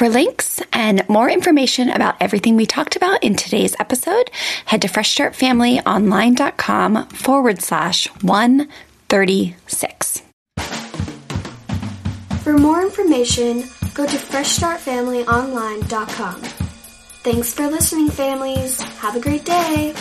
For 0.00 0.08
links 0.08 0.64
and 0.72 1.06
more 1.10 1.28
information 1.28 1.90
about 1.90 2.16
everything 2.22 2.56
we 2.56 2.64
talked 2.64 2.96
about 2.96 3.22
in 3.22 3.36
today's 3.36 3.76
episode, 3.78 4.30
head 4.64 4.80
to 4.80 4.88
freshstartfamilyonline.com 4.88 7.08
forward 7.08 7.60
slash 7.60 8.06
136. 8.22 10.22
For 12.42 12.56
more 12.56 12.80
information, 12.80 13.64
go 13.92 14.06
to 14.06 14.16
freshstartfamilyonline.com. 14.16 16.40
Thanks 16.40 17.52
for 17.52 17.68
listening, 17.68 18.08
families. 18.08 18.80
Have 18.80 19.16
a 19.16 19.20
great 19.20 19.44
day. 19.44 19.92